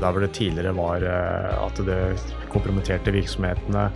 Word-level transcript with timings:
Der 0.00 0.14
hvor 0.14 0.24
det 0.24 0.32
tidligere 0.36 0.72
var 0.76 1.04
at 1.04 1.80
det 1.84 2.00
kompromitterte 2.52 3.12
virksomhetene 3.14 3.90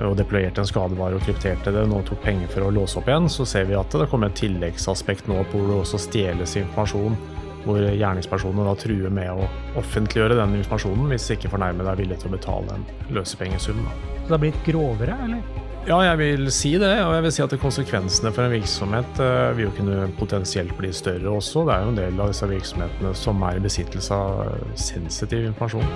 og 0.00 0.14
deployerte 0.16 0.62
en 0.62 0.68
skadevare 0.68 1.18
og 1.18 1.24
krypterte 1.26 1.72
det, 1.74 1.82
nå 1.90 2.00
tok 2.08 2.22
penger 2.24 2.48
for 2.52 2.64
å 2.64 2.72
låse 2.72 2.96
opp 3.00 3.10
igjen, 3.10 3.28
så 3.28 3.44
ser 3.48 3.66
vi 3.68 3.76
at 3.76 3.92
det 3.92 4.08
kommer 4.08 4.30
et 4.30 4.38
tilleggsaspekt 4.40 5.28
nå 5.28 5.42
på 5.50 5.60
hvor 5.60 5.68
det 5.68 5.78
også 5.82 6.00
stjeles 6.06 6.56
informasjon. 6.60 7.18
Hvor 7.66 7.82
gjerningspersonene 7.84 8.64
da 8.64 8.76
truer 8.80 9.12
med 9.12 9.34
å 9.36 9.48
offentliggjøre 9.76 10.38
den 10.38 10.54
informasjonen 10.62 11.10
hvis 11.12 11.28
ikke 11.34 11.50
fornærmede 11.52 11.92
er 11.92 12.00
villig 12.00 12.16
til 12.22 12.30
å 12.30 12.38
betale 12.38 12.78
en 12.78 12.86
løsepengesum. 13.12 13.82
Så 13.84 14.30
det 14.30 14.32
har 14.32 14.40
blitt 14.46 14.62
grovere, 14.64 15.18
eller? 15.26 15.68
Ja, 15.90 15.96
jeg 16.06 16.18
vil 16.20 16.44
si 16.54 16.70
det. 16.78 16.90
Og 17.02 17.16
jeg 17.16 17.22
vil 17.24 17.32
si 17.34 17.42
at 17.42 17.54
konsekvensene 17.58 18.30
for 18.30 18.46
en 18.46 18.52
virksomhet 18.52 19.16
uh, 19.18 19.48
vil 19.56 19.64
jo 19.64 19.72
kunne 19.74 20.04
potensielt 20.20 20.70
bli 20.78 20.92
større 20.94 21.32
også. 21.32 21.64
Det 21.66 21.74
er 21.74 21.82
jo 21.82 21.90
en 21.90 21.98
del 21.98 22.20
av 22.22 22.30
disse 22.30 22.46
virksomhetene 22.46 23.10
som 23.18 23.42
er 23.48 23.58
i 23.58 23.64
besittelse 23.64 24.14
av 24.14 24.68
sensitiv 24.78 25.48
informasjon. 25.48 25.90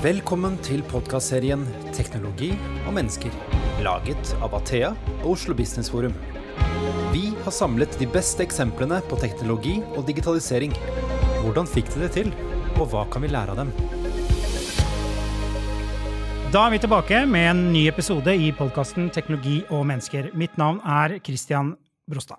Velkommen 0.00 0.56
til 0.64 0.80
podkastserien 0.88 1.66
'Teknologi 1.92 2.54
og 2.86 2.96
mennesker', 2.96 3.36
laget 3.84 4.32
av 4.40 4.56
Athea 4.56 4.94
og 5.18 5.34
Oslo 5.34 5.52
Business 5.52 5.92
Forum. 5.92 6.16
Vi 7.12 7.34
har 7.44 7.52
samlet 7.52 8.00
de 8.00 8.08
beste 8.08 8.46
eksemplene 8.48 9.02
på 9.10 9.20
teknologi 9.20 9.82
og 9.92 10.06
digitalisering. 10.08 10.72
Hvordan 11.44 11.68
fikk 11.68 11.92
de 11.92 12.06
det 12.06 12.12
til, 12.16 12.32
og 12.78 12.94
hva 12.94 13.04
kan 13.12 13.20
vi 13.20 13.28
lære 13.28 13.52
av 13.52 13.66
dem? 13.66 13.97
Da 16.48 16.62
er 16.64 16.72
vi 16.72 16.78
tilbake 16.80 17.18
med 17.28 17.44
en 17.44 17.58
ny 17.74 17.82
episode 17.90 18.32
i 18.32 18.46
podkasten 18.56 19.10
'Teknologi 19.12 19.58
og 19.68 19.82
mennesker'. 19.84 20.30
Mitt 20.32 20.56
navn 20.56 20.78
er 20.80 21.18
Christian 21.20 21.74
Brostad. 22.08 22.38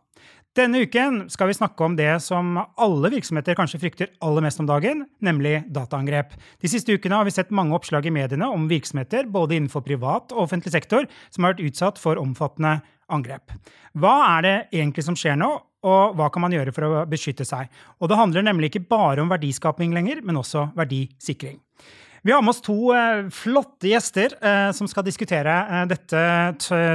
Denne 0.58 0.82
uken 0.82 1.30
skal 1.30 1.48
vi 1.48 1.54
snakke 1.54 1.86
om 1.86 1.96
det 1.96 2.20
som 2.22 2.58
alle 2.58 3.12
virksomheter 3.14 3.54
kanskje 3.54 3.80
frykter 3.80 4.08
aller 4.20 4.42
mest 4.42 4.60
om 4.60 4.66
dagen, 4.66 5.06
nemlig 5.22 5.62
dataangrep. 5.72 6.34
De 6.60 6.68
siste 6.68 6.90
ukene 6.90 7.16
har 7.16 7.24
vi 7.24 7.30
sett 7.30 7.52
mange 7.52 7.76
oppslag 7.76 8.08
i 8.08 8.10
mediene 8.10 8.50
om 8.50 8.68
virksomheter, 8.68 9.30
både 9.30 9.56
innenfor 9.56 9.86
privat 9.86 10.32
og 10.32 10.42
offentlig 10.42 10.72
sektor, 10.72 11.06
som 11.30 11.44
har 11.44 11.54
vært 11.54 11.70
utsatt 11.70 12.00
for 12.00 12.16
omfattende 12.18 12.82
angrep. 13.12 13.52
Hva 13.94 14.40
er 14.40 14.42
det 14.42 14.58
egentlig 14.74 15.04
som 15.04 15.16
skjer 15.16 15.38
nå, 15.38 15.62
og 15.84 16.16
hva 16.18 16.32
kan 16.34 16.42
man 16.42 16.52
gjøre 16.52 16.74
for 16.74 16.82
å 16.82 17.06
beskytte 17.06 17.46
seg? 17.46 17.70
Og 18.02 18.10
det 18.10 18.18
handler 18.18 18.42
nemlig 18.42 18.74
ikke 18.74 18.90
bare 18.90 19.22
om 19.22 19.30
verdiskaping 19.30 19.94
lenger, 19.94 20.22
men 20.24 20.36
også 20.36 20.72
verdisikring. 20.74 21.60
Vi 22.24 22.32
har 22.32 22.42
med 22.42 22.52
oss 22.52 22.62
to 22.62 22.76
uh, 22.92 23.30
flotte 23.32 23.88
gjester 23.88 24.34
uh, 24.44 24.72
som 24.76 24.88
skal 24.92 25.06
diskutere 25.08 25.54
uh, 25.70 25.84
dette 25.90 26.24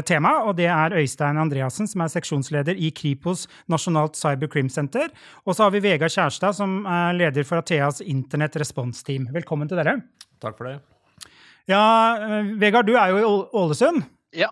temaet. 0.09 0.49
og 0.49 0.57
Det 0.59 0.69
er 0.69 0.97
Øystein 1.01 1.41
Andreassen, 1.41 1.89
som 1.89 2.05
er 2.05 2.13
seksjonsleder 2.13 2.77
i 2.77 2.91
Kripos 2.95 3.47
nasjonalt 3.73 4.19
cyberkrimsenter. 4.21 5.13
Og 5.45 5.57
så 5.57 5.67
har 5.67 5.75
vi 5.75 5.83
Vegard 5.85 6.13
Kjærstad, 6.13 6.57
som 6.59 6.83
er 6.85 7.17
leder 7.17 7.49
for 7.49 7.63
Atheas 7.63 8.03
Internett 8.05 8.59
responsteam. 8.61 9.31
Velkommen 9.33 9.71
til 9.71 9.81
dere. 9.81 9.99
Takk 10.45 10.59
for 10.61 10.69
det. 10.69 10.77
Ja, 11.71 11.81
Vegard, 12.61 12.91
du 12.91 12.99
er 13.01 13.15
jo 13.15 13.23
i 13.23 13.31
Ålesund. 13.57 14.05
Ja. 14.37 14.51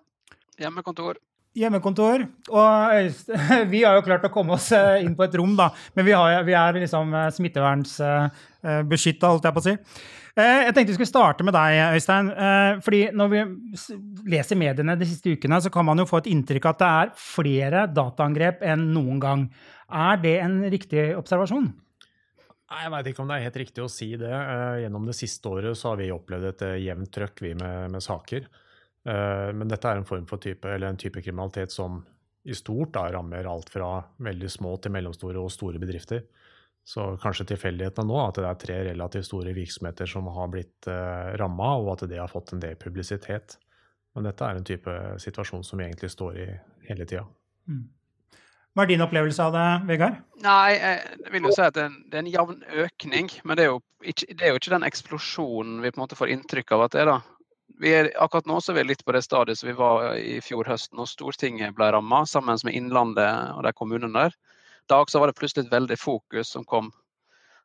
Hjemmekontor. 0.60 1.20
Hjemmekontor. 1.58 2.26
Og 2.52 3.12
vi 3.72 3.84
har 3.84 3.98
jo 3.98 4.06
klart 4.06 4.24
å 4.28 4.32
komme 4.32 4.56
oss 4.56 4.70
inn 4.72 5.16
på 5.18 5.26
et 5.26 5.36
rom, 5.40 5.54
da. 5.58 5.70
Men 5.96 6.08
vi, 6.08 6.16
har, 6.16 6.40
vi 6.48 6.56
er 6.56 6.80
liksom 6.80 7.14
smittevernsbeskytta, 7.36 9.30
holdt 9.30 9.48
jeg 9.50 9.56
på 9.56 9.64
å 9.64 9.68
si. 9.70 9.76
Eh, 10.32 10.62
jeg 10.64 10.72
tenkte 10.72 10.94
vi 10.94 10.96
skulle 10.96 11.10
starte 11.10 11.44
med 11.44 11.52
deg, 11.52 11.78
Øystein. 11.98 12.30
Eh, 12.32 12.80
fordi 12.84 13.02
Når 13.12 13.28
vi 13.28 13.42
leser 14.32 14.56
mediene 14.56 14.96
de 14.96 15.08
siste 15.08 15.34
ukene, 15.36 15.60
så 15.60 15.70
kan 15.70 15.84
man 15.84 15.98
jo 15.98 16.08
få 16.08 16.22
et 16.22 16.30
inntrykk 16.32 16.70
av 16.70 16.72
at 16.72 16.80
det 16.80 16.88
er 16.88 17.12
flere 17.20 17.86
dataangrep 17.92 18.64
enn 18.64 18.88
noen 18.94 19.20
gang. 19.20 19.46
Er 19.92 20.16
det 20.16 20.38
en 20.40 20.62
riktig 20.72 21.12
observasjon? 21.18 21.68
Jeg 22.72 22.90
veit 22.94 23.06
ikke 23.10 23.20
om 23.20 23.28
det 23.28 23.36
er 23.36 23.44
helt 23.44 23.60
riktig 23.60 23.84
å 23.84 23.92
si 23.92 24.14
det. 24.16 24.32
Eh, 24.32 24.80
gjennom 24.86 25.04
det 25.04 25.18
siste 25.18 25.52
året 25.52 25.76
så 25.76 25.92
har 25.92 26.00
vi 26.00 26.08
opplevd 26.14 26.48
et 26.48 26.66
jevnt 26.80 27.12
trøkk 27.12 27.44
med, 27.52 27.90
med 27.92 28.00
saker. 28.00 28.48
Men 29.04 29.66
dette 29.66 29.90
er 29.90 29.98
en 29.98 30.06
form 30.06 30.28
for 30.30 30.38
type, 30.38 30.68
eller 30.68 30.92
en 30.92 30.98
type 31.00 31.18
kriminalitet 31.24 31.72
som 31.74 31.96
i 32.44 32.54
stort 32.54 32.92
da 32.94 33.08
rammer 33.12 33.46
alt 33.50 33.70
fra 33.70 34.02
veldig 34.22 34.50
små 34.50 34.76
til 34.82 34.94
mellomstore 34.94 35.42
og 35.42 35.50
store 35.50 35.80
bedrifter. 35.82 36.22
Så 36.84 37.12
kanskje 37.22 37.46
tilfeldighetene 37.52 38.10
nå 38.10 38.18
at 38.24 38.40
det 38.40 38.46
er 38.48 38.58
tre 38.58 38.78
relativt 38.88 39.28
store 39.28 39.54
virksomheter 39.54 40.08
som 40.10 40.26
har 40.34 40.50
blitt 40.50 40.88
eh, 40.90 41.34
ramma, 41.38 41.76
og 41.78 41.92
at 41.94 42.08
det 42.10 42.18
har 42.18 42.30
fått 42.30 42.56
en 42.56 42.62
del 42.62 42.74
publisitet. 42.80 43.58
Men 44.16 44.26
dette 44.26 44.44
er 44.44 44.58
en 44.58 44.66
type 44.66 44.94
situasjon 45.22 45.62
som 45.64 45.78
vi 45.78 45.86
egentlig 45.86 46.10
står 46.12 46.40
i 46.42 46.48
hele 46.88 47.06
tida. 47.06 47.22
Mm. 47.70 47.84
Hva 48.72 48.84
er 48.84 48.88
din 48.88 49.04
opplevelse 49.04 49.46
av 49.46 49.54
det, 49.54 49.66
Vegard? 49.88 50.18
Nei, 50.42 50.74
Jeg 50.80 51.32
vil 51.34 51.46
jo 51.46 51.52
si 51.52 51.62
at 51.62 51.76
det 51.76 51.82
er 51.84 51.90
en, 51.90 51.98
det 52.08 52.18
er 52.18 52.24
en 52.24 52.32
jevn 52.32 52.62
økning. 52.82 53.30
Men 53.44 53.58
det 53.60 53.66
er, 53.68 53.78
ikke, 54.02 54.28
det 54.32 54.46
er, 54.46 54.50
jo 54.50 54.60
ikke, 54.60 54.72
den 54.74 54.88
eksplosjonen 54.88 55.82
vi 55.84 55.92
på 55.92 56.00
en 56.00 56.02
måte 56.02 56.18
får 56.18 56.32
inntrykk 56.34 56.72
av 56.74 56.86
at 56.86 56.96
det 56.96 57.02
er. 57.04 57.12
da. 57.12 57.31
Er, 57.82 58.12
akkurat 58.22 58.46
nå 58.46 58.60
så 58.62 58.72
er 58.72 58.80
vi 58.80 58.88
litt 58.92 59.04
på 59.04 59.14
det 59.16 59.24
stadiet 59.26 59.58
som 59.58 59.66
vi 59.70 59.74
var 59.78 60.14
i 60.14 60.36
fjor 60.44 60.68
høst, 60.70 60.92
når 60.94 61.10
Stortinget 61.10 61.74
ble 61.74 61.90
ramma 61.90 62.22
sammen 62.30 62.60
med 62.62 62.76
Innlandet 62.78 63.56
og 63.56 63.64
de 63.66 63.72
kommunene 63.74 64.12
der 64.14 64.36
Da 64.90 65.00
også 65.02 65.22
var 65.22 65.30
det 65.30 65.38
plutselig 65.38 65.66
et 65.66 65.74
veldig 65.74 65.98
fokus 65.98 66.52
som 66.54 66.64
kom. 66.66 66.90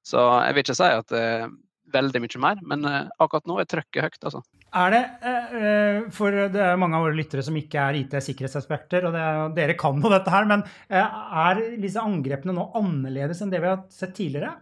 Så 0.05 0.21
jeg 0.45 0.55
vil 0.55 0.63
ikke 0.63 0.77
si 0.77 0.89
at 0.89 1.09
det 1.11 1.21
er 1.21 1.47
veldig 1.93 2.21
mye 2.23 2.41
mer, 2.43 2.61
men 2.67 2.85
eh, 2.87 3.09
akkurat 3.21 3.47
nå 3.49 3.59
er 3.61 3.69
trøkket 3.69 4.03
høyt. 4.03 4.19
altså. 4.29 4.41
Er 4.77 4.93
det, 4.93 5.01
eh, 5.29 5.55
eh, 5.57 5.99
for 6.13 6.35
det 6.53 6.63
er 6.63 6.79
mange 6.79 6.99
av 6.99 7.05
våre 7.07 7.17
lyttere 7.17 7.43
som 7.45 7.55
ikke 7.57 7.81
er 7.81 7.99
IT-sikkerhetseksperter, 8.01 9.07
og 9.07 9.15
er, 9.17 9.41
dere 9.55 9.77
kan 9.79 10.01
jo 10.03 10.11
dette 10.11 10.33
her, 10.33 10.47
men 10.49 10.65
er 10.89 11.63
disse 11.81 12.03
angrepene 12.03 12.55
nå 12.57 12.69
annerledes 12.77 13.41
enn 13.43 13.53
det 13.53 13.63
vi 13.63 13.71
har 13.71 13.85
sett 13.93 14.15
tidligere? 14.17 14.53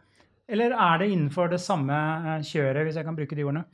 Eller 0.46 0.76
er 0.78 1.02
det 1.02 1.10
innenfor 1.10 1.50
det 1.50 1.62
samme 1.64 1.98
kjøret, 2.46 2.86
hvis 2.86 3.00
jeg 3.00 3.08
kan 3.08 3.18
bruke 3.18 3.38
de 3.38 3.48
ordene? 3.48 3.66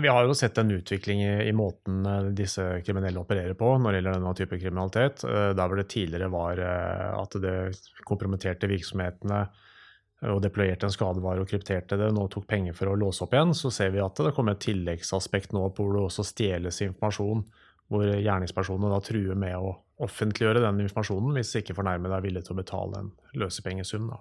Vi 0.00 0.08
har 0.08 0.24
jo 0.24 0.34
sett 0.34 0.58
en 0.58 0.70
utvikling 0.70 1.22
i, 1.24 1.52
måten 1.52 2.06
eh, 2.06 2.30
disse 2.36 2.64
kriminelle 2.84 3.20
opererer 3.20 3.54
på 3.58 3.76
når 3.78 3.92
det 3.92 4.00
gjelder 4.00 4.18
denne 4.18 4.34
type 4.38 4.58
kriminalitet. 4.60 5.24
Eh, 5.24 5.52
der 5.56 5.68
hvor 5.68 5.80
det 5.80 5.88
tidligere 5.92 6.32
var 6.32 6.60
eh, 6.62 7.12
at 7.16 7.36
det 7.42 7.56
kompromitterte 8.08 8.70
virksomhetene 8.70 9.46
og 10.32 10.40
deployerte 10.40 10.88
en 10.88 10.94
skadevare 10.94 11.42
og 11.42 11.50
krypterte 11.50 11.98
det, 12.00 12.08
nå 12.16 12.24
tok 12.32 12.46
penger 12.48 12.74
for 12.74 12.88
å 12.88 12.96
låse 12.96 13.20
opp 13.26 13.34
igjen, 13.36 13.52
så 13.54 13.68
ser 13.70 13.90
vi 13.92 14.00
at 14.00 14.16
det 14.24 14.32
kommer 14.34 14.56
et 14.56 14.62
tilleggsaspekt 14.64 15.52
nå 15.52 15.66
på 15.76 15.84
hvor 15.84 15.98
det 15.98 16.06
også 16.06 16.24
stjeles 16.24 16.80
informasjon. 16.86 17.44
Hvor 17.92 18.08
gjerningspersonene 18.08 18.90
da 18.90 19.02
truer 19.04 19.36
med 19.38 19.54
å 19.60 19.76
offentliggjøre 20.02 20.64
den 20.64 20.80
informasjonen 20.82 21.36
hvis 21.36 21.52
ikke 21.60 21.76
fornærmede 21.76 22.16
er 22.16 22.24
villig 22.24 22.42
til 22.46 22.56
å 22.56 22.58
betale 22.58 23.04
en 23.04 23.12
løsepengesum. 23.38 24.08
da. 24.10 24.18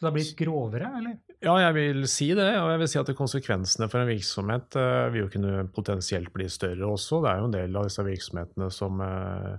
Så 0.00 0.06
det 0.06 0.08
har 0.08 0.14
blitt 0.16 0.38
grovere, 0.38 0.86
eller? 0.96 1.16
Ja, 1.44 1.54
jeg 1.60 1.74
vil 1.76 2.06
si 2.08 2.30
det. 2.32 2.46
Og 2.56 2.70
jeg 2.72 2.80
vil 2.80 2.88
si 2.88 2.98
at 3.02 3.10
konsekvensene 3.18 3.84
for 3.92 4.00
en 4.00 4.08
virksomhet 4.08 4.76
uh, 4.80 5.10
vil 5.12 5.26
jo 5.26 5.32
kunne 5.34 5.66
potensielt 5.76 6.30
bli 6.32 6.46
større 6.48 6.86
også. 6.88 7.18
Det 7.20 7.28
er 7.28 7.42
jo 7.42 7.48
en 7.50 7.52
del 7.52 7.74
av 7.76 7.84
disse 7.84 8.04
virksomhetene 8.06 8.70
som, 8.72 9.02
uh, 9.04 9.58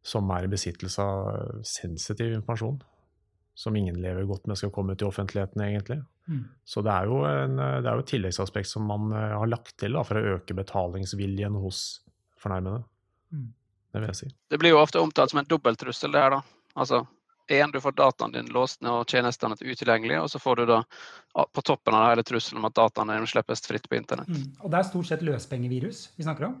som 0.00 0.30
er 0.32 0.46
i 0.46 0.48
besittelse 0.54 1.04
av 1.04 1.60
sensitiv 1.68 2.32
informasjon. 2.32 2.78
Som 3.60 3.76
ingen 3.76 3.98
lever 4.00 4.24
godt 4.24 4.48
med 4.48 4.56
skal 4.56 4.72
komme 4.72 4.96
ut 4.96 5.04
i 5.04 5.08
offentligheten, 5.10 5.66
egentlig. 5.66 5.98
Mm. 6.32 6.46
Så 6.64 6.80
det 6.86 6.94
er, 6.94 7.12
jo 7.12 7.18
en, 7.28 7.60
det 7.60 7.90
er 7.90 7.92
jo 7.92 8.06
et 8.06 8.12
tilleggsaspekt 8.14 8.70
som 8.70 8.88
man 8.88 9.12
uh, 9.12 9.34
har 9.36 9.52
lagt 9.52 9.76
til 9.84 10.00
da, 10.00 10.06
for 10.08 10.16
å 10.16 10.38
øke 10.38 10.56
betalingsviljen 10.56 11.60
hos 11.60 11.82
fornærmede. 12.40 12.86
Mm. 13.36 13.50
Det 13.92 14.00
vil 14.00 14.14
jeg 14.14 14.20
si. 14.22 14.30
Det 14.48 14.64
blir 14.64 14.72
jo 14.72 14.80
ofte 14.80 15.04
omtalt 15.04 15.36
som 15.36 15.44
en 15.44 15.52
dobbelttrussel, 15.52 16.16
det 16.16 16.24
her, 16.24 16.38
da. 16.38 16.40
Altså 16.72 17.04
en, 17.46 17.70
du 17.70 17.80
får 17.80 17.96
dataen 17.98 18.32
din 18.32 18.46
låst 18.52 18.80
ned 18.82 18.92
og 18.92 19.10
tjenestene 19.10 19.56
utilgjengelige. 19.60 20.20
og 20.20 20.30
så 20.30 20.40
får 20.40 20.56
du 20.56 20.66
da 20.70 20.82
på 21.34 21.62
toppen 21.62 21.94
av 21.94 22.04
det 22.04 22.12
hele 22.12 22.26
trusselen 22.30 22.62
om 22.62 22.68
at 22.70 22.76
dataene 22.76 23.18
slippes 23.26 23.64
fritt 23.66 23.88
på 23.88 23.98
internett. 23.98 24.30
Mm. 24.30 24.54
Og 24.62 24.70
det 24.70 24.78
er 24.78 24.88
stort 24.88 25.10
sett 25.10 25.24
løspengevirus 25.26 26.06
vi 26.16 26.26
snakker 26.26 26.48
om? 26.50 26.60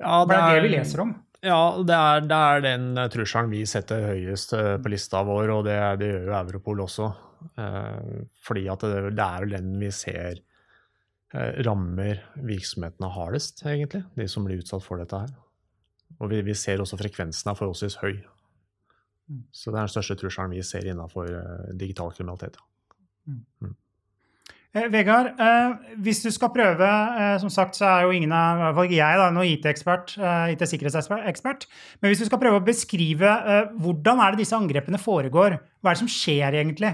Ja, 0.00 0.24
det 0.24 0.32
det 0.32 0.40
er 0.40 0.54
det 0.54 0.68
vi 0.68 0.76
leser 0.76 1.02
om. 1.04 1.14
Ja, 1.40 1.60
det 1.84 1.96
er, 1.96 2.22
det 2.28 2.36
er 2.36 2.62
den 2.64 2.86
trusselen 3.12 3.50
vi 3.52 3.64
setter 3.68 4.10
høyest 4.10 4.52
eh, 4.56 4.76
på 4.80 4.92
lista 4.92 5.22
vår, 5.24 5.52
og 5.54 5.64
det, 5.68 5.76
det 6.00 6.10
gjør 6.10 6.26
jo 6.28 6.38
Europol 6.38 6.82
også. 6.84 7.10
Eh, 7.56 8.24
fordi 8.44 8.66
at 8.72 8.84
det, 8.84 9.14
det 9.16 9.26
er 9.26 9.44
jo 9.44 9.52
den 9.54 9.70
vi 9.80 9.92
ser 9.96 10.42
eh, 11.32 11.62
rammer 11.64 12.20
virksomhetene 12.36 13.12
hardest, 13.14 13.64
egentlig. 13.64 14.02
De 14.16 14.28
som 14.28 14.44
blir 14.44 14.60
utsatt 14.60 14.84
for 14.84 15.00
dette 15.00 15.22
her. 15.24 15.32
Og 16.20 16.28
vi, 16.32 16.42
vi 16.44 16.56
ser 16.58 16.82
også 16.82 17.00
frekvensen 17.00 17.52
er 17.52 17.56
forholdsvis 17.56 18.00
høy. 18.02 18.20
Mm. 19.30 19.44
Så 19.54 19.70
det 19.70 19.78
er 19.78 19.86
den 19.86 19.94
største 19.94 20.18
trusselen 20.18 20.56
vi 20.56 20.64
ser 20.66 20.88
innenfor 20.90 21.30
uh, 21.30 21.70
digital 21.78 22.10
kriminalitet. 22.16 22.58
Mm. 23.28 23.44
Mm. 23.62 23.76
Eh, 24.70 24.86
Vegard, 24.86 25.32
eh, 25.34 25.94
hvis 25.98 26.20
du 26.22 26.28
skal 26.30 26.52
prøve 26.54 26.86
eh, 26.86 27.36
Som 27.42 27.50
sagt 27.50 27.74
så 27.74 27.88
er 27.88 28.04
jo 28.04 28.12
ingen 28.14 28.30
av 28.30 28.60
i 28.60 28.62
hvert 28.62 28.76
fall 28.76 28.86
ikke 28.86 29.00
jeg 29.00 29.18
da, 29.18 29.26
noen 29.34 29.48
IT-ekspert, 29.50 30.12
eh, 30.22 30.52
IT-sikkerhetsekspert. 30.54 31.66
Men 31.98 32.12
hvis 32.12 32.22
du 32.22 32.28
skal 32.28 32.38
prøve 32.42 32.60
å 32.60 32.66
beskrive 32.66 33.26
eh, 33.26 33.72
hvordan 33.82 34.22
er 34.22 34.34
det 34.34 34.44
disse 34.44 34.54
angrepene 34.54 35.00
foregår? 35.02 35.58
Hva 35.82 35.90
er 35.90 35.98
det 35.98 36.02
som 36.04 36.12
skjer 36.12 36.60
egentlig? 36.62 36.92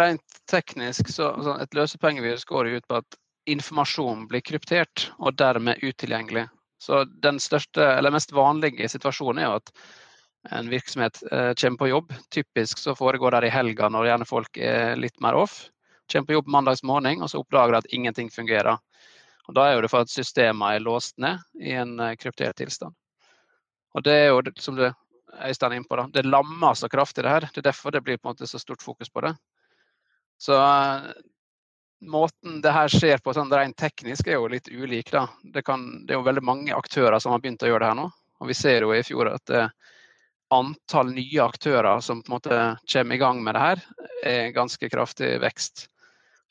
Rent 0.00 0.40
teknisk 0.50 1.12
så, 1.12 1.30
så 1.44 1.54
et 1.62 1.76
løsepengevirus 1.78 2.48
går 2.50 2.72
ut 2.74 2.88
på 2.90 2.98
at 2.98 3.18
informasjon 3.52 4.26
blir 4.30 4.42
kryptert 4.42 5.06
og 5.20 5.36
dermed 5.38 5.78
utilgjengelig. 5.86 6.48
Så 6.82 7.04
den 7.22 7.38
største, 7.38 7.84
eller 7.94 8.14
mest 8.14 8.34
vanlige 8.34 8.90
situasjonen 8.90 9.38
er 9.38 9.50
jo 9.52 9.60
at 9.60 9.70
en 10.50 10.70
virksomhet 10.70 11.22
eh, 11.32 11.52
kommer 11.54 11.78
på 11.78 11.88
jobb. 11.88 12.14
Typisk 12.30 12.78
så 12.78 12.94
foregår 12.94 13.30
det 13.30 13.46
i 13.46 13.54
helga 13.54 13.88
når 13.88 14.08
gjerne 14.10 14.28
folk 14.28 14.58
er 14.58 14.96
litt 14.96 15.20
mer 15.20 15.38
off. 15.38 15.68
Kommer 16.12 16.26
på 16.26 16.38
jobb 16.38 16.48
mandags 16.50 16.82
morgen, 16.82 17.22
og 17.22 17.30
så 17.30 17.42
oppdager 17.42 17.78
at 17.78 17.92
ingenting 17.94 18.30
fungerer. 18.30 18.78
Og 19.48 19.54
Da 19.54 19.68
er 19.68 19.76
jo 19.76 19.84
det 19.84 19.90
for 19.90 20.06
at 20.06 20.10
systemene 20.10 20.76
er 20.76 20.84
låst 20.84 21.18
ned 21.22 21.42
i 21.60 21.74
en 21.78 21.98
eh, 22.00 22.16
kryptert 22.16 22.58
tilstand. 22.58 22.94
Og 23.94 24.04
det 24.06 24.12
er 24.12 24.28
jo, 24.30 24.42
som 24.58 24.78
det 24.78 24.92
Øystein 25.32 25.72
er 25.72 25.80
inne 25.80 25.88
på, 25.88 25.96
da, 25.96 26.06
det 26.12 26.28
lammer 26.28 26.74
så 26.76 26.88
kraftig 26.92 27.24
det 27.24 27.32
her. 27.32 27.48
Det 27.52 27.62
er 27.62 27.70
derfor 27.70 27.92
det 27.92 28.02
blir 28.04 28.18
på 28.18 28.28
en 28.28 28.34
måte 28.34 28.46
så 28.46 28.58
stort 28.60 28.82
fokus 28.82 29.08
på 29.08 29.22
det. 29.24 29.32
Så 30.40 30.58
uh, 30.58 31.08
måten 32.04 32.60
det 32.60 32.74
her 32.74 32.90
skjer 32.92 33.22
på 33.22 33.32
sånn 33.32 33.52
rent 33.52 33.78
teknisk 33.80 34.28
er 34.28 34.36
jo 34.36 34.50
litt 34.52 34.68
ulik. 34.68 35.12
da. 35.12 35.26
Det, 35.42 35.62
kan, 35.64 36.04
det, 36.04 36.12
er 36.12 36.20
jo 36.20 36.26
veldig 36.26 36.44
mange 36.44 36.76
aktører 36.76 37.18
som 37.22 37.32
har 37.32 37.40
begynt 37.40 37.64
å 37.64 37.70
gjøre 37.70 37.84
det 37.84 37.90
her 37.92 38.00
nå. 38.02 38.10
Og 38.42 38.50
vi 38.50 38.58
ser 38.58 38.84
jo 38.84 38.92
i 38.92 39.04
fjor 39.06 39.32
at 39.32 39.44
det, 39.48 39.64
antall 40.52 41.14
nye 41.16 41.40
aktører 41.44 42.02
som 42.04 42.20
på 42.22 42.30
en 42.30 42.36
måte 42.36 42.60
kommer 42.92 43.16
i 43.16 43.22
gang 43.22 43.40
med 43.44 43.56
det 43.56 43.64
her, 43.64 43.86
er 44.22 44.54
ganske 44.56 44.90
kraftig 44.92 45.34
vekst 45.42 45.86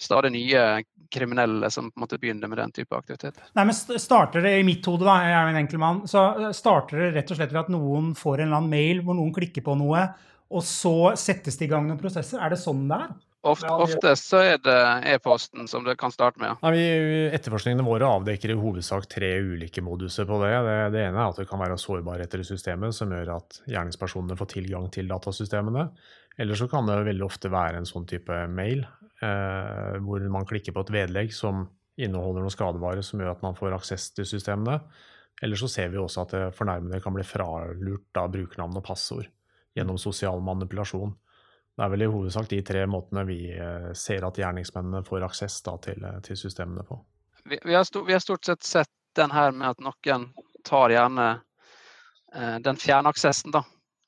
stadig 0.01 0.31
nye 0.31 0.83
kriminelle 1.11 1.69
som 1.71 1.91
på 1.91 1.99
en 1.99 2.01
måte 2.01 2.17
begynner 2.17 2.47
med 2.47 2.57
den 2.57 2.71
type 2.71 2.95
aktivitet. 2.95 3.37
Nei, 3.53 3.65
men 3.67 3.75
starter 3.75 4.41
det 4.41 4.55
i 4.59 4.65
mitt 4.65 4.85
hode, 4.87 5.05
da, 5.05 5.17
jeg 5.27 5.35
er 5.37 5.49
en 5.51 5.59
enkel 5.61 5.81
mann, 5.81 6.03
så 6.09 6.23
eh, 6.39 6.53
starter 6.55 7.03
det 7.03 7.09
rett 7.17 7.33
og 7.33 7.39
slett 7.39 7.53
ved 7.53 7.63
at 7.65 7.73
noen 7.73 8.13
får 8.17 8.39
en 8.39 8.47
eller 8.47 8.61
annen 8.61 8.71
mail 8.71 9.01
hvor 9.05 9.17
noen 9.17 9.33
klikker 9.35 9.65
på 9.65 9.75
noe, 9.77 10.05
og 10.51 10.63
så 10.67 11.11
settes 11.19 11.59
det 11.59 11.67
i 11.67 11.71
gang 11.71 11.85
noen 11.87 11.99
prosesser? 11.99 12.41
Er 12.41 12.53
det 12.53 12.61
sånn 12.63 12.87
det 12.89 12.97
er? 12.97 13.11
Ofte, 13.41 13.71
oftest 13.73 14.27
så 14.29 14.39
er 14.45 14.59
det 14.61 14.81
e-posten 15.09 15.65
som 15.69 15.81
du 15.81 15.89
kan 15.97 16.13
starte 16.13 16.37
med. 16.41 16.59
Nei, 16.61 16.75
etterforskningene 17.33 17.85
våre 17.87 18.05
avdekker 18.19 18.53
i 18.53 18.57
hovedsak 18.59 19.07
tre 19.09 19.31
ulike 19.41 19.81
moduser 19.81 20.27
på 20.29 20.37
det. 20.43 20.51
det. 20.67 20.75
det. 20.93 21.05
ene 21.07 21.17
er 21.17 21.31
at 21.31 21.39
det 21.41 21.47
kan 21.49 21.61
være 21.61 21.79
sårbarheter 21.81 22.43
i 22.43 22.45
systemet 22.45 22.93
som 22.93 23.09
gjør 23.09 23.33
at 23.39 23.57
gjerningspersonene 23.65 24.37
får 24.37 24.51
tilgang 24.53 24.85
til 24.93 25.09
datasystemene. 25.09 25.87
Eller 26.37 26.59
så 26.59 26.67
kan 26.69 26.85
det 26.85 26.99
veldig 27.07 27.25
ofte 27.25 27.49
være 27.51 27.81
en 27.81 27.89
sånn 27.89 28.05
type 28.09 28.43
mail 28.53 28.85
eh, 28.85 29.97
hvor 30.05 30.27
man 30.37 30.45
klikker 30.49 30.77
på 30.77 30.85
et 30.85 30.93
vedlegg 30.99 31.33
som 31.33 31.65
inneholder 32.01 32.45
noe 32.45 32.53
skadevare 32.53 33.01
som 33.05 33.21
gjør 33.21 33.33
at 33.33 33.43
man 33.43 33.57
får 33.57 33.73
aksess 33.79 34.11
til 34.19 34.29
systemene. 34.29 34.77
Eller 35.41 35.57
så 35.57 35.65
ser 35.71 35.89
vi 35.89 35.97
også 35.97 36.27
at 36.27 36.37
fornærmede 36.53 37.01
kan 37.01 37.17
bli 37.17 37.25
fralurt 37.25 38.21
av 38.21 38.29
brukernavn 38.37 38.77
og 38.77 38.85
passord 38.85 39.25
gjennom 39.73 39.97
sosial 39.97 40.45
manipulasjon. 40.45 41.17
Det 41.77 41.85
er 41.85 41.91
vel 41.93 42.05
i 42.05 42.09
hovedsak 42.11 42.49
de 42.51 42.61
tre 42.67 42.85
måtene 42.89 43.23
vi 43.25 43.39
eh, 43.55 43.91
ser 43.97 44.25
at 44.27 44.37
gjerningsmennene 44.37 45.05
får 45.07 45.27
aksess 45.29 45.61
da, 45.65 45.77
til, 45.81 46.03
eh, 46.03 46.19
til, 46.25 46.37
systemene 46.37 46.83
på. 46.87 46.99
Vi, 47.45 47.59
vi, 47.63 47.73
har 47.73 47.85
stort, 47.87 48.07
vi, 48.07 48.13
har 48.13 48.23
stort 48.23 48.45
sett 48.45 48.63
sett 48.63 48.91
den 49.15 49.31
her 49.31 49.51
med 49.51 49.73
at 49.73 49.81
noen 49.83 50.27
tar 50.67 50.93
gjerne 50.93 51.29
eh, 52.35 52.57
den 52.63 52.77
fjernaksessen, 52.79 53.55
da 53.55 53.63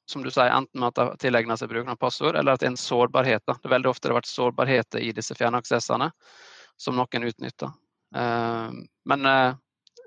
som 0.05 0.23
du 0.23 0.31
sier, 0.31 0.51
enten 0.51 0.79
med 0.79 0.91
at 0.91 0.99
de 0.99 1.17
tilegner 1.23 1.57
seg 1.59 1.69
brukeren 1.71 1.93
av 1.95 1.99
passord, 2.01 2.35
eller 2.35 2.53
at 2.53 2.61
det 2.61 2.67
er 2.67 2.73
en 2.73 2.79
sårbarhet. 2.79 3.43
Da. 3.47 3.55
Det 3.55 3.69
er 3.69 3.75
veldig 3.77 3.91
ofte 3.91 4.07
det 4.07 4.13
har 4.13 4.19
vært 4.19 4.31
sårbarheter 4.31 5.03
i 5.03 5.11
disse 5.15 5.35
fjernaksessene 5.39 6.09
som 6.79 6.97
noen 6.99 7.27
utnytter. 7.29 7.71
Eh, 8.15 8.79
men 9.09 9.29
uh, 9.29 9.55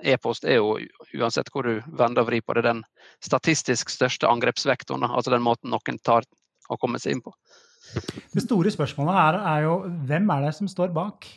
e-post 0.04 0.44
er 0.44 0.60
jo, 0.60 0.76
uansett 1.16 1.50
hvor 1.52 1.66
du 1.66 1.80
vender 1.86 2.24
og 2.24 2.30
vrir 2.30 2.44
på 2.44 2.56
det, 2.58 2.66
den 2.68 2.84
statistisk 3.24 3.90
største 3.92 4.28
angrepsvektoren. 4.28 5.08
Altså 5.08 5.32
den 5.32 5.46
måten 5.46 5.72
noen 5.72 6.00
tar 6.04 6.28
å 6.68 6.78
komme 6.80 7.00
seg 7.00 7.16
inn 7.16 7.24
på. 7.24 7.32
Det 8.32 8.44
store 8.44 8.72
spørsmålet 8.74 9.18
her 9.18 9.40
er 9.54 9.66
jo 9.66 9.78
hvem 10.08 10.32
er 10.34 10.48
det 10.48 10.56
som 10.58 10.70
står 10.70 10.92
bak? 10.96 11.28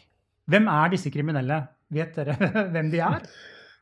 Hvem 0.50 0.68
er 0.72 0.92
disse 0.96 1.12
kriminelle? 1.14 1.62
Vet 1.94 2.18
dere 2.18 2.36
hvem 2.74 2.92
de 2.94 3.02
er? 3.06 3.24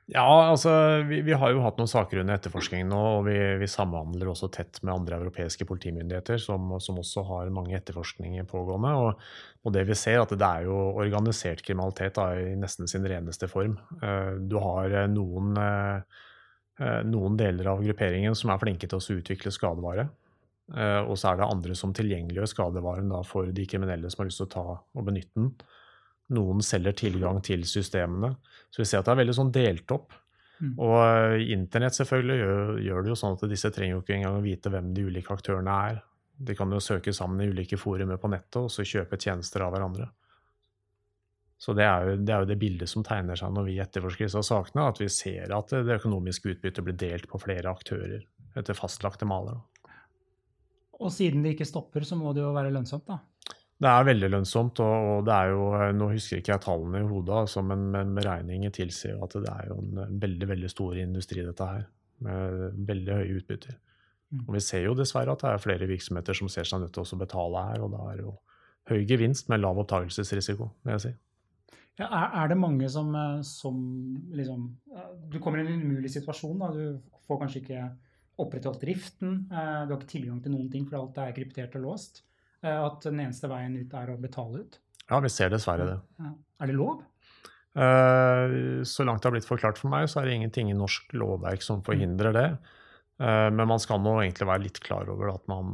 Ja, 0.08 0.24
altså 0.24 0.72
vi, 1.04 1.19
vi, 1.28 1.34
har 1.36 1.52
jo 1.52 1.60
hatt 1.66 1.80
noen 1.81 1.90
saker 1.92 2.22
under 2.22 2.38
etterforskningen 2.38 2.88
nå, 2.88 3.00
og 3.18 3.25
vi, 3.25 3.36
vi 3.60 3.68
samhandler 3.68 4.30
også 4.31 4.48
tett 4.56 4.80
med 4.80 4.94
andre 4.94 5.18
europeiske 5.19 5.68
politimyndigheter 5.68 6.40
som, 6.40 6.69
som 6.80 7.02
også 7.02 7.25
har 7.28 7.52
mange 7.52 7.75
etterforskninger 7.75 8.48
pågående. 8.48 8.94
Og, 9.02 9.25
og, 9.66 9.74
det 9.75 9.84
vi 9.90 9.98
ser, 10.00 10.22
at 10.22 10.31
det 10.31 10.48
er 10.48 10.70
jo 10.70 10.78
organisert 11.04 11.60
kriminalitet 11.68 12.16
da, 12.16 12.30
i 12.40 12.56
nesten 12.56 12.88
sin 12.88 13.04
reneste 13.04 13.52
form. 13.52 13.75
Uh, 14.00 14.40
du 14.48 14.56
har 14.63 14.96
eh, 14.96 15.10
noen, 15.12 15.60
uh, 15.60 16.24
noen, 17.04 17.36
deler 17.36 17.68
av 17.74 17.84
grupperingen 17.84 18.38
som 18.40 18.56
er 18.56 18.63
flinke 18.63 18.88
til 18.88 19.04
å 19.04 19.20
utvikle 19.20 19.52
skadevare. 19.52 20.08
Uh, 20.68 21.00
og 21.08 21.16
så 21.16 21.31
er 21.31 21.40
det 21.40 21.48
andre 21.48 21.75
som 21.80 21.94
tilgjengeliggjør 21.96 22.50
skadevaren 22.52 23.12
da, 23.12 23.22
for 23.24 23.48
de 23.56 23.66
kriminelle 23.69 24.10
som 24.12 24.24
har 24.24 24.30
lyst 24.30 24.42
til 24.42 24.50
å 24.50 24.54
ta 24.58 24.66
og 24.75 25.06
benytte 25.08 25.40
den. 25.40 25.52
Noen 26.36 26.60
selger 26.66 26.96
tilgang 27.00 27.40
til 27.46 27.64
systemene. 27.68 28.34
Så 28.68 28.81
vi 28.81 28.88
ser 28.90 29.00
at 29.00 29.08
det 29.08 29.14
er 29.14 29.22
veldig 29.22 29.38
sånn 29.38 29.54
delt 29.56 29.94
opp. 29.96 30.16
Mm. 30.58 30.74
Og 30.81 30.98
eh, 30.98 31.46
internett 31.54 31.96
selvfølgelig 31.96 32.38
gjør, 32.42 32.72
gjør, 32.84 33.04
det 33.04 33.12
jo 33.12 33.18
sånn 33.22 33.38
at 33.38 33.50
disse 33.52 33.72
trenger 33.74 33.96
jo 33.96 34.04
ikke 34.04 34.16
engang 34.18 34.40
å 34.40 34.44
vite 34.44 34.72
hvem 34.74 34.90
de 34.96 35.06
ulike 35.08 35.34
aktørene 35.34 35.75
er. 35.92 36.00
De 36.38 36.56
kan 36.58 36.74
jo 36.74 36.81
søke 36.84 37.13
sammen 37.16 37.42
i 37.46 37.50
ulike 37.54 37.80
forumer 37.80 38.20
på 38.22 38.30
nettet 38.34 38.60
og 38.60 38.72
så 38.74 38.86
kjøpe 38.86 39.20
tjenester 39.22 39.63
av 39.66 39.74
hverandre. 39.74 40.10
Så 41.58 41.74
det 41.74 41.88
er, 41.88 42.04
jo, 42.06 42.18
det 42.22 42.34
er, 42.34 42.44
jo, 42.44 42.50
det 42.52 42.60
bildet 42.62 42.90
som 42.92 43.06
tegner 43.06 43.40
seg 43.40 43.54
når 43.54 43.66
vi 43.66 43.80
etterforsker 43.81 44.28
disse 44.28 44.44
sakene, 44.46 44.90
at 44.92 45.00
vi 45.02 45.08
ser 45.10 45.54
at 45.56 45.74
det 45.74 45.96
økonomiske 45.98 46.54
utbyttet 46.54 46.86
blir 46.86 46.98
delt 47.00 47.25
på 47.31 47.40
flere 47.42 47.72
aktører 47.72 48.28
etter 48.58 48.78
fastlagte 48.78 49.25
maler. 49.30 49.58
Og 50.98 51.12
siden 51.14 51.44
det 51.46 51.56
ikke 51.56 51.68
stopper, 51.70 52.06
så 52.08 52.18
må 52.18 52.34
det 52.34 52.42
jo 52.42 52.54
være 52.56 52.74
lønnsomt, 52.74 53.08
da? 53.08 53.20
Det 53.78 53.90
er 53.92 54.08
veldig 54.08 54.30
lønnsomt, 54.34 54.80
og 54.82 55.28
det 55.28 55.34
er 55.36 55.52
jo 55.52 55.66
Nå 55.94 56.08
husker 56.10 56.40
ikke 56.40 56.56
jeg 56.56 56.64
tallene 56.64 57.04
i 57.04 57.10
hodet, 57.12 57.36
altså, 57.44 57.62
men, 57.62 57.84
men 57.94 58.16
beregninger 58.18 58.74
tilsier 58.74 59.20
at 59.22 59.36
det 59.38 59.52
er 59.52 59.68
jo 59.70 59.78
en 59.84 60.18
veldig 60.24 60.50
veldig 60.50 60.72
stor 60.74 60.98
industri, 60.98 61.44
dette 61.46 61.68
her. 61.70 61.86
Med 62.26 62.82
veldig 62.88 63.20
høye 63.20 63.38
utbytter. 63.38 63.76
Mm. 64.34 64.42
Og 64.48 64.56
vi 64.58 64.64
ser 64.66 64.88
jo 64.88 64.96
dessverre 64.98 65.36
at 65.36 65.44
det 65.44 65.52
er 65.52 65.62
flere 65.62 65.88
virksomheter 65.88 66.36
som 66.36 66.50
ser 66.50 66.66
seg 66.68 66.82
nødt 66.82 66.98
til 66.98 67.06
å 67.06 67.20
betale 67.22 67.64
her, 67.70 67.86
og 67.86 67.94
da 67.94 68.10
er 68.10 68.18
det 68.18 68.26
jo 68.26 68.34
høy 68.90 69.06
gevinst 69.08 69.52
med 69.52 69.62
lav 69.62 69.78
opptakelsesrisiko, 69.84 70.72
vil 70.88 70.96
jeg 70.96 71.04
si. 71.06 71.14
Ja, 71.98 72.08
er, 72.10 72.50
det 72.50 72.58
mange 72.62 72.90
som, 72.94 73.14
eh, 73.18 73.40
som, 73.46 73.78
liksom 74.38 74.68
Du 75.32 75.40
kommer 75.42 75.60
i 75.60 75.66
en 75.66 75.82
umulig 75.82 76.12
situasjon. 76.14 76.60
Da. 76.62 76.68
Du 76.74 77.22
får 77.26 77.40
kanskje 77.42 77.62
ikke 77.64 77.86
opprettholdt 78.42 78.81
driften. 78.81 79.38
Eh, 79.51 79.84
du 79.86 79.94
har 79.94 80.00
ikke 80.00 80.13
tilgang 80.13 80.42
til 80.44 80.54
noen 80.54 80.72
ting, 80.72 80.88
for 80.88 81.01
alt 81.01 81.19
er 81.22 81.36
kryptert 81.36 81.78
og 81.80 81.86
låst. 81.88 82.24
Eh, 82.62 82.74
at 82.74 83.06
den 83.06 83.22
eneste 83.24 83.50
veien 83.51 83.78
ut 83.78 83.94
er 83.98 84.13
å 84.13 84.18
betale 84.22 84.63
ut? 84.63 84.80
Ja, 85.07 85.22
vi 85.24 85.31
ser 85.31 85.54
dessverre 85.54 85.88
det. 85.88 86.00
Ja. 86.22 86.34
Er 86.62 86.72
det 86.72 86.78
lov? 86.78 87.06
Uh, 87.78 88.81
så 88.89 89.04
langt 89.06 89.22
det 89.22 89.30
har 89.30 89.36
blitt 89.36 89.45
forklart 89.45 89.78
for 89.78 89.92
meg, 89.94 90.07
så 90.10 90.19
er 90.19 90.28
det 90.28 90.38
ingenting 90.39 90.72
i 90.72 90.78
norsk 90.78 91.13
lovverk 91.13 91.62
som 91.62 91.84
forhindrer 91.86 92.34
det. 92.36 92.50
Men 93.18 93.66
man 93.66 93.80
skal 93.81 93.98
nå 93.98 94.12
egentlig 94.22 94.45
være 94.45 94.62
litt 94.62 94.78
klar 94.86 95.07
over 95.10 95.31
at 95.31 95.48
man 95.50 95.72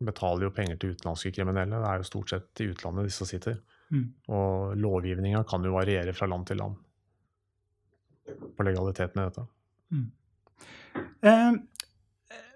betaler 0.00 0.46
jo 0.46 0.54
penger 0.56 0.78
til 0.80 0.94
utenlandske 0.94 1.28
kriminelle. 1.36 1.76
Det 1.82 1.88
er 1.90 2.00
jo 2.00 2.06
stort 2.08 2.32
sett 2.32 2.62
i 2.64 2.68
utlandet 2.70 3.10
disse 3.10 3.26
sitter. 3.28 3.58
Mm. 3.92 4.06
Og 4.32 4.72
lovgivninga 4.80 5.42
kan 5.50 5.68
jo 5.68 5.74
variere 5.74 6.14
fra 6.16 6.30
land 6.32 6.48
til 6.48 6.62
land 6.62 6.80
på 8.56 8.64
legaliteten 8.64 9.20
i 9.20 9.26
dette. 9.26 9.44
Mm 9.92 10.08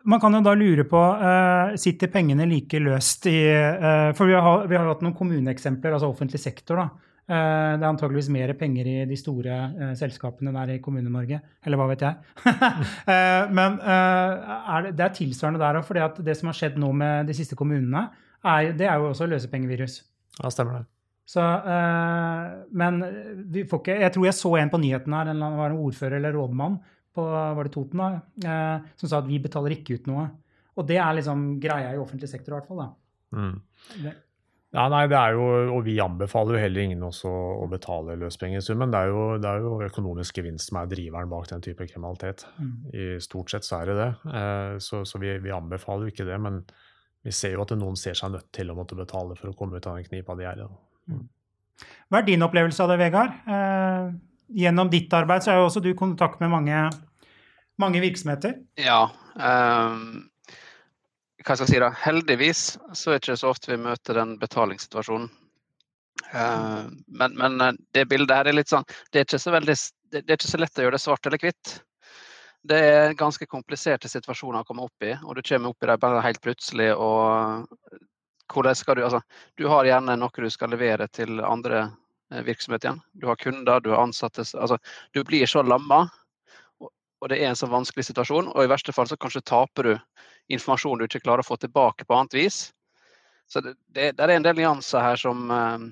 man 0.07 0.21
kan 0.23 0.37
jo 0.37 0.43
da 0.45 0.55
lure 0.57 0.87
på 0.89 1.01
uh, 1.01 1.75
Sitter 1.81 2.11
pengene 2.13 2.47
like 2.49 2.79
løst 2.83 3.27
i 3.31 3.41
uh, 3.51 4.13
For 4.17 4.31
vi 4.31 4.39
har, 4.39 4.65
vi 4.71 4.79
har, 4.79 4.87
hatt 4.89 5.05
noen 5.05 5.17
kommuneeksempler, 5.17 5.97
altså 5.97 6.11
offentlig 6.13 6.41
sektor. 6.43 6.81
da. 6.81 6.87
Uh, 7.27 7.75
det 7.75 7.83
er 7.83 7.89
antageligvis 7.91 8.31
mer 8.31 8.53
penger 8.59 8.87
i 8.87 8.97
de 9.11 9.19
store 9.19 9.93
selskapene 9.99 10.55
der 10.55 10.77
i 10.77 10.81
Kommune-Norge. 10.83 11.41
Eller 11.67 11.81
hva 11.81 11.89
vet 11.91 12.05
jeg. 12.07 12.53
men 13.59 13.81
er 13.83 14.87
det, 14.87 14.93
det, 14.95 15.09
er 15.09 15.17
tilsvarende 15.17 15.63
der 15.63 15.81
òg. 15.81 15.89
For 15.89 16.23
det 16.23 16.37
som 16.39 16.53
har 16.53 16.59
skjedd 16.59 16.79
nå 16.79 16.93
med 16.95 17.27
de 17.27 17.35
siste 17.37 17.59
kommunene, 17.59 18.07
er, 18.47 18.71
det 18.79 18.87
er 18.87 19.01
jo 19.01 19.11
også 19.11 19.27
løsepengevirus. 19.33 20.05
Ja, 20.39 20.53
stemmer 20.55 20.81
det. 20.81 20.91
Så, 21.27 21.43
men 22.79 23.01
vi 23.51 23.65
får 23.67 23.81
ikke 23.81 23.95
Jeg 23.99 24.13
tror 24.15 24.27
jeg 24.29 24.35
så 24.39 24.51
en 24.61 24.69
på 24.71 24.79
nyheten 24.79 25.17
her, 25.17 25.33
en, 25.33 25.41
var 25.59 25.73
en 25.73 25.81
ordfører 25.83 26.21
eller 26.21 26.37
rådmann 26.39 26.77
på 27.17 27.25
var 27.27 27.67
det 27.67 27.73
Toten 27.75 28.03
da, 28.03 28.11
eh, 28.45 28.93
som 29.01 29.11
sa 29.11 29.23
at 29.23 29.31
vi 29.31 29.41
betaler 29.43 29.77
ikke 29.79 29.99
ut 29.99 30.07
noe. 30.11 30.29
Og 30.77 30.87
det 30.89 31.01
er 31.01 31.17
liksom 31.17 31.49
greia 31.61 31.95
i 31.95 32.01
offentlig 32.01 32.29
sektor 32.31 32.53
i 32.53 32.59
hvert 32.59 32.69
fall. 32.69 32.85
da. 32.85 32.89
Mm. 33.37 34.15
Ja, 34.77 34.89
nei, 34.93 35.07
det 35.09 35.17
er 35.17 35.37
jo, 35.37 35.45
og 35.73 35.85
Vi 35.87 35.95
anbefaler 36.03 36.57
jo 36.57 36.61
heller 36.61 36.85
ingen 36.85 37.05
også 37.07 37.31
å 37.31 37.69
betale 37.71 38.17
løspengesummen. 38.21 38.91
Det 38.93 38.99
er 38.99 39.13
jo, 39.13 39.23
det 39.41 39.49
er 39.49 39.65
jo 39.65 39.79
økonomisk 39.87 40.41
gevinst 40.41 40.69
som 40.69 40.81
er 40.83 40.91
driveren 40.91 41.31
bak 41.33 41.49
den 41.49 41.65
type 41.65 41.87
kriminalitet. 41.89 42.45
Mm. 42.59 42.75
I 42.93 43.07
Stort 43.25 43.55
sett 43.55 43.65
så 43.65 43.81
er 43.81 43.93
det 43.93 43.97
det. 44.03 44.11
Eh, 44.41 44.75
så, 44.85 45.01
så 45.09 45.23
vi, 45.23 45.33
vi, 45.41 45.55
anbefaler 45.55 46.09
jo 46.09 46.13
ikke 46.13 46.29
det. 46.29 46.37
Men 46.45 46.61
vi 47.25 47.33
ser 47.33 47.57
jo 47.57 47.65
at 47.65 47.73
noen 47.79 47.97
ser 47.97 48.19
seg 48.19 48.35
nødt 48.35 48.51
til 48.55 48.71
å 48.73 48.77
måtte 48.77 48.99
betale 48.99 49.39
for 49.39 49.53
å 49.53 49.57
komme 49.57 49.81
ut 49.81 49.89
av 49.89 49.97
den 49.97 50.11
knipa 50.11 50.37
de 50.37 50.51
er 50.51 50.61
i. 50.67 50.69
Mm. 51.15 51.25
Hva 52.11 52.21
er 52.21 52.29
din 52.29 52.45
opplevelse 52.45 52.85
av 52.85 52.93
det, 52.93 53.01
Vegard? 53.01 53.33
Eh, 53.49 54.11
gjennom 54.61 54.91
ditt 54.93 55.15
arbeid 55.17 55.45
så 55.45 55.55
er 55.55 55.63
jo 55.63 55.71
også 55.71 55.83
du 55.85 55.93
i 55.95 55.99
kontakt 55.99 56.43
med 56.43 56.53
mange, 56.53 56.85
mange 57.83 58.01
virksomheter. 58.05 58.59
Ja. 58.81 59.09
Um, 59.35 60.29
hva 61.45 61.55
skal 61.55 61.67
jeg 61.67 61.75
si 61.75 61.83
da? 61.83 61.91
Heldigvis 62.03 62.63
så 62.93 63.13
er 63.13 63.19
det 63.19 63.25
ikke 63.25 63.41
så 63.41 63.51
ofte 63.53 63.73
vi 63.73 63.83
møter 63.83 64.19
den 64.19 64.37
betalingssituasjonen. 64.41 65.29
Uh, 66.33 66.89
men, 67.07 67.37
men, 67.39 67.61
eh, 67.61 67.77
det 67.95 68.07
bildet 68.11 68.35
her 68.35 68.49
er 68.49 68.57
litt 68.57 68.71
sånn 68.73 68.87
det 69.13 69.21
er, 69.21 69.27
ikke 69.29 69.39
så 69.39 69.53
veldig, 69.53 69.75
det 70.11 70.25
er 70.25 70.39
ikke 70.39 70.49
så 70.49 70.59
lett 70.59 70.81
å 70.81 70.87
gjøre 70.87 70.97
det 70.97 71.03
svart 71.05 71.29
eller 71.29 71.43
hvitt. 71.45 71.75
Det 72.67 72.81
er 72.83 73.15
ganske 73.19 73.47
kompliserte 73.47 74.11
situasjoner 74.11 74.65
å 74.65 74.67
komme 74.67 74.89
opp 74.89 75.07
i, 75.07 75.13
og 75.23 75.37
du 75.37 75.45
kommer 75.47 75.71
opp 75.71 75.85
i 75.85 75.91
det 75.93 75.99
bare 76.03 76.25
helt 76.25 76.43
plutselig 76.43 76.89
og 76.97 77.69
hvordan 78.53 78.75
skal 78.75 78.97
du 78.97 79.05
Altså, 79.05 79.21
du 79.55 79.67
har 79.69 79.85
gjerne 79.87 80.17
noe 80.19 80.43
du 80.43 80.51
skal 80.51 80.71
levere 80.75 81.09
til 81.09 81.41
andre 81.45 81.91
eh, 82.33 82.43
virksomheter 82.47 82.91
igjen. 82.91 83.03
Du 83.13 83.27
har 83.31 83.37
kunder, 83.37 83.81
du 83.81 83.91
har 83.91 84.03
ansatte 84.03 84.45
Altså, 84.55 84.79
du 85.13 85.23
blir 85.25 85.47
så 85.47 85.63
lamma, 85.63 86.07
og 87.27 87.33
det 87.33 87.41
er 87.43 87.49
en 87.51 87.59
så 87.59 87.67
vanskelig 87.67 88.05
situasjon. 88.07 88.53
Og 88.55 88.63
i 88.63 88.71
verste 88.71 88.93
fall 88.95 89.09
så 89.11 89.17
kanskje 89.19 89.43
taper 89.43 89.89
du 89.89 89.95
informasjon 90.55 91.01
du 91.01 91.09
ikke 91.09 91.25
klarer 91.25 91.43
å 91.43 91.49
få 91.49 91.57
tilbake 91.59 92.07
på 92.07 92.15
annet 92.15 92.37
vis. 92.39 92.59
Så 93.51 93.65
det, 93.65 93.75
det, 93.91 94.13
er 94.15 94.37
en 94.37 94.47
del 94.47 94.55
nyanser 94.55 95.03
her 95.03 95.19
som 95.19 95.51
eh, 95.51 95.89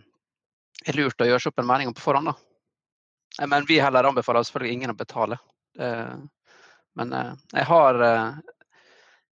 er 0.87 0.99
lurt 1.01 1.19
å 1.19 1.27
gjøre 1.27 1.43
seg 1.43 1.51
opp 1.51 1.59
en 1.65 1.67
mening 1.67 1.91
om 1.91 1.97
på 1.99 2.05
forhånd. 2.07 2.31
da. 2.31 2.37
Eh, 3.41 3.51
men 3.51 3.67
vi 3.67 3.81
heller 3.83 4.07
anbefaler 4.07 4.47
selvfølgelig 4.47 4.79
ingen 4.79 4.95
å 4.95 4.99
betale. 5.01 5.41
Eh, 5.75 6.15
men 7.03 7.19
eh, 7.19 7.35
jeg 7.59 7.69
har 7.73 8.01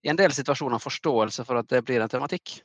i 0.02 0.10
en 0.10 0.18
del 0.18 0.34
situasjoner 0.34 0.82
forståelse 0.82 1.46
for 1.46 1.62
at 1.62 1.70
det 1.70 1.84
blir 1.86 2.02
en 2.02 2.10
tematikk 2.10 2.58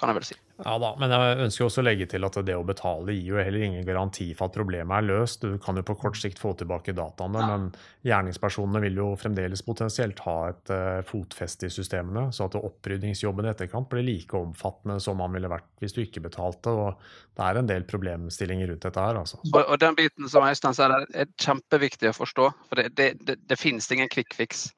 kan 0.00 0.08
jeg 0.08 0.16
vel 0.16 0.28
si. 0.30 0.40
Ja 0.64 0.74
da, 0.82 0.90
men 1.00 1.12
jeg 1.14 1.38
ønsker 1.46 1.66
også 1.66 1.82
å 1.82 1.86
legge 1.86 2.06
til 2.10 2.26
at 2.26 2.36
det 2.46 2.56
å 2.56 2.64
betale 2.66 3.14
gir 3.14 3.32
jo 3.32 3.38
heller 3.40 3.64
ingen 3.64 3.86
garanti 3.86 4.26
for 4.36 4.50
at 4.50 4.56
problemet 4.56 4.92
er 4.96 5.06
løst. 5.06 5.44
Du 5.44 5.58
kan 5.62 5.78
jo 5.78 5.84
på 5.86 5.96
kort 6.00 6.18
sikt 6.20 6.40
få 6.42 6.52
tilbake 6.58 6.94
dataene, 6.96 7.42
ja. 7.42 7.48
men 7.50 7.68
gjerningspersonene 8.06 8.82
vil 8.84 9.00
jo 9.00 9.08
fremdeles 9.20 9.64
potensielt 9.66 10.20
ha 10.26 10.36
et 10.50 10.72
uh, 10.74 11.00
fotfeste 11.06 11.68
i 11.68 11.74
systemene, 11.74 12.28
så 12.36 12.48
at 12.48 12.58
opprydningsjobben 12.60 13.48
i 13.48 13.52
etterkant 13.52 13.88
blir 13.92 14.06
like 14.06 14.36
omfattende 14.36 14.98
som 15.02 15.22
han 15.24 15.36
ville 15.36 15.50
vært 15.52 15.68
hvis 15.80 15.96
du 15.96 16.02
ikke 16.04 16.24
betalte. 16.26 16.72
og 16.72 17.00
Det 17.36 17.46
er 17.46 17.60
en 17.60 17.70
del 17.70 17.86
problemstillinger 17.88 18.72
rundt 18.72 18.88
dette 18.88 19.06
her. 19.06 19.20
altså. 19.22 19.40
Og, 19.52 19.62
og 19.62 19.78
den 19.80 19.96
biten 19.98 20.28
som 20.28 20.44
Øystein 20.46 20.76
sier, 20.76 20.96
er 21.14 21.30
kjempeviktig 21.40 22.12
å 22.12 22.18
forstå. 22.20 22.50
For 22.68 22.82
det, 22.82 22.92
det, 23.00 23.14
det, 23.24 23.40
det 23.48 23.60
finnes 23.60 23.88
ingen 23.92 24.12
quick 24.12 24.36
fix. 24.36 24.68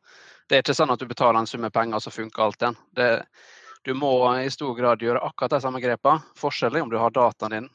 Det 0.48 0.58
er 0.58 0.64
ikke 0.64 0.76
sånn 0.76 0.92
at 0.92 1.00
du 1.00 1.08
betaler 1.08 1.40
en 1.40 1.48
sum 1.48 1.62
med 1.64 1.72
penger, 1.74 2.02
så 2.02 2.12
funker 2.12 2.44
alt 2.44 2.62
igjen. 2.62 2.78
Det, 2.98 3.08
du 3.82 3.94
må 3.94 4.12
i 4.38 4.50
stor 4.50 4.74
grad 4.78 5.02
gjøre 5.02 5.22
akkurat 5.26 5.56
de 5.56 5.60
samme 5.64 5.80
grepene. 5.82 6.22
Forskjellen 6.38 6.78
er 6.80 6.86
om 6.86 6.90
du 6.90 6.98
har 7.00 7.14
dataen 7.14 7.56
din 7.56 7.70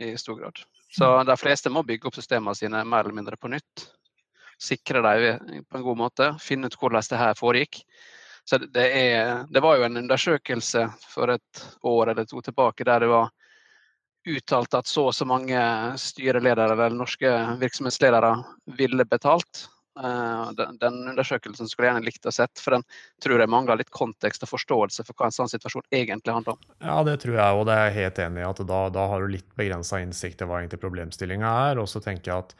i 0.00 0.14
stor 0.18 0.38
grad. 0.38 0.62
Så 0.90 1.06
mm. 1.06 1.26
de 1.26 1.36
fleste 1.36 1.70
må 1.70 1.82
bygge 1.86 2.08
opp 2.08 2.16
systemene 2.16 2.56
sine 2.56 2.84
mer 2.84 3.04
eller 3.04 3.16
mindre 3.16 3.36
på 3.36 3.50
nytt. 3.52 3.84
Sikre 4.60 5.02
dem 5.04 5.64
på 5.68 5.78
en 5.78 5.84
god 5.84 5.98
måte. 6.00 6.30
Finne 6.40 6.70
ut 6.70 6.78
hvordan 6.80 7.04
det 7.10 7.20
her 7.20 7.36
foregikk. 7.38 7.82
Så 8.44 8.58
det, 8.58 8.86
er, 8.96 9.44
det 9.52 9.60
var 9.62 9.76
jo 9.76 9.84
en 9.86 10.00
undersøkelse 10.00 10.86
for 11.12 11.30
et 11.36 11.64
år 11.86 12.10
eller 12.10 12.26
to 12.26 12.40
tilbake 12.42 12.84
der 12.88 13.04
det 13.04 13.10
var 13.12 13.28
uttalt 14.28 14.74
at 14.74 14.88
så 14.88 15.06
og 15.08 15.14
så 15.16 15.24
mange 15.28 15.60
styreledere 16.00 16.72
eller 16.72 16.96
norske 16.96 17.30
virksomhetsledere 17.60 18.32
ville 18.80 19.04
betalt. 19.08 19.68
Eh, 19.98 20.50
den, 20.58 20.76
den, 20.78 20.98
undersøkelsen 21.12 21.68
skulle 21.68 21.88
jeg 21.88 21.94
gjerne 21.96 22.06
likt 22.06 22.28
å 22.28 22.32
sett, 22.34 22.62
for 22.62 22.76
den 22.76 22.84
tror 23.22 23.42
jeg 23.42 23.50
mangler 23.50 23.80
litt 23.80 23.92
kontekst 23.94 24.44
og 24.46 24.52
forståelse 24.52 25.04
for 25.06 25.18
hva 25.18 25.30
en 25.30 25.36
sånn 25.36 25.50
situasjon 25.50 25.88
egentlig 25.90 26.36
handler 26.36 26.56
om. 26.58 26.74
Ja, 26.78 26.98
det 27.06 27.16
tror 27.24 27.38
jeg, 27.38 27.56
og 27.60 27.64
det 27.68 27.76
er 27.76 27.88
jeg 27.88 27.96
helt 27.98 28.20
enig 28.26 28.44
i. 28.44 28.50
at 28.50 28.62
Da, 28.70 28.82
da 28.94 29.06
har 29.12 29.24
du 29.24 29.34
litt 29.34 29.48
begrensa 29.58 30.02
innsikt 30.02 30.44
i 30.44 30.50
hva 30.50 30.60
egentlig 30.60 30.82
problemstillinga 30.82 31.56
er. 31.70 31.82
Og 31.82 31.90
så 31.90 32.02
tenker 32.04 32.32
jeg 32.32 32.46
at 32.46 32.54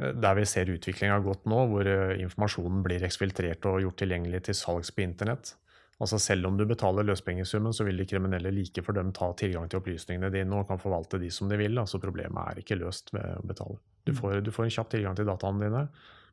eh, 0.00 0.16
der 0.26 0.40
vi 0.40 0.48
ser 0.48 0.72
utviklinga 0.72 1.20
gått 1.26 1.46
nå, 1.46 1.62
hvor 1.70 1.92
eh, 1.92 2.16
informasjonen 2.24 2.82
blir 2.86 3.06
eksfiltrert 3.06 3.70
og 3.70 3.84
gjort 3.84 4.02
tilgjengelig 4.02 4.46
til 4.48 4.58
salgs 4.58 4.92
på 4.94 5.06
internett, 5.06 5.54
Altså 5.96 6.18
Selv 6.20 6.46
om 6.50 6.56
du 6.58 6.66
betaler 6.68 7.06
løspengesummen, 7.08 7.72
så 7.72 7.84
vil 7.86 7.96
de 7.96 8.04
kriminelle 8.04 8.50
like 8.52 8.82
for 8.84 8.92
dem 8.92 9.14
ta 9.16 9.30
tilgang 9.32 9.70
til 9.72 9.80
opplysningene 9.80 10.28
dine 10.34 10.58
og 10.58 10.68
kan 10.68 10.80
forvalte 10.80 11.16
de 11.22 11.30
som 11.32 11.48
de 11.48 11.56
vil. 11.56 11.78
altså 11.80 12.00
Problemet 12.02 12.50
er 12.50 12.60
ikke 12.60 12.76
løst 12.76 13.14
ved 13.16 13.24
å 13.38 13.46
betale. 13.48 13.78
Du 14.04 14.12
mm. 14.12 14.18
får, 14.18 14.34
du 14.44 14.50
får 14.52 14.66
en 14.66 14.74
kjapp 14.76 14.90
tilgang 14.92 15.16
til 15.16 15.28
dataene 15.28 15.64
dine. 15.64 15.86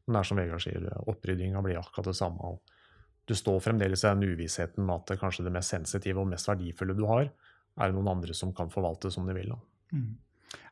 Men 0.05 0.17
det 0.17 0.21
er 0.21 0.29
som 0.29 0.39
Vegard 0.41 0.63
sier, 0.63 0.87
oppryddinga 1.07 1.61
blir 1.63 1.79
akkurat 1.79 2.11
det 2.11 2.17
samme. 2.19 2.55
Du 3.25 3.35
står 3.37 3.61
fremdeles 3.63 4.03
i 4.03 4.09
den 4.09 4.35
uvissheten 4.35 4.89
at 4.91 5.07
det 5.07 5.19
kanskje 5.21 5.45
det 5.47 5.53
mest 5.55 5.71
sensitive 5.71 6.23
og 6.23 6.31
mest 6.33 6.49
verdifulle 6.49 6.95
du 6.97 7.05
har, 7.07 7.29
er 7.81 7.93
noen 7.95 8.11
andre 8.11 8.35
som 8.37 8.51
kan 8.55 8.71
forvalte 8.73 9.11
som 9.13 9.27
de 9.27 9.35
vil. 9.37 9.53
Mm. 9.95 10.11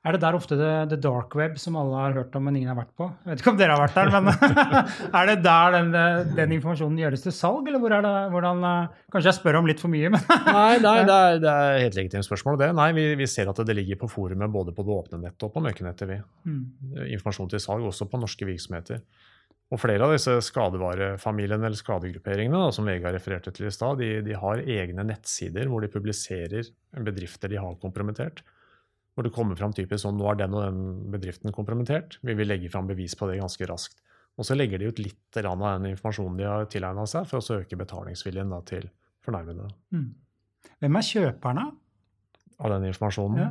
Er 0.02 0.16
det 0.16 0.22
der 0.24 0.34
ofte 0.34 0.56
det, 0.58 0.70
the 0.90 0.98
dark 0.98 1.36
web 1.38 1.60
som 1.62 1.76
alle 1.78 1.98
har 2.00 2.16
hørt 2.16 2.34
om, 2.38 2.48
men 2.48 2.56
ingen 2.58 2.72
har 2.72 2.78
vært 2.80 2.94
på? 2.98 3.06
Jeg 3.22 3.30
vet 3.30 3.44
ikke 3.44 3.52
om 3.52 3.58
dere 3.60 3.76
har 3.76 3.84
vært 3.84 3.98
der, 4.00 4.10
men 4.16 4.30
er 5.20 5.28
det 5.30 5.36
der 5.46 5.76
den, 5.76 5.92
den, 6.40 6.56
informasjonen 6.58 6.98
gjøres 7.04 7.26
til 7.28 7.36
salg, 7.38 7.68
eller 7.70 7.84
hvor 7.84 7.94
er 7.94 8.06
det, 8.06 8.14
hvordan 8.34 8.64
Kanskje 9.14 9.30
jeg 9.30 9.38
spør 9.38 9.60
om 9.60 9.70
litt 9.70 9.84
for 9.84 9.94
mye, 9.94 10.10
men 10.14 10.24
Nei, 10.48 10.80
nei 10.82 10.96
det, 11.06 11.18
er, 11.18 11.42
det 11.44 11.52
er 11.52 11.84
helt 11.86 12.00
legitimt 12.00 12.26
spørsmål. 12.26 12.58
det. 12.64 12.72
Nei, 12.80 12.88
vi, 12.98 13.04
vi, 13.20 13.28
ser 13.30 13.52
at 13.52 13.62
det 13.68 13.76
ligger 13.78 14.00
på 14.02 14.10
forumet 14.10 14.54
både 14.54 14.74
på 14.74 14.86
det 14.88 14.96
åpne 14.96 15.22
nettet 15.28 15.46
og 15.46 15.54
på 15.54 15.64
mørkenettet. 15.68 16.10
Vi. 16.10 16.18
Mm. 16.50 16.64
Informasjon 17.20 17.52
til 17.54 17.62
salg 17.62 17.86
også 17.92 18.10
på 18.10 18.22
norske 18.24 18.48
virksomheter. 18.50 19.04
Og 19.72 19.80
flere 19.80 20.04
av 20.04 20.16
disse 20.16 20.34
skadevarefamiliene 20.44 21.70
eller 21.70 21.80
skadegrupperingene 21.80 22.60
da, 22.60 22.72
som 22.76 22.90
Vegard 22.90 23.16
refererte 23.16 23.54
til 23.56 23.70
i 23.70 23.76
stad, 23.76 24.02
de, 24.02 24.18
de, 24.26 24.34
har 24.36 24.64
egne 24.66 25.06
nettsider 25.08 25.70
hvor 25.72 25.86
de 25.86 25.92
publiserer 25.94 26.68
bedrifter 27.06 27.54
de 27.54 27.62
har 27.62 27.78
kompromittert. 27.80 28.42
Hvor 29.12 29.27
det 29.27 29.34
kommer 29.36 29.58
fram 29.60 29.74
typisk 29.75 30.06
sånn 30.06 30.15
nå 30.20 30.30
er 30.32 30.39
den 30.39 30.56
og 30.56 30.63
den 30.63 30.84
bedriften 31.12 31.51
kompromittert. 31.56 32.15
Vi 32.24 32.36
vil 32.38 32.48
legge 32.48 32.72
fram 32.72 32.88
bevis 32.88 33.18
på 33.20 33.27
det 33.27 33.41
ganske 33.41 33.68
raskt. 33.68 34.00
Og 34.39 34.48
så 34.48 34.56
legger 34.56 34.80
de 34.80 34.88
ut 34.88 35.01
litt 35.01 35.39
av 35.41 35.60
den 35.60 35.89
informasjonen 35.91 36.38
de 36.39 36.48
har 36.48 36.70
tilegna 36.72 37.03
seg, 37.10 37.27
for 37.27 37.41
å 37.41 37.60
øke 37.60 37.80
betalingsviljen 37.80 38.53
da, 38.53 38.62
til 38.68 38.88
fornærmede. 39.25 39.68
Mm. 39.94 40.08
Hvem 40.82 40.98
er 40.98 41.08
kjøperne? 41.08 41.65
Av 42.62 42.72
den 42.75 42.88
informasjonen? 42.91 43.41
Ja. 43.41 43.50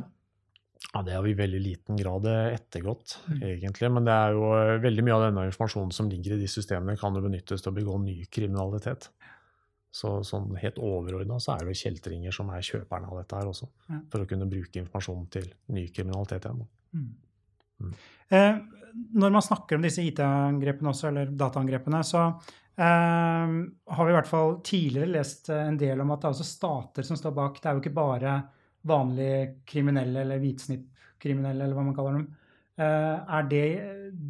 ja. 0.87 1.03
Det 1.05 1.13
har 1.15 1.23
vi 1.23 1.35
i 1.35 1.37
veldig 1.37 1.61
liten 1.61 1.99
grad 1.99 2.25
ettergått, 2.31 3.19
mm. 3.29 3.41
egentlig. 3.53 3.91
Men 3.93 4.07
det 4.07 4.17
er 4.17 4.35
jo 4.35 4.49
eh, 4.57 4.77
veldig 4.83 5.05
mye 5.05 5.17
av 5.19 5.25
denne 5.27 5.45
informasjonen 5.51 5.93
som 5.95 6.09
ligger 6.11 6.35
i 6.35 6.41
de 6.41 6.49
systemene, 6.51 6.97
kan 6.99 7.15
jo 7.15 7.23
benyttes 7.23 7.63
til 7.63 7.71
å 7.71 7.77
begå 7.77 8.01
ny 8.01 8.17
kriminalitet. 8.33 9.11
Så 9.91 10.13
sånn 10.23 10.53
helt 10.61 10.77
overordna 10.79 11.35
så 11.43 11.57
er 11.57 11.67
det 11.67 11.75
kjeltringer 11.75 12.31
som 12.35 12.49
er 12.55 12.63
kjøperne 12.63 13.09
av 13.11 13.17
dette 13.19 13.39
her 13.41 13.49
også. 13.51 13.67
Ja. 13.89 13.99
For 14.13 14.23
å 14.23 14.29
kunne 14.29 14.47
bruke 14.51 14.79
informasjon 14.79 15.25
til 15.33 15.49
ny 15.75 15.89
kriminalitet 15.91 16.47
igjen. 16.47 16.63
Mm. 16.95 17.09
Mm. 17.81 17.97
Eh, 18.31 18.61
når 19.19 19.35
man 19.35 19.43
snakker 19.43 19.75
om 19.75 19.83
disse 19.83 20.03
IT-angrepene 20.07 20.93
også, 20.93 21.09
eller 21.09 21.33
dataangrepene, 21.35 22.01
så 22.07 22.23
eh, 22.23 23.57
har 23.97 24.07
vi 24.07 24.13
i 24.13 24.15
hvert 24.15 24.31
fall 24.31 24.57
tidligere 24.63 25.11
lest 25.11 25.51
en 25.55 25.79
del 25.79 26.03
om 26.03 26.15
at 26.15 26.23
det 26.23 26.29
er 26.29 26.37
også 26.37 26.47
stater 26.47 27.07
som 27.07 27.19
står 27.19 27.35
bak. 27.35 27.59
Det 27.59 27.67
er 27.67 27.75
jo 27.75 27.83
ikke 27.83 27.99
bare 27.99 28.37
vanlige 28.87 29.41
kriminelle 29.67 30.23
eller 30.23 30.39
hvitsnippkriminelle, 30.41 31.65
eller 31.65 31.75
hva 31.75 31.85
man 31.89 31.97
kaller 31.97 32.21
dem. 32.21 32.29
Uh, 32.79 33.19
er 33.35 33.47
det, 33.51 33.65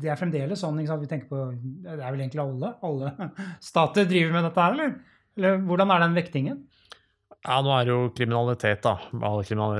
det 0.01 0.09
er 0.09 0.17
fremdeles 0.19 0.59
sånn 0.59 0.79
vi 0.81 1.07
tenker 1.07 1.27
på 1.29 1.43
Det 1.53 1.93
er 1.93 2.01
vel 2.01 2.23
egentlig 2.23 2.41
alle? 2.41 2.71
Alle 2.83 3.29
stater 3.69 4.07
driver 4.09 4.33
med 4.33 4.47
dette 4.49 4.65
her, 4.65 4.73
eller? 4.75 4.95
Eller 5.39 5.61
hvordan 5.65 5.93
er 5.93 6.03
den 6.03 6.17
vektingen? 6.17 6.61
Ja, 7.41 7.57
nå 7.65 7.71
er 7.73 7.87
det 7.87 7.93
jo 7.93 8.01
kriminalitet, 8.13 8.83
da. 8.85 8.99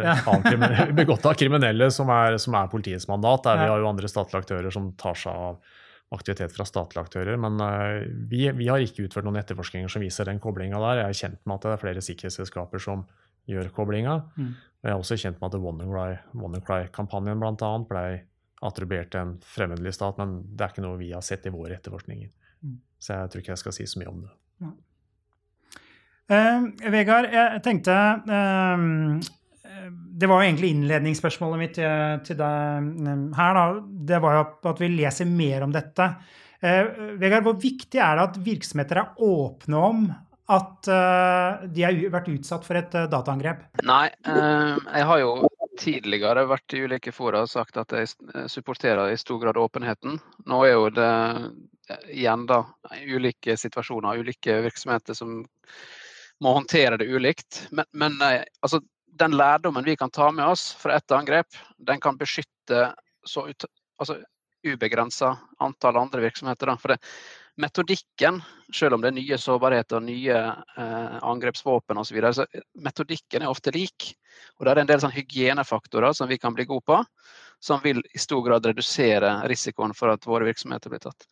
Ja. 0.01 0.87
begått 0.97 1.27
av 1.29 1.37
kriminelle 1.37 1.91
som 1.93 2.09
er, 2.09 2.39
som 2.41 2.57
er, 2.57 2.71
politiets 2.71 3.05
mandat. 3.09 3.43
Der 3.45 3.59
ja. 3.59 3.65
Vi 3.65 3.73
har 3.73 3.83
jo 3.83 3.91
andre 3.91 4.09
statlige 4.09 4.41
aktører 4.41 4.73
som 4.73 4.89
tar 4.97 5.19
seg 5.19 5.45
av 5.49 5.59
aktivitet 6.11 6.55
fra 6.55 6.65
statlige 6.67 7.05
aktører. 7.05 7.37
Men 7.39 7.61
uh, 7.61 8.01
vi, 8.31 8.47
vi, 8.57 8.67
har 8.71 8.81
ikke 8.81 9.05
utført 9.05 9.27
noen 9.27 9.39
etterforskninger 9.43 9.91
som 9.91 10.03
viser 10.03 10.27
den 10.27 10.41
koblinga 10.43 10.81
der. 10.81 11.03
Jeg 11.03 11.13
er 11.13 11.21
kjent 11.21 11.45
med 11.45 11.59
at 11.59 11.67
det 11.67 11.75
er 11.75 11.83
flere 11.85 12.05
sikkerhetsselskaper 12.07 12.83
som 12.83 13.05
gjør 13.51 13.71
koblinga. 13.75 14.17
Mm. 14.35 14.51
Jeg 14.81 14.91
er 14.91 14.97
også 14.97 15.19
kjent 15.21 15.39
med 15.41 15.53
at 15.53 15.61
WannaCry-kampanjen 16.33 17.41
bl.a. 17.41 17.71
ble 17.87 18.05
attribuert 18.65 19.09
til 19.13 19.21
en 19.21 19.35
fremmedlig 19.45 19.93
stat, 19.95 20.17
men 20.21 20.39
det 20.49 20.65
er 20.65 20.73
ikke 20.73 20.83
noe 20.85 20.99
vi 20.99 21.13
har 21.13 21.23
sett 21.25 21.45
i 21.49 21.53
våre 21.53 21.77
etterforskninger. 21.77 22.29
Mm. 22.65 22.77
Så 23.01 23.17
jeg 23.17 23.31
tror 23.31 23.43
ikke 23.43 23.53
jeg 23.53 23.61
skal 23.61 23.77
si 23.77 23.87
så 23.89 24.01
mye 24.01 24.11
om 24.11 24.23
det. 24.25 24.33
Ja. 24.65 24.71
Uh, 26.31 26.69
Vegard, 26.93 27.27
jeg 27.33 27.59
tenkte 27.65 27.93
uh, 28.23 28.83
Det 29.91 30.29
var 30.29 30.41
jo 30.41 30.47
egentlig 30.47 30.69
innledningsspørsmålet 30.75 31.59
mitt 31.59 31.73
til, 31.75 32.21
til 32.27 32.37
deg 32.39 32.89
um, 33.07 33.25
her. 33.35 33.57
Da. 33.57 33.65
Det 34.11 34.21
var 34.23 34.37
jo 34.37 34.43
at 34.71 34.83
vi 34.83 34.91
leser 34.93 35.29
mer 35.29 35.65
om 35.67 35.73
dette. 35.75 36.11
Uh, 36.61 37.15
Vegard, 37.19 37.47
hvor 37.47 37.57
viktig 37.59 37.99
er 37.99 38.19
det 38.19 38.27
at 38.29 38.43
virksomheter 38.45 39.01
er 39.01 39.23
åpne 39.27 39.87
om 39.91 40.03
at 40.51 40.83
de 40.83 41.83
har 41.85 41.95
vært 42.11 42.25
utsatt 42.27 42.65
for 42.67 42.75
et 42.75 42.91
dataangrep? 42.91 43.61
Nei, 43.87 44.09
jeg 44.25 45.05
har 45.07 45.19
jo 45.21 45.29
tidligere 45.79 46.43
vært 46.49 46.75
i 46.75 46.81
ulike 46.83 47.13
fora 47.15 47.45
og 47.45 47.51
sagt 47.53 47.79
at 47.79 47.93
jeg 47.95 48.09
supporterer 48.51 49.13
i 49.13 49.21
stor 49.21 49.39
grad 49.39 49.55
åpenheten. 49.61 50.17
Nå 50.51 50.59
er 50.67 50.73
jo 50.73 50.89
det 50.91 51.13
igjen 52.11 52.43
da 52.49 52.65
ulike 53.07 53.55
situasjoner, 53.57 54.19
ulike 54.19 54.59
virksomheter 54.67 55.15
som 55.15 55.39
må 56.41 56.55
håndtere 56.57 56.97
det 56.97 57.09
ulikt. 57.09 57.67
Men, 57.71 57.85
men 57.91 58.17
eh, 58.25 58.43
altså, 58.61 58.81
den 59.21 59.37
lærdommen 59.37 59.85
vi 59.85 59.95
kan 59.99 60.11
ta 60.11 60.31
med 60.31 60.45
oss 60.45 60.71
fra 60.79 60.95
ett 60.97 61.11
angrep, 61.11 61.47
den 61.77 62.01
kan 62.01 62.17
beskytte 62.17 62.91
så 63.27 63.47
ut, 63.47 63.65
altså, 64.01 64.17
ubegrensa 64.67 65.35
antall 65.59 65.97
andre 65.97 66.21
virksomheter. 66.21 66.69
Da. 66.69 66.77
For 66.77 66.93
det, 66.93 66.99
metodikken, 67.61 68.41
selv 68.73 68.95
om 68.95 69.03
det 69.03 69.11
er 69.11 69.17
nye 69.17 69.37
sårbarheter 69.41 69.99
og 69.99 70.05
nye 70.07 70.37
eh, 70.37 71.15
angrepsvåpen 71.21 71.99
osv., 72.01 72.09
så, 72.09 72.15
videre, 72.15 72.33
så 72.33 72.45
metodikken 72.81 73.45
er 73.45 73.51
ofte 73.51 73.73
lik. 73.75 74.11
Og 74.57 74.65
det 74.65 74.73
er 74.73 74.83
en 74.83 74.91
del 74.91 75.01
sånn 75.03 75.15
hygienefaktorer 75.15 76.15
som 76.17 76.29
vi 76.31 76.39
kan 76.41 76.55
bli 76.57 76.65
gode 76.69 76.85
på, 76.87 77.01
som 77.61 77.81
vil 77.83 78.01
i 78.01 78.21
stor 78.21 78.41
grad 78.45 78.65
redusere 78.65 79.35
risikoen 79.49 79.93
for 79.97 80.13
at 80.13 80.25
våre 80.25 80.47
virksomheter 80.47 80.93
blir 80.93 81.03
tatt. 81.03 81.27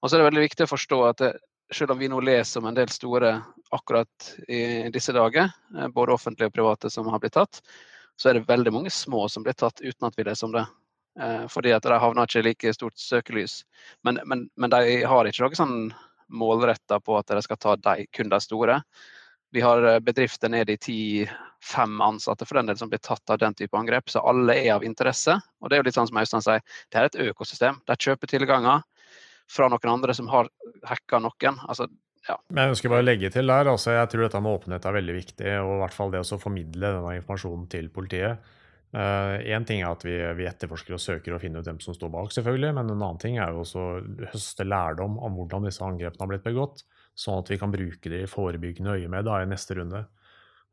Og 0.00 0.08
så 0.08 0.16
er 0.16 0.22
det 0.22 0.30
veldig 0.30 0.46
viktig 0.46 0.66
å 0.66 0.72
forstå 0.72 1.00
at 1.08 1.20
det, 1.20 1.34
selv 1.72 1.94
om 1.94 1.98
vi 1.98 2.08
nå 2.08 2.20
leser 2.20 2.60
om 2.60 2.68
en 2.68 2.76
del 2.76 2.88
store 2.92 3.36
akkurat 3.74 4.34
i 4.48 4.90
disse 4.92 5.12
dager, 5.12 5.50
eh, 5.78 5.88
både 5.88 6.14
offentlige 6.14 6.50
og 6.52 6.56
private 6.56 6.90
som 6.90 7.08
har 7.08 7.22
blitt 7.22 7.36
tatt, 7.38 7.60
så 8.16 8.30
er 8.30 8.38
det 8.38 8.48
veldig 8.48 8.72
mange 8.72 8.90
små 8.90 9.26
som 9.28 9.42
blir 9.42 9.56
tatt 9.58 9.80
uten 9.82 10.06
at 10.06 10.18
vi 10.18 10.26
leser 10.26 10.46
om 10.46 10.54
det. 10.54 10.66
Eh, 11.20 11.46
fordi 11.48 11.72
at 11.74 11.82
de 11.82 11.98
havner 11.98 12.26
ikke 12.26 12.42
i 12.42 12.48
like 12.48 12.74
stort 12.74 12.98
søkelys. 12.98 13.62
Men, 14.02 14.20
men, 14.24 14.48
men 14.56 14.70
de 14.70 15.02
har 15.06 15.26
ikke 15.26 15.46
noe 15.46 15.58
sånn 15.58 15.78
målretta 16.34 17.00
på 17.00 17.18
at 17.18 17.30
de 17.30 17.42
skal 17.44 17.60
ta 17.60 17.76
de, 17.76 18.06
kun 18.12 18.32
de 18.32 18.40
store. 18.42 18.80
Vi 19.54 19.62
har 19.62 19.82
eh, 19.86 20.00
bedrifter 20.02 20.50
ned 20.50 20.70
i 20.70 20.78
ti-fem 20.78 22.00
ansatte 22.02 22.46
for 22.46 22.58
den 22.58 22.70
del 22.70 22.78
som 22.78 22.90
blir 22.90 23.02
tatt 23.02 23.30
av 23.30 23.38
den 23.42 23.54
type 23.54 23.78
angrep. 23.78 24.10
Så 24.10 24.22
alle 24.22 24.56
er 24.62 24.72
av 24.76 24.86
interesse. 24.86 25.38
Og 25.62 25.70
det 25.70 25.78
er 25.78 25.84
jo 25.84 25.88
litt 25.90 25.98
sånn 25.98 26.10
som 26.10 26.18
Øystein 26.22 26.44
sier, 26.46 26.64
det 26.90 27.00
er 27.00 27.10
et 27.10 27.22
økosystem. 27.28 27.78
De 27.86 27.98
kjøper 28.06 28.34
tilganger 28.34 28.82
fra 29.50 29.68
noen 29.72 29.92
andre 29.92 30.16
som 30.16 30.28
har 30.32 30.48
hacka 30.88 31.20
noen. 31.22 31.60
Altså, 31.68 31.88
ja. 32.28 32.38
Men 32.48 32.64
jeg 32.64 32.74
ønsker 32.74 32.92
bare 32.92 33.04
å 33.04 33.06
legge 33.06 33.30
til 33.32 33.50
der, 33.52 33.68
altså 33.68 33.98
jeg 33.98 34.10
tror 34.10 34.24
dette 34.24 34.40
med 34.40 34.58
åpenhet 34.58 34.86
er 34.88 34.96
veldig 34.96 35.16
viktig. 35.18 35.48
Og 35.60 35.72
i 35.76 35.80
hvert 35.82 35.96
fall 35.96 36.12
det 36.14 36.24
å 36.24 36.40
formidle 36.40 36.92
denne 36.96 37.16
informasjonen 37.20 37.66
til 37.72 37.90
politiet. 37.92 38.52
Én 38.94 39.64
uh, 39.64 39.66
ting 39.66 39.80
er 39.82 39.90
at 39.90 40.04
vi, 40.06 40.14
vi, 40.38 40.46
etterforsker 40.46 40.94
og 40.94 41.02
søker 41.02 41.34
å 41.34 41.40
finne 41.42 41.58
ut 41.58 41.66
hvem 41.66 41.80
som 41.82 41.96
står 41.96 42.12
bak, 42.14 42.30
selvfølgelig. 42.34 42.74
Men 42.76 42.92
en 42.92 43.00
annen 43.00 43.20
ting 43.20 43.40
er 43.42 43.50
jo 43.50 43.64
også 43.64 43.80
å 43.82 44.02
høste 44.30 44.66
lærdom 44.66 45.18
om 45.18 45.40
hvordan 45.40 45.66
disse 45.66 45.82
angrepene 45.84 46.22
har 46.22 46.30
blitt 46.30 46.46
begått. 46.46 46.84
Sånn 47.18 47.42
at 47.42 47.50
vi 47.50 47.58
kan 47.58 47.74
bruke 47.74 48.10
det 48.10 48.22
i 48.24 48.30
forebyggende 48.30 48.94
øyemed 48.94 49.30
i 49.34 49.48
neste 49.50 49.76
runde. 49.80 50.04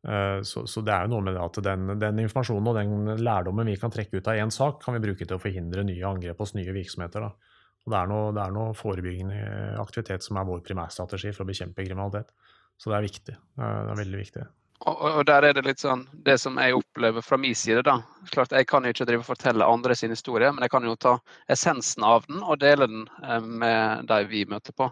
Uh, 0.05 0.39
så, 0.45 0.63
så, 0.69 0.85
det 0.85 0.93
er 0.93 1.05
jo 1.05 1.15
noe 1.15 1.25
med 1.25 1.35
det 1.35 1.43
at 1.43 1.59
den, 1.65 1.89
den, 2.01 2.21
informasjonen 2.23 2.69
og 2.71 2.77
den 2.77 3.25
lærdommen 3.25 3.69
vi 3.69 3.75
kan 3.81 3.93
trekke 3.93 4.21
ut 4.21 4.29
av 4.29 4.39
én 4.39 4.53
sak, 4.53 4.79
kan 4.85 4.95
vi 4.95 5.03
bruke 5.03 5.25
til 5.25 5.37
å 5.37 5.41
forhindre 5.41 5.83
nye 5.85 6.07
angrep 6.07 6.39
hos 6.41 6.55
nye 6.57 6.77
virksomheter. 6.77 7.25
Da. 7.25 7.50
Og 7.85 7.93
det 7.93 7.97
er, 7.97 8.09
noe, 8.11 8.31
det 8.35 8.41
er 8.43 8.55
noe 8.55 8.77
forebyggende 8.77 9.37
aktivitet 9.81 10.25
som 10.25 10.37
er 10.37 10.47
vår 10.47 10.61
primærstrategi 10.65 11.31
for 11.33 11.45
å 11.45 11.49
bekjempe 11.49 11.85
kriminalitet. 11.87 12.33
Så 12.77 12.91
det 12.91 12.97
er 12.97 13.07
viktig. 13.07 13.37
Det 13.57 13.69
er 13.69 14.01
veldig 14.01 14.19
viktig. 14.21 14.45
Og, 14.89 15.19
der 15.29 15.45
er 15.45 15.53
det 15.53 15.61
litt 15.67 15.81
sånn, 15.81 16.07
det 16.25 16.39
som 16.41 16.55
jeg 16.57 16.73
opplever 16.73 17.21
fra 17.21 17.37
min 17.37 17.53
side, 17.57 17.83
da. 17.85 17.99
Klart, 18.33 18.51
Jeg 18.51 18.65
kan 18.65 18.83
jo 18.83 18.89
ikke 18.89 19.05
drive 19.05 19.21
og 19.21 19.29
fortelle 19.29 19.67
andre 19.67 19.95
sin 19.95 20.09
historie, 20.09 20.49
men 20.51 20.65
jeg 20.65 20.73
kan 20.73 20.87
jo 20.87 20.95
ta 20.97 21.19
essensen 21.53 22.03
av 22.03 22.25
den 22.25 22.41
og 22.41 22.57
dele 22.63 22.87
den 22.89 23.03
eh, 23.21 23.41
med 23.41 24.07
de 24.09 24.17
vi 24.25 24.41
møter 24.49 24.73
på. 24.73 24.89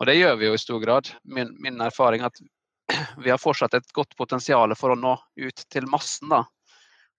Og 0.00 0.08
det 0.08 0.16
gjør 0.16 0.38
vi 0.40 0.48
jo 0.48 0.54
i 0.56 0.62
stor 0.62 0.80
grad. 0.80 1.10
Min, 1.24 1.52
min 1.60 1.84
erfaring 1.84 2.24
er 2.24 2.32
at 2.32 2.40
vi 3.24 3.28
har 3.28 3.42
fortsatt 3.42 3.76
et 3.76 3.92
godt 3.92 4.16
potensial 4.16 4.72
for 4.76 4.94
å 4.94 4.98
nå 4.98 5.12
ut 5.36 5.66
til 5.68 5.88
massen. 5.92 6.32
da. 6.32 6.46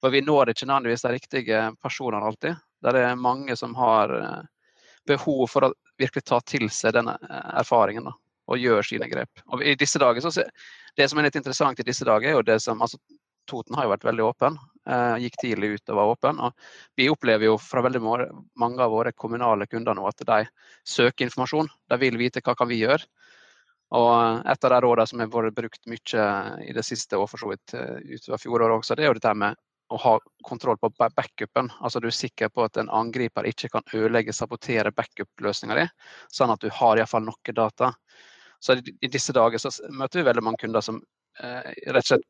For 0.01 0.09
vi 0.09 0.23
når 0.25 0.55
ikke 0.55 0.65
nødvendigvis 0.65 1.05
de 1.05 1.13
riktige 1.13 1.61
personene 1.83 2.25
alltid. 2.25 2.57
Der 2.81 2.97
er 2.97 3.13
mange 3.29 3.53
som 3.59 3.77
har 3.77 4.15
eh, 4.17 4.41
behov 5.07 5.47
for 5.49 5.67
å 5.67 5.73
virkelig 6.01 6.25
ta 6.27 6.39
til 6.45 6.67
seg 6.73 6.95
denne 6.97 7.15
eh, 7.29 7.49
erfaringen 7.61 8.09
da, 8.09 8.13
og 8.51 8.61
gjøre 8.61 8.85
sine 8.87 9.09
grep. 9.11 9.43
Og 9.51 9.63
i 9.63 9.75
disse 9.79 10.01
dager, 10.01 10.23
så, 10.23 10.43
Det 10.97 11.07
som 11.09 11.19
er 11.19 11.29
litt 11.29 11.39
interessant 11.39 11.79
i 11.79 11.87
disse 11.87 12.05
dager, 12.05 12.29
er 12.29 12.39
jo 12.39 12.47
det 12.47 12.59
som 12.61 12.81
altså, 12.81 12.99
Toten 13.49 13.75
har 13.75 13.87
jo 13.87 13.91
vært 13.95 14.05
veldig 14.05 14.23
åpen. 14.23 14.57
Eh, 14.87 15.15
gikk 15.25 15.37
tidlig 15.41 15.69
ut 15.75 15.91
og 15.91 15.97
var 15.97 16.11
åpen. 16.13 16.39
og 16.39 16.53
Vi 16.97 17.09
opplever 17.09 17.49
jo 17.49 17.57
fra 17.57 17.81
veldig 17.81 18.01
mange 18.01 18.83
av 18.83 18.91
våre 18.91 19.11
kommunale 19.11 19.67
kunder 19.67 19.97
nå 19.97 20.05
at 20.07 20.21
de 20.27 20.45
søker 20.87 21.25
informasjon. 21.25 21.69
De 21.89 21.99
vil 22.01 22.17
vite 22.21 22.43
hva 22.45 22.55
kan 22.55 22.69
vi 22.69 22.81
gjøre. 22.83 23.03
Og 23.97 24.45
Et 24.47 24.63
av 24.63 24.71
de 24.71 24.79
rådene 24.85 25.07
som 25.07 25.19
har 25.19 25.27
vært 25.27 25.57
brukt 25.57 25.87
mye 25.87 26.27
i 26.63 26.71
det 26.73 26.85
siste 26.85 27.17
og 27.17 27.27
for 27.29 27.41
så 27.41 27.51
vidt 27.51 27.73
eh, 27.73 28.15
utover 28.15 28.39
fjoråret 28.39 28.77
også, 28.79 28.95
det 28.95 29.03
er 29.03 29.11
jo 29.11 29.19
dette 29.19 29.33
med 29.35 29.57
å 29.91 29.99
ha 30.01 30.17
kontroll 30.47 30.79
på 30.81 30.89
backupen. 30.99 31.69
Altså 31.81 31.99
Du 31.99 32.07
er 32.09 32.15
sikker 32.15 32.49
på 32.49 32.65
at 32.65 32.79
en 32.79 32.89
angriper 32.89 33.47
ikke 33.49 33.69
kan 33.75 33.87
ødelegge, 33.93 34.33
sabotere 34.35 34.93
backup-løsninga 34.95 35.79
di, 35.79 35.87
sånn 36.33 36.53
at 36.53 36.63
du 36.63 36.69
har 36.73 36.99
iallfall 36.99 37.25
noe 37.27 37.55
data. 37.55 37.93
Så 38.61 38.77
I 38.77 39.09
disse 39.09 39.33
dager 39.33 39.61
så 39.61 39.71
møter 39.89 40.21
vi 40.21 40.27
veldig 40.29 40.43
mange 40.45 40.61
kunder 40.61 40.85
som 40.85 41.01
eh, 41.41 41.73
rett 41.89 42.05
og 42.05 42.13
slett 42.13 42.29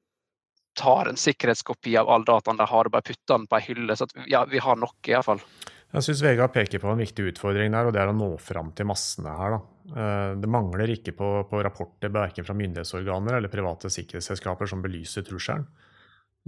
tar 0.79 1.09
en 1.11 1.19
sikkerhetskopi 1.19 1.97
av 1.99 2.09
all 2.09 2.23
dataen 2.23 2.55
de 2.57 2.65
har, 2.67 2.87
og 2.87 2.93
bare 2.93 3.03
putter 3.03 3.35
den 3.35 3.47
på 3.51 3.57
ei 3.57 3.65
hylle. 3.65 3.97
Så 3.99 4.07
at, 4.07 4.15
ja, 4.31 4.45
vi 4.47 4.61
har 4.63 4.79
noe, 4.79 4.95
iallfall. 5.09 5.43
Jeg 5.91 6.05
syns 6.05 6.21
Vegard 6.23 6.53
peker 6.55 6.79
på 6.79 6.87
en 6.87 7.01
viktig 7.03 7.25
utfordring 7.33 7.73
der, 7.75 7.89
og 7.89 7.95
det 7.95 7.99
er 7.99 8.13
å 8.13 8.15
nå 8.15 8.29
fram 8.39 8.71
til 8.75 8.87
massene 8.87 9.33
her. 9.35 9.57
Da. 9.57 9.81
Eh, 9.91 10.29
det 10.39 10.51
mangler 10.51 10.93
ikke 10.95 11.13
på, 11.17 11.31
på 11.49 11.63
rapporter 11.67 12.13
verken 12.15 12.47
fra 12.47 12.55
myndighetsorganer 12.55 13.37
eller 13.37 13.51
private 13.51 13.91
sikkerhetsselskaper 13.91 14.71
som 14.71 14.83
belyser 14.83 15.27
trusselen. 15.27 15.67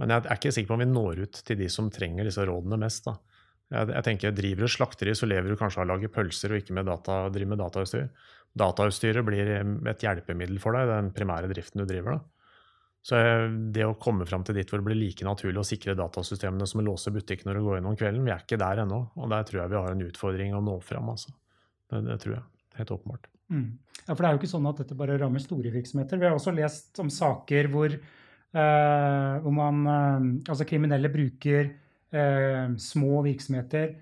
Men 0.00 0.10
jeg 0.10 0.26
er 0.26 0.38
ikke 0.38 0.52
sikker 0.54 0.72
på 0.72 0.76
om 0.76 0.82
vi 0.82 0.90
når 0.90 1.22
ut 1.26 1.40
til 1.46 1.58
de 1.60 1.70
som 1.70 1.90
trenger 1.92 2.26
disse 2.26 2.44
rådene 2.44 2.78
mest. 2.82 3.06
da. 3.06 3.14
Jeg, 3.74 3.90
jeg 3.94 4.06
tenker, 4.08 4.36
Driver 4.36 4.66
du 4.66 4.72
slakteri, 4.74 5.14
så 5.16 5.28
lever 5.30 5.50
du 5.52 5.58
kanskje 5.60 5.82
av 5.82 5.86
å 5.86 5.92
lage 5.94 6.10
pølser 6.12 6.54
og 6.54 6.62
ikke 6.62 6.76
med 6.76 6.88
data, 6.90 7.24
driver 7.34 7.54
med 7.54 7.62
datautstyr. 7.62 8.08
Datautstyret 8.54 9.26
blir 9.26 9.50
et 9.90 10.04
hjelpemiddel 10.04 10.60
for 10.62 10.76
deg, 10.76 10.90
den 10.90 11.12
primære 11.14 11.50
driften 11.50 11.82
du 11.82 11.88
driver. 11.88 12.18
da. 12.18 12.34
Så 13.04 13.18
det 13.74 13.84
å 13.84 13.98
komme 14.00 14.24
fram 14.24 14.46
til 14.48 14.56
dit 14.56 14.70
hvor 14.70 14.80
det 14.80 14.86
blir 14.86 14.96
like 14.96 15.26
naturlig 15.26 15.60
å 15.60 15.66
sikre 15.68 15.96
datasystemene 15.98 16.64
som 16.68 16.80
å 16.80 16.86
låse 16.86 17.12
butikken 17.12 17.50
når 17.50 17.58
du 17.58 17.66
går 17.66 17.78
inn 17.78 17.88
om 17.90 17.96
kvelden, 18.00 18.24
vi 18.24 18.32
er 18.32 18.40
ikke 18.40 18.56
der 18.62 18.80
ennå. 18.86 19.02
Og 19.20 19.28
der 19.32 19.44
tror 19.44 19.60
jeg 19.60 19.72
vi 19.74 19.76
har 19.76 19.92
en 19.92 20.04
utfordring 20.06 20.54
å 20.56 20.62
nå 20.64 20.78
fram. 20.80 21.10
altså. 21.12 21.34
Det, 21.92 22.00
det 22.06 22.16
tror 22.22 22.38
jeg. 22.38 22.44
Helt 22.78 22.92
åpenbart. 22.96 23.28
Mm. 23.52 23.66
Ja, 24.06 24.14
For 24.14 24.22
det 24.22 24.28
er 24.28 24.36
jo 24.36 24.40
ikke 24.40 24.52
sånn 24.54 24.70
at 24.70 24.80
dette 24.80 24.96
bare 24.96 25.18
rammer 25.20 25.42
store 25.44 25.72
virksomheter. 25.74 26.20
Vi 26.22 26.26
har 26.30 26.38
også 26.38 26.54
lest 26.56 27.02
om 27.04 27.12
saker 27.12 27.68
hvor 27.74 27.98
hvor 28.54 29.54
man, 29.54 29.80
uh, 29.86 30.26
altså 30.50 30.66
kriminelle 30.68 31.10
bruker 31.12 31.70
uh, 32.14 32.74
små 32.80 33.22
virksomheter 33.26 33.94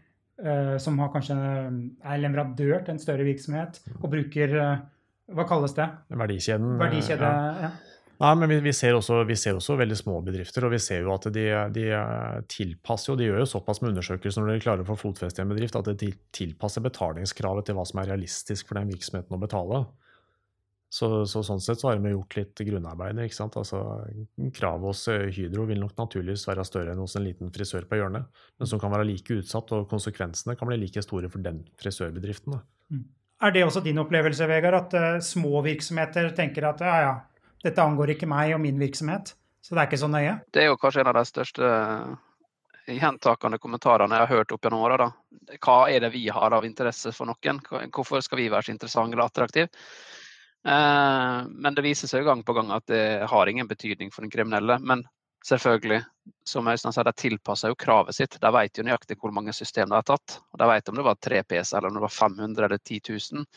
som 0.82 0.96
har 0.98 1.10
kanskje 1.12 1.34
er 1.38 2.18
leverandør 2.18 2.80
til 2.82 2.96
en 2.96 2.98
større 2.98 3.22
virksomhet, 3.22 3.76
og 4.00 4.08
bruker 4.10 4.54
Hva 5.30 5.44
kalles 5.46 5.76
det? 5.76 5.84
Verdikjeden. 6.18 6.72
Verdikjede, 6.80 7.28
ja. 7.62 7.68
Nei, 8.22 8.32
men 8.38 8.50
vi, 8.52 8.58
vi, 8.62 8.72
ser 8.74 8.94
også, 8.94 9.20
vi, 9.26 9.34
ser 9.38 9.56
også, 9.58 9.74
veldig 9.80 9.96
små 9.98 10.20
bedrifter, 10.22 10.66
og 10.66 10.74
vi 10.74 10.78
ser 10.82 11.00
jo 11.02 11.10
at 11.14 11.24
de, 11.34 11.46
de 11.74 11.86
tilpasser 12.50 13.10
jo, 13.12 13.16
de 13.18 13.26
gjør 13.26 13.40
jo 13.42 13.48
såpass 13.50 13.82
med 13.82 13.92
undersøkelser 13.92 14.44
når 14.44 14.52
de 14.52 14.62
klarer 14.62 14.84
å 14.84 14.88
få 14.92 14.98
fotfeste 15.00 15.42
i 15.42 15.44
en 15.44 15.50
bedrift, 15.50 15.78
at 15.78 15.90
de 15.98 16.12
tilpasser 16.34 16.84
betalingskravet 16.84 17.66
til 17.66 17.78
hva 17.78 17.86
som 17.88 18.02
er 18.02 18.12
realistisk 18.12 18.68
for 18.68 18.78
den 18.78 18.92
virksomheten 18.92 19.34
å 19.34 19.40
betale. 19.42 19.82
Så, 20.92 21.06
så, 21.24 21.40
sånn 21.40 21.60
sett 21.64 21.80
så 21.80 21.88
har 21.88 22.00
vi 22.04 22.10
gjort 22.12 22.34
litt 22.36 22.60
grunnarbeid. 22.68 23.16
ikke 23.24 23.36
sant? 23.36 23.54
Altså, 23.56 23.78
Kravet 24.52 24.90
hos 24.90 25.06
eh, 25.08 25.30
Hydro 25.32 25.64
vil 25.70 25.80
nok 25.80 25.94
naturligvis 25.96 26.44
være 26.50 26.66
større 26.68 26.92
enn 26.92 27.00
hos 27.00 27.16
en 27.16 27.24
liten 27.24 27.52
frisør 27.54 27.86
på 27.88 27.96
hjørnet, 27.96 28.28
men 28.60 28.68
som 28.68 28.82
kan 28.82 28.92
være 28.92 29.06
like 29.08 29.38
utsatt, 29.40 29.72
og 29.72 29.88
konsekvensene 29.88 30.52
kan 30.60 30.68
bli 30.68 30.76
like 30.82 31.00
store 31.04 31.32
for 31.32 31.40
den 31.44 31.62
frisørbedriften. 31.80 32.60
Mm. 32.92 33.06
Er 33.42 33.56
det 33.56 33.64
også 33.64 33.80
din 33.82 34.02
opplevelse, 34.04 34.46
Vegard, 34.46 34.76
at 34.82 34.98
uh, 35.00 35.24
små 35.24 35.64
virksomheter 35.64 36.28
tenker 36.36 36.68
at 36.68 36.84
ja, 36.84 36.98
ja, 37.06 37.16
dette 37.64 37.82
angår 37.82 38.12
ikke 38.12 38.28
meg 38.28 38.52
og 38.52 38.60
min 38.62 38.78
virksomhet, 38.78 39.32
så 39.64 39.72
det 39.72 39.80
er 39.80 39.88
ikke 39.88 40.04
så 40.04 40.12
nøye? 40.12 40.36
Det 40.52 40.66
er 40.66 40.70
jo 40.70 40.78
kanskje 40.78 41.06
en 41.06 41.10
av 41.14 41.16
de 41.22 41.26
største 41.26 41.74
gjentakende 42.92 43.58
kommentarene 43.62 44.18
jeg 44.18 44.26
har 44.26 44.36
hørt 44.36 44.52
opp 44.52 44.66
gjennom 44.66 44.84
åra. 44.84 45.08
Hva 45.56 45.82
er 45.88 46.04
det 46.04 46.12
vi 46.14 46.26
har 46.28 46.52
av 46.52 46.66
interesse 46.68 47.16
for 47.16 47.32
noen? 47.32 47.64
Hvorfor 47.88 48.20
skal 48.20 48.44
vi 48.44 48.50
være 48.52 48.68
så 48.68 48.76
interessante 48.76 49.16
eller 49.16 49.30
attraktive? 49.30 49.70
Eh, 50.64 51.42
men 51.48 51.74
det 51.74 51.84
viser 51.84 52.10
seg 52.10 52.26
gang 52.26 52.44
på 52.46 52.54
gang 52.56 52.70
at 52.74 52.86
det 52.90 53.26
har 53.30 53.50
ingen 53.50 53.68
betydning 53.68 54.12
for 54.14 54.24
den 54.24 54.32
kriminelle. 54.32 54.78
Men 54.78 55.04
selvfølgelig, 55.46 56.02
som 56.46 56.68
Øystein 56.68 56.94
sa, 56.94 57.04
de 57.06 57.14
tilpasser 57.18 57.72
jo 57.72 57.78
kravet 57.78 58.16
sitt. 58.16 58.38
De 58.42 58.52
vet 58.54 58.78
jo 58.78 58.86
nøyaktig 58.86 59.18
hvor 59.20 59.34
mange 59.34 59.54
system 59.56 59.90
de 59.90 59.98
har 59.98 60.06
tatt. 60.06 60.38
Og 60.52 60.62
de 60.62 60.68
vet 60.70 60.92
om 60.92 61.00
det 61.00 61.06
var 61.08 61.22
3 61.28 61.42
PC, 61.42 61.76
eller 61.76 61.90
om 61.90 61.98
det 61.98 62.06
var 62.06 62.16
500 62.18 62.68
eller 62.68 62.78
10 62.78 63.00
000. 63.10 63.48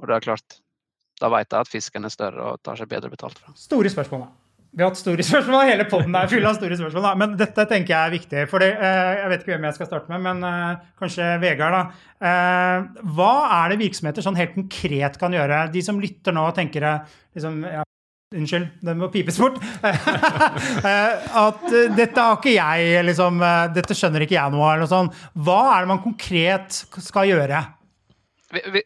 Og 0.00 0.08
det 0.08 0.16
er 0.16 0.28
klart, 0.30 0.60
da 1.20 1.30
vet 1.32 1.50
de 1.50 1.60
at 1.60 1.70
fisken 1.70 2.08
er 2.08 2.14
større 2.14 2.54
og 2.54 2.64
tar 2.64 2.80
seg 2.80 2.90
bedre 2.90 3.12
betalt 3.12 3.38
fra. 3.38 3.54
Store 3.58 3.92
spørsmål, 3.92 4.26
da. 4.26 4.43
Vi 4.74 4.82
har 4.82 4.90
hatt 4.90 4.98
store 4.98 5.22
spørsmål. 5.22 5.68
Hele 5.68 5.86
poden 5.86 6.16
er 6.18 6.30
full 6.30 6.46
av 6.48 6.56
store 6.58 6.76
spørsmål. 6.78 7.04
Da. 7.06 7.12
Men 7.20 7.36
dette 7.38 7.66
tenker 7.70 7.94
jeg 7.94 8.00
er 8.00 8.14
viktig. 8.16 8.42
For 8.50 8.62
det, 8.62 8.72
eh, 8.74 9.10
jeg 9.20 9.30
vet 9.30 9.44
ikke 9.44 9.52
hvem 9.54 9.66
jeg 9.68 9.76
skal 9.76 9.88
starte 9.90 10.10
med, 10.10 10.24
men 10.24 10.42
eh, 10.48 10.82
kanskje 10.98 11.28
Vegard. 11.42 11.76
da. 11.78 12.10
Eh, 12.26 13.06
hva 13.14 13.32
er 13.60 13.70
det 13.70 13.80
virksomheter 13.84 14.26
sånn 14.26 14.38
helt 14.38 14.56
konkret 14.56 15.18
kan 15.20 15.36
gjøre? 15.36 15.68
De 15.70 15.82
som 15.86 16.00
lytter 16.02 16.34
nå 16.34 16.48
og 16.48 16.56
tenker 16.58 16.88
liksom, 17.34 17.62
ja, 17.70 17.86
Unnskyld, 18.34 18.66
det 18.82 18.96
må 18.98 19.06
pipes 19.14 19.36
bort. 19.38 19.60
At 21.44 21.60
dette 21.94 22.18
har 22.18 22.40
ikke 22.40 22.56
jeg, 22.56 23.04
liksom, 23.06 23.38
dette 23.76 23.94
skjønner 23.94 24.24
ikke 24.24 24.34
jeg 24.34 24.50
noe 24.50 24.64
av. 24.64 24.72
eller 24.74 24.90
sånn. 24.90 25.10
Hva 25.38 25.58
er 25.76 25.84
det 25.84 25.90
man 25.92 26.02
konkret 26.02 26.80
skal 26.98 27.30
gjøre? 27.30 27.60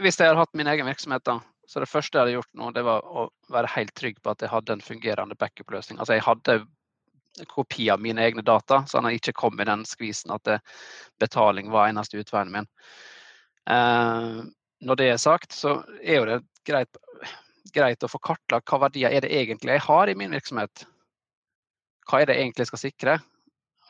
Hvis 0.03 0.21
jeg 0.21 0.29
har 0.29 0.37
hatt 0.37 0.53
min 0.59 0.69
egen 0.69 0.91
virksomhet, 0.91 1.25
da, 1.25 1.39
så 1.69 1.83
det 1.83 1.91
første 1.91 2.17
jeg 2.17 2.25
hadde 2.25 2.37
gjort 2.39 2.55
nå, 2.57 2.71
det 2.73 2.83
var 2.87 3.05
å 3.05 3.27
være 3.53 3.69
helt 3.75 3.93
trygg 3.99 4.23
på 4.25 4.33
at 4.33 4.41
jeg 4.41 4.53
hadde 4.53 4.79
en 4.79 4.85
fungerende 4.85 5.37
backup-løsning. 5.37 5.99
Altså 6.01 6.17
jeg 6.17 6.25
hadde 6.25 6.63
kopi 7.51 7.91
av 7.93 8.01
mine 8.01 8.23
egne 8.25 8.43
data, 8.43 8.81
så 8.89 9.03
han 9.03 9.13
ikke 9.13 9.37
kom 9.37 9.61
i 9.61 9.67
den 9.69 9.85
skvisen 9.87 10.33
at 10.35 10.45
det, 10.49 10.59
betaling 11.21 11.69
var 11.71 11.91
eneste 11.91 12.19
utveien 12.19 12.55
min. 12.55 12.69
Eh, 13.69 14.41
når 14.81 15.01
det 15.01 15.11
er 15.13 15.21
sagt, 15.21 15.53
så 15.53 15.83
er 16.01 16.21
jo 16.21 16.29
det 16.31 16.39
greit, 16.67 17.01
greit 17.75 18.05
å 18.05 18.11
få 18.11 18.21
kartlagt 18.31 18.71
hva 18.71 18.87
verdier 18.87 19.13
er 19.13 19.27
det 19.27 19.35
egentlig 19.35 19.77
jeg 19.77 19.87
har 19.87 20.09
i 20.09 20.17
min 20.19 20.33
virksomhet. 20.35 20.87
Hva 22.09 22.23
er 22.23 22.31
det 22.31 22.39
egentlig 22.39 22.65
jeg 22.65 22.73
skal 22.73 22.85
sikre? 22.87 23.19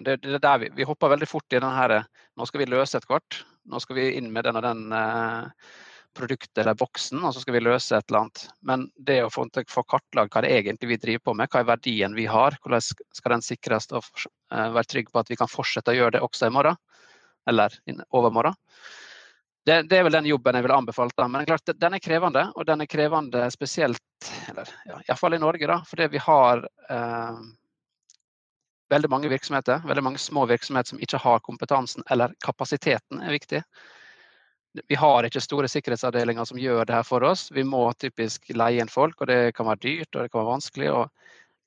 Det, 0.02 0.18
det 0.22 0.42
der 0.42 0.58
vi, 0.62 0.72
vi, 0.74 0.86
hopper 0.86 1.14
veldig 1.14 1.26
fort 1.26 1.54
i 1.54 1.58
den 1.58 1.74
her 1.74 2.04
Nå 2.38 2.46
skal 2.46 2.62
vi 2.62 2.68
løse 2.70 2.98
et 2.98 3.06
kort. 3.06 3.44
Nå 3.66 3.80
skal 3.82 3.98
vi 3.98 4.12
inn 4.14 4.28
med 4.34 4.46
den 4.46 4.58
og 4.58 4.62
den 4.62 4.92
eh, 4.94 5.70
produktet 6.18 6.58
eller 6.58 6.76
boksen, 6.78 7.22
og 7.24 7.34
så 7.34 7.42
skal 7.42 7.56
vi 7.56 7.62
løse 7.62 7.96
et 7.96 8.10
eller 8.10 8.24
annet. 8.24 8.44
Men 8.66 8.86
det 9.08 9.20
å 9.24 9.30
få, 9.32 9.46
få 9.70 9.84
kartlagt 9.88 10.34
hva 10.34 10.42
det 10.44 10.52
egentlig 10.56 10.92
vi 10.92 11.00
driver 11.00 11.24
på 11.28 11.34
med, 11.38 11.50
hva 11.52 11.62
er 11.62 11.70
verdien 11.70 12.16
vi 12.18 12.26
har, 12.30 12.58
hvordan 12.62 12.82
skal 12.84 13.36
den 13.36 13.44
sikres 13.46 13.88
og 13.92 14.02
uh, 14.02 14.70
være 14.76 14.90
trygg 14.90 15.12
på 15.12 15.22
at 15.22 15.30
vi 15.30 15.38
kan 15.40 15.50
fortsette 15.50 15.94
å 15.94 15.98
gjøre 15.98 16.18
det 16.18 16.24
også 16.26 16.50
i 16.50 16.54
morgen, 16.54 16.80
eller 17.48 17.78
overmorgen. 18.10 18.58
Det, 19.68 19.82
det, 19.90 19.98
er 19.98 20.06
vel 20.06 20.14
den 20.16 20.28
jobben 20.30 20.56
jeg 20.56 20.64
ville 20.64 20.76
anbefalt. 20.80 21.12
Da. 21.18 21.26
Men 21.28 21.44
klart, 21.48 21.68
den 21.76 21.94
er 21.94 22.00
krevende, 22.00 22.46
og 22.56 22.64
den 22.68 22.80
er 22.80 22.88
krevende 22.88 23.42
spesielt 23.52 24.00
eller 24.48 24.70
ja, 24.88 25.00
iallfall 25.04 25.36
i 25.36 25.40
Norge, 25.42 25.68
da, 25.68 25.82
fordi 25.84 26.06
vi 26.14 26.22
har 26.24 26.62
eh, 26.88 27.42
veldig 28.88 29.10
mange 29.12 29.28
virksomheter, 29.28 29.82
veldig 29.84 30.04
mange 30.06 30.22
små 30.22 30.46
virksomheter 30.48 30.94
som 30.94 31.02
ikke 31.04 31.20
har 31.20 31.44
kompetansen 31.44 32.06
eller 32.10 32.32
kapasiteten 32.44 33.20
er 33.20 33.36
viktig. 33.36 33.62
Vi 34.88 34.98
har 35.00 35.26
ikke 35.26 35.42
store 35.42 35.68
sikkerhetsavdelinger 35.70 36.44
som 36.48 36.58
gjør 36.60 36.84
det 36.86 36.96
her 36.98 37.06
for 37.06 37.24
oss. 37.26 37.48
Vi 37.54 37.64
må 37.66 37.86
typisk 37.98 38.50
leie 38.54 38.82
inn 38.82 38.92
folk, 38.92 39.16
og 39.20 39.30
det 39.30 39.54
kan 39.56 39.66
være 39.68 39.82
dyrt 39.84 40.10
og 40.14 40.22
det 40.22 40.30
kan 40.32 40.42
være 40.42 40.52
vanskelig 40.52 40.90
og 40.92 41.08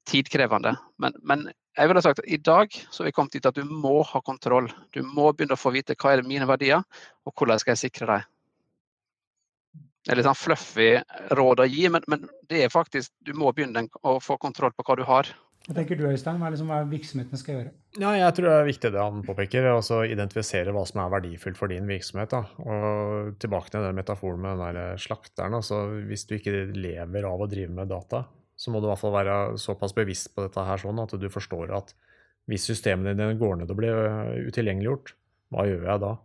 tidkrevende. 0.09 0.75
Men, 1.01 1.17
men 1.25 1.47
jeg 1.77 1.89
ville 1.89 2.03
sagt 2.03 2.21
at 2.21 2.29
i 2.29 2.37
dag 2.37 2.73
så 2.89 3.01
har 3.01 3.09
vi 3.09 3.15
kommet 3.15 3.37
dit 3.37 3.47
at 3.47 3.57
du 3.57 3.63
må 3.65 4.01
ha 4.07 4.21
kontroll. 4.25 4.69
Du 4.93 5.01
må 5.07 5.31
begynne 5.31 5.57
å 5.57 5.61
få 5.61 5.73
vite 5.75 5.95
hva 5.97 6.15
er 6.15 6.25
mine 6.27 6.47
verdier, 6.49 6.83
og 7.25 7.33
hvordan 7.35 7.61
skal 7.61 7.75
jeg 7.75 7.85
sikre 7.87 8.09
dem. 8.11 8.29
Det 10.01 10.13
er 10.13 10.17
litt 10.17 10.25
sånn 10.25 10.37
fluffy 10.37 10.91
råd 11.37 11.61
å 11.61 11.69
gi, 11.69 11.85
men, 11.93 12.05
men 12.09 12.25
det 12.49 12.63
er 12.65 12.73
faktisk, 12.73 13.13
du 13.21 13.35
må 13.37 13.51
begynne 13.53 13.85
å 14.01 14.15
få 14.23 14.39
kontroll 14.41 14.73
på 14.73 14.85
hva 14.87 14.97
du 14.97 15.03
har. 15.05 15.29
Hva 15.67 15.75
tenker 15.77 15.99
du, 15.99 16.07
Øystein? 16.09 16.39
Hva 16.41 16.47
er 16.49 16.55
liksom 16.55 16.71
hva 16.71 16.79
virksomheten 16.89 17.39
skal 17.39 17.55
gjøre? 17.55 17.71
Ja, 18.01 18.11
jeg 18.17 18.35
tror 18.37 18.47
det 18.47 18.53
er 18.57 18.69
viktig 18.69 18.91
det 18.95 19.01
han 19.03 19.23
påpeker, 19.25 19.67
altså 19.69 19.99
identifisere 20.07 20.73
hva 20.73 20.83
som 20.89 21.03
er 21.03 21.11
verdifullt 21.13 21.59
for 21.59 21.71
din 21.71 21.89
virksomhet. 21.89 22.33
Da. 22.33 22.41
Og 22.65 23.35
tilbake 23.41 23.73
til 23.73 23.85
den 23.85 23.99
metaforen 23.99 24.41
med 24.41 24.57
den 24.57 24.79
der 24.79 25.01
slakteren. 25.01 25.57
Altså, 25.59 25.83
hvis 26.09 26.25
du 26.29 26.35
ikke 26.37 26.65
lever 26.73 27.27
av 27.29 27.45
å 27.45 27.49
drive 27.51 27.75
med 27.77 27.91
data, 27.93 28.23
så 28.57 28.73
må 28.73 28.81
du 28.81 28.89
i 28.89 28.91
hvert 28.91 29.03
fall 29.03 29.15
være 29.15 29.37
såpass 29.61 29.93
bevisst 29.97 30.33
på 30.33 30.47
dette 30.47 30.65
her 30.65 30.81
sånn 30.81 31.01
at 31.01 31.13
du 31.17 31.29
forstår 31.33 31.73
at 31.77 31.93
hvis 32.49 32.65
systemene 32.71 33.13
dine 33.13 33.37
går 33.37 33.61
ned 33.61 33.71
og 33.71 33.77
blir 33.77 34.49
utilgjengeliggjort, 34.49 35.13
hva 35.53 35.69
gjør 35.69 35.87
jeg 35.91 36.03
da? 36.07 36.15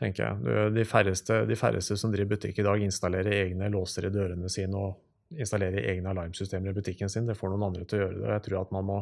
tenker 0.00 0.24
jeg. 0.24 0.72
De 0.74 0.84
færreste, 0.88 1.42
de 1.48 1.56
færreste 1.58 1.96
som 2.00 2.12
driver 2.12 2.34
butikk 2.36 2.60
i 2.60 2.66
dag, 2.66 2.82
installerer 2.84 3.36
egne 3.44 3.70
låser 3.72 4.08
i 4.08 4.12
dørene 4.14 4.50
sine 4.52 4.80
og 4.80 4.98
installere 5.38 5.84
egne 5.92 6.10
alarmsystemer 6.10 6.72
i 6.72 6.76
butikken 6.76 7.10
sin. 7.12 7.28
Det 7.28 7.38
får 7.38 7.52
noen 7.52 7.68
andre 7.68 7.86
til 7.86 8.00
å 8.00 8.02
gjøre 8.04 8.18
det. 8.18 8.26
og 8.26 8.34
Jeg 8.34 8.44
tror 8.46 8.60
at 8.62 8.74
man 8.74 8.88
må 8.88 8.98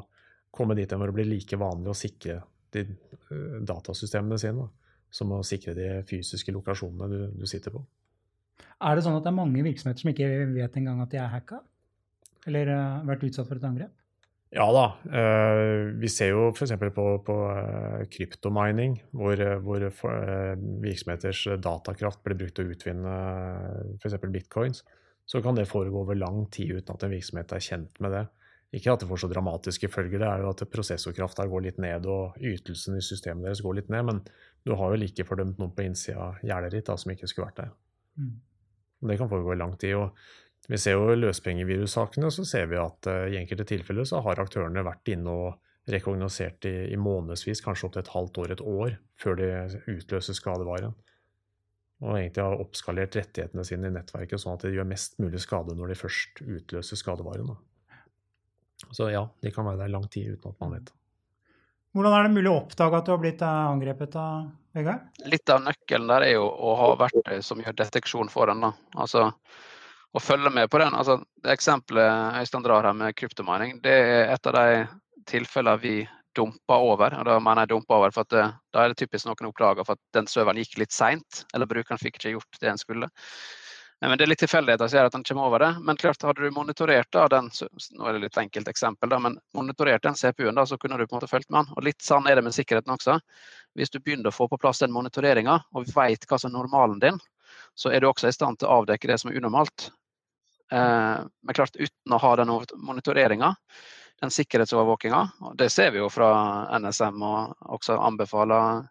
komme 0.54 0.76
dit 0.78 0.92
hvor 0.92 1.10
det 1.10 1.16
blir 1.16 1.28
like 1.28 1.60
vanlig 1.60 1.92
å 1.92 1.96
sikre 1.96 2.40
de 2.74 2.84
eh, 2.84 3.60
datasystemene 3.64 4.40
sine 4.40 4.66
som 5.10 5.32
å 5.32 5.44
sikre 5.46 5.72
de 5.76 5.88
fysiske 6.08 6.52
lokasjonene 6.52 7.08
du, 7.08 7.20
du, 7.40 7.46
sitter 7.48 7.72
på. 7.72 7.80
Er 8.84 8.96
det 8.96 9.06
sånn 9.06 9.16
at 9.16 9.24
det 9.24 9.30
er 9.30 9.38
mange 9.38 9.62
virksomheter 9.64 10.04
som 10.04 10.10
ikke 10.12 10.28
vet 10.52 10.76
engang 10.76 11.00
at 11.00 11.14
de 11.14 11.20
er 11.22 11.30
hacka? 11.32 11.62
Eller 12.48 12.68
uh, 12.70 13.06
vært 13.08 13.24
utsatt 13.26 13.48
for 13.48 13.56
et 13.56 13.64
angrep? 13.64 13.94
Ja 14.54 14.66
da. 14.72 14.84
Uh, 15.08 15.96
vi 16.00 16.10
ser 16.12 16.34
jo 16.34 16.50
f.eks. 16.52 16.76
på, 16.76 17.06
på 17.24 17.38
uh, 17.48 18.04
kryptomining, 18.12 18.98
hvor, 19.16 19.40
hvor 19.64 19.88
virksomheters 20.84 21.46
datakraft 21.64 22.20
blir 22.24 22.38
brukt 22.44 22.56
til 22.58 22.68
å 22.68 22.76
utvinne 22.76 23.16
f.eks. 23.96 24.20
bitcoins 24.28 24.84
så 25.28 25.42
kan 25.44 25.58
det 25.58 25.68
foregå 25.68 26.02
over 26.02 26.16
lang 26.16 26.46
tid 26.52 26.78
uten 26.78 26.94
at 26.94 27.04
en 27.04 27.12
virksomhet 27.12 27.52
er 27.52 27.64
kjent 27.64 28.00
med 28.00 28.14
det. 28.16 28.24
Ikke 28.76 28.92
at 28.92 29.00
det 29.00 29.08
får 29.08 29.22
så 29.22 29.28
dramatiske 29.30 29.88
følger, 29.92 30.20
det 30.20 30.28
er 30.28 30.42
jo 30.44 30.50
at 30.52 30.62
prosessorkrafta 30.72 31.46
går 31.48 31.64
litt 31.64 31.78
ned 31.80 32.08
og 32.08 32.36
ytelsen 32.40 32.98
i 32.98 33.04
systemet 33.04 33.46
deres 33.46 33.62
går 33.64 33.78
litt 33.78 33.92
ned, 33.92 34.04
men 34.08 34.20
du 34.64 34.74
har 34.76 34.92
jo 34.92 35.00
like 35.00 35.24
fordømt 35.28 35.60
noen 35.60 35.72
på 35.76 35.84
innsida 35.84 36.30
av 36.30 36.42
gjerdet 36.44 36.76
ditt 36.76 36.88
da, 36.88 36.96
som 37.00 37.12
ikke 37.12 37.28
skulle 37.30 37.48
vært 37.48 37.62
der. 37.62 37.70
Mm. 38.20 38.34
Det 39.08 39.16
kan 39.20 39.30
foregå 39.30 39.54
i 39.54 39.60
lang 39.60 39.72
tid. 39.80 39.94
og 39.96 40.68
Vi 40.68 40.80
ser 40.80 40.96
jo 40.96 41.16
løspengevirussakene, 41.16 42.32
så 42.34 42.44
ser 42.48 42.68
vi 42.72 42.80
at 42.80 43.08
uh, 43.08 43.24
i 43.32 43.38
enkelte 43.40 43.68
tilfeller 43.68 44.08
så 44.08 44.20
har 44.24 44.40
aktørene 44.42 44.84
vært 44.84 45.12
inne 45.12 45.32
og 45.32 45.92
rekognosert 45.92 46.68
i, 46.68 46.76
i 46.92 47.00
månedsvis, 47.00 47.62
kanskje 47.64 47.88
opptil 47.88 48.04
et 48.04 48.12
halvt 48.12 48.40
år, 48.42 48.56
et 48.56 48.64
år, 48.64 48.96
før 49.20 49.38
de 49.40 49.52
utløser 49.94 50.36
skadevaren 50.36 50.96
og 52.04 52.14
egentlig 52.14 52.44
har 52.44 52.60
oppskalert 52.62 53.16
rettighetene 53.18 53.64
sine 53.66 53.90
i 53.90 53.94
nettverket 53.94 54.42
sånn 54.42 54.54
at 54.54 54.66
de 54.66 54.76
gjør 54.76 54.86
mest 54.86 55.18
mulig 55.22 55.40
skade 55.42 55.74
når 55.74 55.92
de 55.92 55.98
først 55.98 56.42
utløser 56.44 57.00
skadevaren. 57.00 57.56
Så 58.94 59.08
ja, 59.10 59.24
de 59.42 59.50
kan 59.54 59.66
være 59.66 59.82
der 59.82 59.92
lang 59.92 60.06
tid 60.12 60.36
uten 60.36 60.54
at 60.54 60.60
man 60.62 60.76
vet. 60.76 60.92
Hvordan 61.96 62.14
er 62.14 62.28
det 62.28 62.36
mulig 62.36 62.50
å 62.52 62.60
oppdage 62.60 63.00
at 63.00 63.08
du 63.08 63.10
har 63.14 63.22
blitt 63.22 63.42
eh, 63.42 63.64
angrepet 63.72 64.14
av 64.20 64.50
Vegard? 64.76 65.08
Litt 65.26 65.50
av 65.50 65.64
nøkkelen 65.64 66.10
der 66.12 66.26
er 66.28 66.36
jo 66.36 66.44
å 66.46 66.74
ha 66.78 66.92
verktøy 67.00 67.40
som 67.42 67.64
gjør 67.64 67.74
deteksjon 67.80 68.30
for 68.30 68.52
en. 68.52 68.68
da. 68.68 68.72
Altså 69.02 69.30
å 70.14 70.22
følge 70.22 70.52
med 70.54 70.70
på 70.70 70.80
den. 70.82 70.94
Altså, 70.96 71.18
det 71.44 71.56
eksempelet 71.56 72.38
Øystein 72.40 72.64
drar 72.64 72.86
her 72.88 72.96
med 72.96 73.16
kryptomining, 73.18 73.78
det 73.84 73.92
er 73.92 74.32
et 74.32 74.48
av 74.48 74.56
de 74.56 74.86
tilfellene 75.28 75.82
vi 75.82 75.96
dumpa 76.38 76.80
over. 76.80 77.18
og 77.18 77.28
Da 77.28 77.38
mener 77.42 77.66
jeg 77.66 77.74
dumpa 77.74 77.98
over, 77.98 78.14
for 78.14 78.26
at, 78.26 78.58
da 78.72 78.84
er 78.84 78.92
det 78.92 79.00
typisk 79.02 79.28
noen 79.28 79.50
oppdager 79.50 79.86
for 79.86 79.98
at 79.98 80.16
den 80.16 80.30
serveren 80.30 80.60
gikk 80.62 80.78
litt 80.80 80.94
seint, 80.94 81.44
eller 81.54 81.70
brukeren 81.70 82.00
fikk 82.00 82.20
ikke 82.20 82.36
gjort 82.36 82.60
det 82.62 82.70
en 82.72 82.80
skulle. 82.80 83.10
Men 84.00 84.18
Det 84.18 84.24
er 84.24 84.30
litt 84.30 84.42
tilfeldigheter 84.44 84.88
som 84.88 84.96
gjør 84.98 85.08
at 85.08 85.14
den 85.16 85.24
kommer 85.26 85.48
over 85.48 85.62
det. 85.64 85.70
Men 85.82 85.98
klart, 85.98 86.22
hadde 86.22 86.44
du 86.44 86.54
monitorert 86.54 87.08
da, 87.14 87.24
den 87.32 87.48
nå 87.50 88.06
er 88.06 88.14
det 88.14 88.28
litt 88.28 88.38
enkelt 88.38 88.68
eksempel 88.70 89.10
da, 89.10 89.18
men 89.18 89.40
monitorert 89.58 90.04
den 90.06 90.14
CPU-en, 90.14 90.54
da, 90.54 90.66
så 90.66 90.78
kunne 90.78 90.98
du 90.98 91.06
på 91.06 91.16
en 91.16 91.18
måte 91.18 91.30
fulgt 91.30 91.50
med 91.50 91.64
den. 91.64 91.72
Og 91.74 91.86
Litt 91.88 92.04
sånn 92.06 92.28
er 92.30 92.38
det 92.38 92.44
med 92.46 92.54
sikkerheten 92.54 92.94
også. 92.94 93.18
Hvis 93.74 93.90
du 93.90 93.98
begynner 93.98 94.30
å 94.30 94.36
få 94.36 94.46
på 94.50 94.60
plass 94.62 94.84
den 94.84 94.94
monitoreringa, 94.94 95.58
og 95.74 95.90
vet 95.90 96.28
hva 96.30 96.38
som 96.38 96.52
er 96.52 96.60
normalen 96.60 97.02
din, 97.02 97.18
så 97.74 97.90
er 97.90 98.00
du 98.00 98.10
også 98.10 98.30
i 98.30 98.36
stand 98.36 98.60
til 98.60 98.70
å 98.70 98.82
avdekke 98.82 99.10
det 99.10 99.18
som 99.18 99.32
er 99.32 99.40
unormalt. 99.40 99.90
Eh, 100.70 101.18
men 101.26 101.58
klart, 101.58 101.74
uten 101.74 102.14
å 102.14 102.22
ha 102.22 102.34
den 102.38 102.54
monitoreringa, 102.78 103.54
den 104.22 104.30
sikkerhetsovervåkinga. 104.34 105.20
Det 105.58 105.70
ser 105.70 105.92
vi 105.94 106.02
jo 106.02 106.08
fra 106.10 106.30
NSM 106.78 107.22
og 107.22 107.68
også 107.78 107.98
anbefaler 108.02 108.86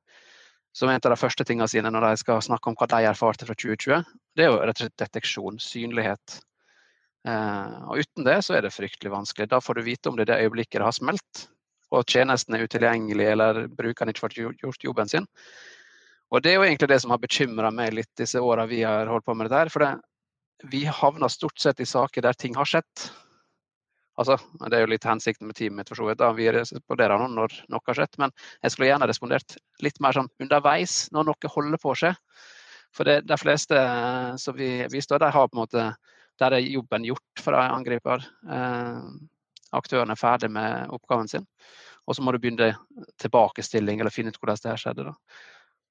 som 0.78 0.90
en 0.90 1.02
av 1.04 1.12
de 1.12 1.20
første 1.20 1.46
tingene 1.48 1.68
sine 1.72 1.90
når 1.92 2.06
de 2.06 2.22
skal 2.22 2.42
snakke 2.46 2.70
om 2.70 2.78
hva 2.78 2.88
de 2.92 3.02
erfarte 3.10 3.48
fra 3.48 3.56
2020. 3.58 4.04
Det 4.38 4.46
er 4.46 4.52
jo 4.52 4.60
rett 4.62 4.78
og 4.78 4.86
slett 4.86 5.02
deteksjon, 5.02 5.60
synlighet. 5.64 6.40
Eh, 7.28 7.78
og 7.90 8.04
uten 8.04 8.28
det 8.28 8.38
så 8.46 8.58
er 8.58 8.68
det 8.68 8.76
fryktelig 8.76 9.12
vanskelig. 9.12 9.50
Da 9.52 9.60
får 9.64 9.80
du 9.80 9.88
vite 9.88 10.12
om 10.12 10.20
det 10.20 10.28
er 10.28 10.36
det 10.36 10.44
øyeblikket 10.46 10.80
det 10.80 10.86
har 10.88 10.96
smelt, 10.96 11.48
og 11.92 12.06
tjenesten 12.06 12.56
er 12.56 12.68
utilgjengelig 12.68 13.32
eller 13.32 13.64
brukeren 13.74 14.14
ikke 14.14 14.28
får 14.28 14.38
gjort 14.62 14.86
jobben 14.86 15.12
sin. 15.12 15.28
Og 16.32 16.44
det 16.44 16.52
er 16.52 16.60
jo 16.60 16.68
egentlig 16.68 16.92
det 16.92 17.00
som 17.02 17.14
har 17.14 17.24
bekymra 17.24 17.72
meg 17.72 17.96
litt 17.96 18.12
disse 18.20 18.40
åra 18.44 18.68
vi 18.68 18.82
har 18.84 19.08
holdt 19.08 19.26
på 19.26 19.36
med 19.36 19.48
det 19.48 19.56
der. 19.56 19.72
For 19.72 19.84
det, 19.84 19.94
vi 20.72 20.84
havner 20.86 21.32
stort 21.32 21.60
sett 21.62 21.80
i 21.80 21.88
saker 21.88 22.26
der 22.26 22.38
ting 22.38 22.58
har 22.60 22.68
skjedd. 22.68 23.08
Altså, 24.18 24.38
det 24.66 24.74
er 24.74 24.82
jo 24.82 24.90
litt 24.90 25.06
hensikten 25.06 25.50
med 25.50 25.58
teamet 25.58 25.78
mitt, 25.78 25.90
for 25.92 26.00
så 26.00 26.08
vidt. 26.08 26.20
da, 26.22 26.32
Vi 26.34 26.50
responderer 26.54 27.22
nå 27.22 27.28
når 27.36 27.54
noe 27.70 27.86
har 27.86 28.00
skjedd, 28.00 28.18
men 28.18 28.34
jeg 28.64 28.74
skulle 28.74 28.90
gjerne 28.90 29.10
respondert 29.10 29.58
litt 29.86 30.00
mer 30.02 30.18
sånn 30.18 30.30
underveis, 30.42 30.96
når 31.14 31.30
noe 31.30 31.52
holder 31.54 31.82
på 31.82 31.92
å 31.94 31.98
skje. 32.02 32.14
For 32.98 33.06
det, 33.06 33.20
de 33.30 33.38
fleste 33.38 33.78
eh, 33.78 34.36
som 34.42 34.58
vi 34.58 35.02
står 35.04 35.22
der 35.22 35.36
har 35.36 35.50
på 35.50 35.58
en 35.58 35.66
måte 35.66 35.90
Der 36.38 36.54
er 36.54 36.62
jobben 36.62 37.06
gjort 37.06 37.42
for 37.42 37.58
angriper. 37.58 38.22
Eh, 38.46 39.06
aktøren 39.74 40.14
er 40.14 40.20
ferdig 40.20 40.52
med 40.54 40.92
oppgaven 40.94 41.28
sin. 41.28 41.48
Og 42.06 42.16
så 42.16 42.22
må 42.22 42.32
du 42.32 42.38
begynne 42.38 42.76
tilbakestilling 43.18 44.00
eller 44.00 44.14
finne 44.14 44.30
ut 44.30 44.38
hvordan 44.38 44.60
det 44.62 44.70
her 44.70 44.84
skjedde. 44.84 45.08
da. 45.10 45.16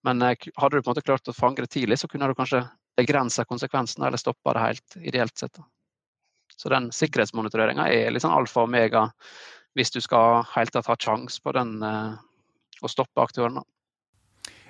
Men 0.06 0.22
eh, 0.22 0.50
hadde 0.56 0.78
du 0.78 0.82
på 0.82 0.90
en 0.90 0.94
måte 0.94 1.02
klart 1.06 1.28
å 1.28 1.34
fange 1.34 1.64
det 1.64 1.72
tidlig, 1.74 1.98
så 1.98 2.08
kunne 2.08 2.30
du 2.30 2.34
kanskje 2.38 2.62
begrensa 2.96 3.44
konsekvensene 3.44 4.06
eller 4.06 4.22
stoppa 4.22 4.54
det 4.54 4.66
helt, 4.68 4.96
ideelt 5.02 5.36
sett. 5.36 5.58
da. 5.58 5.66
Så 6.56 6.72
den 6.72 6.88
sikkerhetsmonitoreringa 6.94 7.88
er 7.92 8.16
sånn 8.20 8.34
alfa 8.36 8.64
og 8.64 8.70
omega 8.70 9.06
hvis 9.76 9.92
du 9.92 10.00
skal 10.00 10.40
helt 10.54 10.72
tatt 10.72 10.88
ha 10.88 10.96
sjanse 10.96 11.42
på 11.44 11.52
den 11.52 11.78
eh, 11.84 12.14
å 12.80 12.88
stoppe 12.88 13.20
aktøren. 13.20 13.60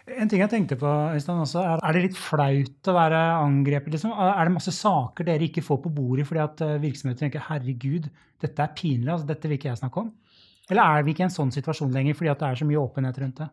En 0.06 0.30
ting 0.30 0.38
jeg 0.38 0.50
tenkte 0.52 0.76
på, 0.78 0.86
Øystein, 1.16 1.40
også, 1.42 1.62
er, 1.66 1.80
er 1.82 1.96
det 1.96 2.02
litt 2.04 2.18
flaut 2.18 2.90
å 2.90 2.94
være 2.94 3.22
angrepet? 3.40 3.90
Liksom? 3.96 4.12
Er 4.14 4.46
det 4.46 4.54
masse 4.54 4.74
saker 4.74 5.26
dere 5.26 5.48
ikke 5.48 5.64
får 5.66 5.80
på 5.82 5.90
bordet 5.94 6.26
fordi 6.28 6.42
at 6.44 6.62
eh, 6.62 6.76
virksomheter 6.82 7.24
tenker 7.24 7.46
herregud, 7.48 8.06
dette 8.42 8.62
er 8.62 8.74
pinlig, 8.78 9.10
altså, 9.10 9.26
dette 9.30 9.50
vil 9.50 9.58
ikke 9.58 9.72
jeg 9.72 9.80
snakke 9.82 10.04
om? 10.04 10.12
Eller 10.70 10.82
er 10.82 11.06
vi 11.06 11.14
ikke 11.14 11.24
i 11.24 11.28
en 11.28 11.34
sånn 11.34 11.54
situasjon 11.54 11.94
lenger 11.94 12.18
fordi 12.18 12.30
at 12.32 12.42
det 12.42 12.50
er 12.50 12.60
så 12.60 12.68
mye 12.68 12.82
åpenhet 12.82 13.18
rundt 13.22 13.42
det? 13.42 13.50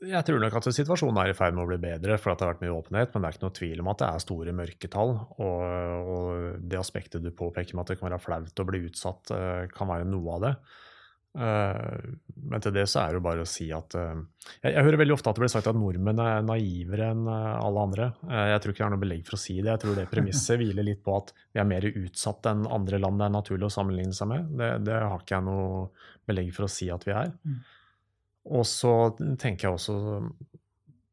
Jeg 0.00 0.24
tror 0.24 0.40
nok 0.40 0.54
at 0.56 0.66
situasjonen 0.72 1.18
er 1.20 1.30
i 1.30 1.36
ferd 1.36 1.56
med 1.56 1.66
å 1.66 1.68
bli 1.68 1.76
bedre, 1.82 2.16
for 2.16 2.32
det 2.32 2.46
har 2.46 2.54
vært 2.54 2.62
mye 2.64 2.72
åpenhet. 2.72 3.10
Men 3.12 3.22
det 3.22 3.28
er 3.28 3.34
ikke 3.36 3.44
noe 3.44 3.56
tvil 3.58 3.80
om 3.82 3.90
at 3.92 3.98
det 4.00 4.06
er 4.08 4.22
store 4.24 4.54
mørketall. 4.56 5.10
Og, 5.44 5.64
og 6.14 6.60
det 6.72 6.78
aspektet 6.80 7.24
du 7.24 7.32
påpeker 7.36 7.76
med 7.76 7.84
at 7.84 7.92
det 7.92 7.98
kan 8.00 8.08
være 8.08 8.22
flaut 8.22 8.62
å 8.62 8.68
bli 8.70 8.86
utsatt, 8.86 9.32
eh, 9.36 9.66
kan 9.74 9.90
være 9.90 10.06
noe 10.08 10.38
av 10.38 10.46
det. 10.46 10.52
Eh, 11.36 12.06
men 12.48 12.64
til 12.64 12.72
det 12.74 12.86
så 12.90 13.02
er 13.02 13.12
det 13.12 13.20
jo 13.20 13.24
bare 13.28 13.44
å 13.44 13.50
si 13.50 13.68
at 13.76 13.94
eh, 13.94 14.22
jeg, 14.64 14.72
jeg, 14.72 14.84
hører 14.88 15.02
veldig 15.02 15.14
ofte 15.14 15.30
at 15.30 15.36
det 15.36 15.44
blir 15.44 15.52
sagt 15.52 15.68
at 15.70 15.78
nordmenn 15.78 16.22
er 16.24 16.48
naivere 16.48 17.10
enn 17.12 17.28
alle 17.30 17.84
andre. 17.84 18.06
Jeg 18.24 18.62
tror 18.62 18.72
ikke 18.72 18.82
jeg 18.82 18.86
har 18.88 18.94
noe 18.94 19.02
belegg 19.04 19.28
for 19.28 19.36
å 19.36 19.42
si 19.42 19.58
det. 19.58 19.68
Jeg 19.68 19.82
tror 19.84 19.98
det 20.00 20.06
premisset 20.14 20.56
hviler 20.62 20.88
litt 20.88 21.04
på 21.04 21.18
at 21.18 21.34
vi 21.42 21.60
er 21.60 21.68
mer 21.68 21.84
utsatt 21.90 22.48
enn 22.48 22.64
andre 22.72 23.02
land 23.04 23.20
det 23.20 23.28
er 23.28 23.36
naturlig 23.36 23.68
å 23.68 23.74
sammenligne 23.76 24.16
seg 24.16 24.32
med. 24.32 24.48
Det, 24.62 24.70
det 24.88 24.96
har 24.96 25.20
ikke 25.20 25.36
jeg 25.36 25.48
noe 25.50 25.84
belegg 26.24 26.54
for 26.56 26.70
å 26.70 26.72
si 26.72 26.88
at 26.88 27.04
vi 27.04 27.12
er. 27.12 27.36
Mm. 27.44 27.60
Og 28.48 28.64
så 28.66 28.92
tenker 29.38 29.68
jeg 29.68 29.76
også 29.76 29.94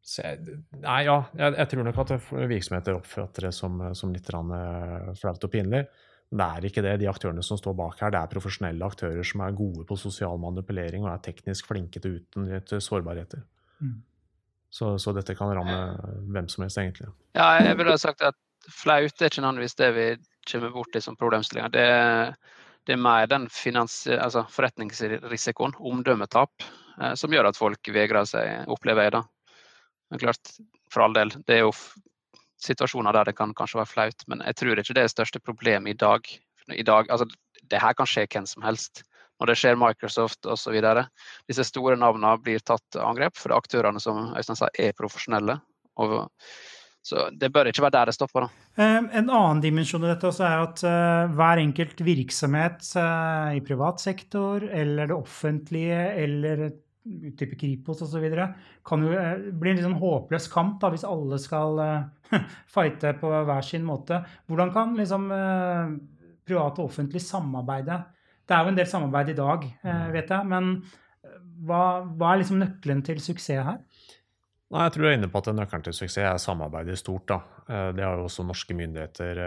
Jeg, 0.07 0.39
nei, 0.79 1.01
ja, 1.03 1.17
jeg, 1.35 1.55
jeg, 1.57 1.69
tror 1.71 1.83
nok 1.83 1.97
at 2.03 2.13
virksomheter 2.47 2.95
oppfatter 2.95 3.49
det 3.49 3.53
som, 3.55 3.81
som 3.97 4.13
litt 4.15 4.29
eh, 4.31 5.09
flaut 5.19 5.43
og 5.43 5.51
pinlig. 5.51 5.83
Men 6.31 6.39
det 6.39 6.47
er 6.47 6.67
ikke 6.69 6.83
det. 6.83 6.95
De 7.01 7.09
aktørene 7.11 7.43
som 7.43 7.59
står 7.59 7.75
bak 7.75 7.99
her, 8.03 8.11
det 8.15 8.21
er 8.21 8.31
profesjonelle 8.31 8.87
aktører 8.87 9.27
som 9.27 9.43
er 9.43 9.55
gode 9.55 9.83
på 9.87 9.99
sosial 9.99 10.39
manipulering 10.39 11.05
og 11.05 11.11
er 11.13 11.23
teknisk 11.27 11.67
flinke 11.67 11.99
til 12.03 12.13
å 12.15 12.21
utnytte 12.21 12.79
sårbarheter. 12.83 13.43
Mm. 13.83 13.97
Så, 14.69 14.97
så, 14.99 15.13
dette 15.15 15.35
kan 15.37 15.53
ramme 15.55 15.77
hvem 16.33 16.49
som 16.51 16.65
helst, 16.65 16.79
egentlig. 16.81 17.07
Ja, 17.37 17.53
jeg 17.63 17.77
ville 17.79 17.93
ha 17.95 18.01
sagt 18.01 18.23
at 18.25 18.35
flaut 18.67 19.21
er 19.21 19.31
ikke 19.31 19.43
nødvendigvis 19.43 19.77
det 19.79 19.91
vi 19.95 20.07
kommer 20.51 20.73
borti 20.75 21.01
som 21.03 21.15
problemstillinger. 21.19 21.71
Det, 21.71 21.85
det, 22.87 22.95
er 22.95 23.01
mer 23.01 23.29
den 23.31 23.47
altså 23.47 24.43
forretningsrisikoen, 24.51 25.77
omdømmetap, 25.79 26.67
som 27.19 27.33
gjør 27.33 27.51
at 27.51 27.59
folk 27.59 27.89
vegrer 27.93 28.25
seg, 28.25 28.69
opplever 28.73 29.07
jeg 29.07 29.13
da. 29.17 29.23
Men 30.09 30.21
klart, 30.21 30.53
for 30.93 31.05
all 31.05 31.15
del, 31.17 31.33
det 31.47 31.59
er 31.59 31.65
jo 31.65 31.73
situasjoner 32.63 33.13
der 33.13 33.29
det 33.29 33.35
kan 33.37 33.53
kanskje 33.57 33.81
være 33.81 33.91
flaut, 33.91 34.23
men 34.27 34.41
jeg 34.45 34.57
tror 34.61 34.79
ikke 34.81 34.95
det 34.95 35.03
er 35.03 35.09
det 35.09 35.15
største 35.15 35.41
problemet 35.43 35.93
i 35.93 35.99
dag. 35.99 36.25
I 36.73 36.85
dag 36.87 37.11
altså, 37.13 37.27
det 37.69 37.81
her 37.81 37.93
kan 37.97 38.09
skje 38.09 38.25
hvem 38.31 38.47
som 38.49 38.65
helst. 38.65 39.03
Når 39.37 39.51
det 39.51 39.57
skjer 39.59 39.77
Microsoft 39.77 40.47
osv. 40.49 40.77
Disse 41.49 41.67
store 41.67 41.97
navnene 41.99 42.31
blir 42.41 42.63
tatt 42.65 42.97
angrep, 42.97 43.37
for 43.37 43.53
aktørene 43.53 44.01
som 44.01 44.31
Øystein 44.33 44.57
sa, 44.57 44.69
er 44.73 44.95
profesjonelle. 44.97 45.59
Og, 46.01 46.15
så 47.05 47.27
det 47.37 47.51
bør 47.53 47.69
ikke 47.69 47.83
være 47.85 47.95
der 47.99 48.09
det 48.09 48.15
stopper. 48.17 48.47
Da. 48.47 48.87
En 48.87 49.29
annen 49.29 49.61
dimensjon 49.61 50.07
i 50.07 50.09
dette 50.09 50.31
er 50.41 50.63
at 50.63 50.81
uh, 50.81 51.35
hver 51.37 51.61
enkelt 51.61 52.01
virksomhet 52.01 52.89
uh, 52.97 53.53
i 53.53 53.61
privat 53.65 54.01
sektor 54.01 54.65
eller 54.65 55.11
det 55.11 55.19
offentlige 55.19 56.01
eller 56.25 56.65
type 57.37 57.57
Kripos 57.59 58.01
osv. 58.05 58.25
kan 58.87 59.05
jo 59.05 59.13
eh, 59.15 59.47
bli 59.51 59.71
en 59.71 59.79
litt 59.79 59.85
sånn 59.85 59.99
håpløs 60.01 60.49
kamp 60.51 60.77
da, 60.81 60.91
hvis 60.93 61.05
alle 61.07 61.39
skal 61.41 61.81
uh, 61.81 62.37
fighte 62.75 63.15
på 63.19 63.31
hver 63.31 63.65
sin 63.65 63.85
måte. 63.87 64.21
Hvordan 64.49 64.73
kan 64.75 64.95
liksom 64.97 65.27
uh, 65.31 65.95
private 66.47 66.83
og 66.83 66.91
offentlig 66.91 67.23
samarbeide? 67.23 68.01
Det 68.47 68.55
er 68.55 68.63
jo 68.63 68.71
en 68.71 68.79
del 68.79 68.89
samarbeid 68.89 69.33
i 69.33 69.37
dag, 69.37 69.67
uh, 69.83 70.07
vet 70.13 70.33
jeg, 70.35 70.51
men 70.53 70.75
hva, 71.67 71.81
hva, 72.05 72.31
er 72.31 72.43
liksom 72.43 72.61
nøkkelen 72.61 73.01
til 73.05 73.21
suksess 73.23 73.65
her? 73.65 73.79
Nei, 74.67 74.83
jeg 74.83 74.93
tror 74.93 75.05
du 75.05 75.07
er 75.07 75.13
inne 75.15 75.29
på 75.31 75.39
at 75.39 75.47
Nøkkelen 75.55 75.85
til 75.85 75.95
suksess 75.95 76.25
er 76.27 76.41
samarbeidet 76.43 76.97
stort. 76.99 77.29
da. 77.29 77.37
Det 77.95 78.03
har 78.03 78.19
jo 78.19 78.25
også 78.27 78.43
norske 78.43 78.75
myndigheter 78.75 79.39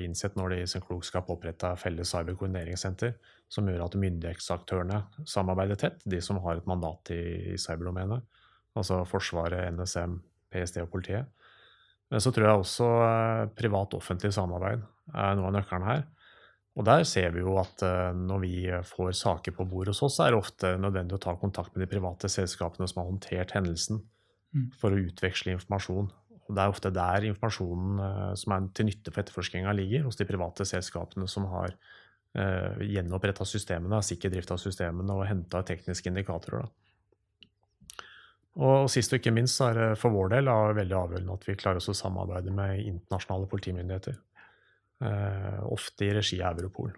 innsett 0.00 0.38
når 0.38 0.54
de 0.54 0.60
i 0.62 0.70
sin 0.70 0.80
klokskap 0.80 1.28
oppretta 1.28 1.74
felles 1.76 2.08
cyberkoordineringssenter 2.08 3.12
som 3.52 3.68
gjør 3.68 3.84
at 3.84 3.98
myndighetsaktørene 4.00 5.02
samarbeider 5.28 5.76
tett, 5.80 6.00
de 6.08 6.22
som 6.24 6.40
har 6.44 6.56
et 6.56 6.68
mandat 6.70 7.12
i, 7.12 7.52
cyberdomenet, 7.60 8.24
altså 8.78 9.02
Forsvaret, 9.08 9.68
NSM, 9.76 10.16
PST 10.52 10.80
og 10.84 10.90
politiet. 10.94 11.28
Men 12.12 12.20
så 12.20 12.32
tror 12.32 12.48
jeg 12.48 12.62
også 12.62 12.88
eh, 13.06 13.50
privat-offentlig 13.56 14.32
samarbeid 14.36 14.82
er 15.16 15.36
noe 15.36 15.48
av 15.48 15.54
nøkkelen 15.56 15.86
her. 15.88 16.02
Og 16.76 16.84
der 16.88 17.04
ser 17.08 17.32
vi 17.32 17.44
jo 17.44 17.58
at 17.60 17.84
eh, 17.84 18.10
når 18.16 18.42
vi 18.44 18.56
får 18.88 19.14
saker 19.20 19.56
på 19.56 19.68
bordet 19.68 19.94
hos 19.94 20.02
oss, 20.08 20.18
så 20.18 20.26
er 20.26 20.34
det 20.34 20.40
ofte 20.40 20.74
nødvendig 20.80 21.16
å 21.16 21.22
ta 21.24 21.36
kontakt 21.40 21.72
med 21.74 21.84
de 21.84 21.90
private 21.92 22.28
selskapene 22.32 22.88
som 22.88 23.02
har 23.02 23.08
håndtert 23.08 23.56
hendelsen. 23.56 24.02
For 24.80 24.92
å 24.92 25.00
utveksle 25.00 25.56
informasjon. 25.56 26.10
Og 26.42 26.56
det 26.56 26.62
er 26.62 26.72
ofte 26.72 26.92
der 26.92 27.26
informasjonen 27.30 28.04
eh, 28.04 28.30
som 28.38 28.56
er 28.56 28.68
til 28.76 28.88
nytte 28.90 29.12
for 29.12 29.22
etterforskninga 29.22 29.74
ligger, 29.78 30.06
hos 30.08 30.18
de 30.20 30.28
private 30.28 30.66
selskapene 30.68 31.28
som 31.30 31.46
har 31.52 31.74
eh, 32.36 32.82
gjenoppretta 32.92 33.46
systemene, 33.48 34.02
sikker 34.04 34.32
drift 34.32 34.52
av 34.52 34.60
systemene 34.60 35.16
og 35.16 35.28
henta 35.28 35.62
tekniske 35.66 36.12
indikatorer. 36.12 36.66
Da. 36.66 36.70
Og 38.62 38.90
sist 38.92 39.14
og 39.14 39.22
ikke 39.22 39.32
minst 39.32 39.62
er 39.64 39.78
det 39.78 39.86
for 40.00 40.12
vår 40.12 40.34
del 40.34 40.50
veldig 40.76 40.98
avgjørende 40.98 41.38
at 41.38 41.46
vi 41.48 41.56
klarer 41.56 41.80
oss 41.80 41.88
å 41.88 41.96
samarbeide 41.96 42.52
med 42.52 42.82
internasjonale 42.84 43.48
politimyndigheter. 43.48 44.18
Eh, 45.02 45.62
ofte 45.72 46.06
i 46.06 46.12
regi 46.14 46.42
av 46.44 46.60
Europol. 46.60 46.92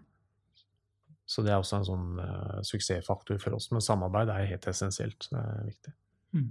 Så 1.25 1.45
det 1.45 1.55
er 1.55 1.63
også 1.63 1.79
en 1.79 1.87
sånn 1.89 2.19
uh, 2.21 2.59
suksessfaktor 2.67 3.39
for 3.41 3.57
oss. 3.57 3.71
Men 3.73 3.81
samarbeid 3.81 4.29
er 4.29 4.51
helt 4.51 4.67
essensielt. 4.69 5.25
Det 5.31 5.41
er 5.41 5.63
viktig. 5.71 5.93
Mm. 6.37 6.51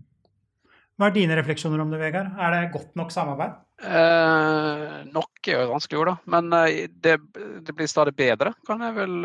Hva 0.97 1.10
er 1.10 1.15
dine 1.15 1.38
refleksjoner 1.39 1.82
om 1.82 1.93
det, 1.93 1.99
Vegard? 2.01 2.34
Er 2.38 2.53
det 2.53 2.73
godt 2.73 2.91
nok 2.99 3.13
samarbeid? 3.13 3.56
Eh, 3.84 4.97
nok 5.10 5.47
er 5.49 5.58
jo 5.58 5.63
et 5.63 5.71
vanskelig 5.71 6.01
ord, 6.03 6.12
da. 6.12 6.15
Men 6.36 6.53
eh, 6.60 6.86
det, 6.93 7.17
det, 7.65 7.73
blir 7.73 7.89
stadig 7.89 8.13
bedre, 8.15 8.53
kan 8.67 8.84
jeg 8.86 8.95
vel 8.99 9.15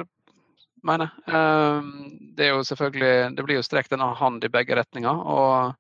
mene. 0.89 1.11
Eh, 1.29 1.91
det 2.39 2.49
er 2.49 2.55
jo 2.55 2.65
selvfølgelig 2.65 3.37
Det 3.37 3.45
blir 3.45 3.61
jo 3.61 3.67
strekt 3.67 3.93
en 3.93 4.07
hand 4.17 4.45
i 4.45 4.53
begge 4.53 4.79
retninger. 4.79 5.25
Og 5.29 5.75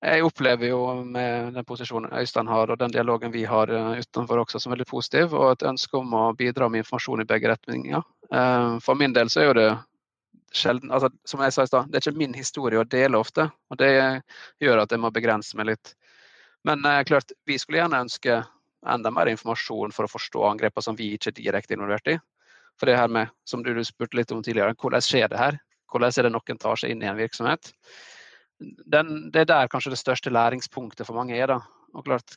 jeg 0.00 0.24
opplever 0.24 0.70
jo 0.70 0.80
med 1.04 1.54
den 1.56 1.66
posisjonen 1.68 2.12
Øystein 2.20 2.48
har, 2.48 2.70
og 2.70 2.78
den 2.80 2.92
dialogen 2.92 3.32
vi 3.32 3.44
har 3.44 3.72
eh, 3.72 4.00
utenfor 4.04 4.44
også, 4.44 4.60
som 4.60 4.76
veldig 4.76 4.88
positiv. 4.88 5.34
Og 5.34 5.52
et 5.52 5.68
ønske 5.72 5.96
om 5.98 6.12
å 6.16 6.30
bidra 6.36 6.68
med 6.68 6.84
informasjon 6.84 7.24
i 7.24 7.28
begge 7.28 7.48
retninger. 7.52 8.04
Eh, 8.32 8.78
for 8.84 9.00
min 9.00 9.16
del 9.16 9.32
så 9.32 9.42
er 9.42 9.50
jo 9.50 9.58
det 9.60 9.70
sjelden 10.54 10.90
altså, 10.90 11.10
Som 11.24 11.42
jeg 11.44 11.54
sa 11.54 11.64
i 11.64 11.70
stad, 11.70 11.90
det 11.90 11.98
er 11.98 12.04
ikke 12.04 12.20
min 12.20 12.36
historie 12.36 12.80
å 12.80 12.88
dele 12.88 13.18
ofte. 13.20 13.48
Og 13.70 13.78
det 13.80 13.90
gjør 14.62 14.84
at 14.84 14.92
jeg 14.92 15.02
må 15.02 15.12
begrense 15.14 15.56
meg 15.58 15.72
litt. 15.72 15.94
Men 16.66 16.84
eh, 16.84 17.04
klart, 17.08 17.32
vi 17.48 17.58
skulle 17.58 17.80
gjerne 17.80 18.02
ønske 18.04 18.42
enda 18.88 19.12
mer 19.12 19.28
informasjon 19.30 19.92
for 19.92 20.06
å 20.06 20.12
forstå 20.12 20.44
angrepene 20.50 20.84
som 20.84 20.96
vi 20.96 21.12
ikke 21.14 21.32
er 21.32 21.38
direkte 21.38 21.76
involvert 21.76 22.12
i. 22.12 22.18
For 22.80 22.88
det 22.88 22.96
her 22.96 23.10
med, 23.12 23.32
som 23.44 23.64
du 23.64 23.72
spurte 23.84 24.16
litt 24.16 24.32
om 24.32 24.42
tidligere, 24.44 24.76
hvordan 24.80 25.04
skjer 25.04 25.28
det 25.32 25.40
her? 25.40 25.58
Hvordan 25.92 26.14
er 26.16 26.26
det 26.26 26.32
noen 26.32 26.60
tar 26.60 26.80
seg 26.80 26.94
inn 26.94 27.02
i 27.04 27.08
en 27.10 27.18
virksomhet? 27.18 27.72
Den, 28.60 29.30
det 29.32 29.44
er 29.44 29.50
der 29.50 29.72
kanskje 29.72 29.92
det 29.94 30.00
største 30.00 30.32
læringspunktet 30.32 31.08
for 31.08 31.16
mange 31.16 31.36
er. 31.36 31.50
da. 31.50 31.60
Og 31.96 32.06
klart, 32.06 32.36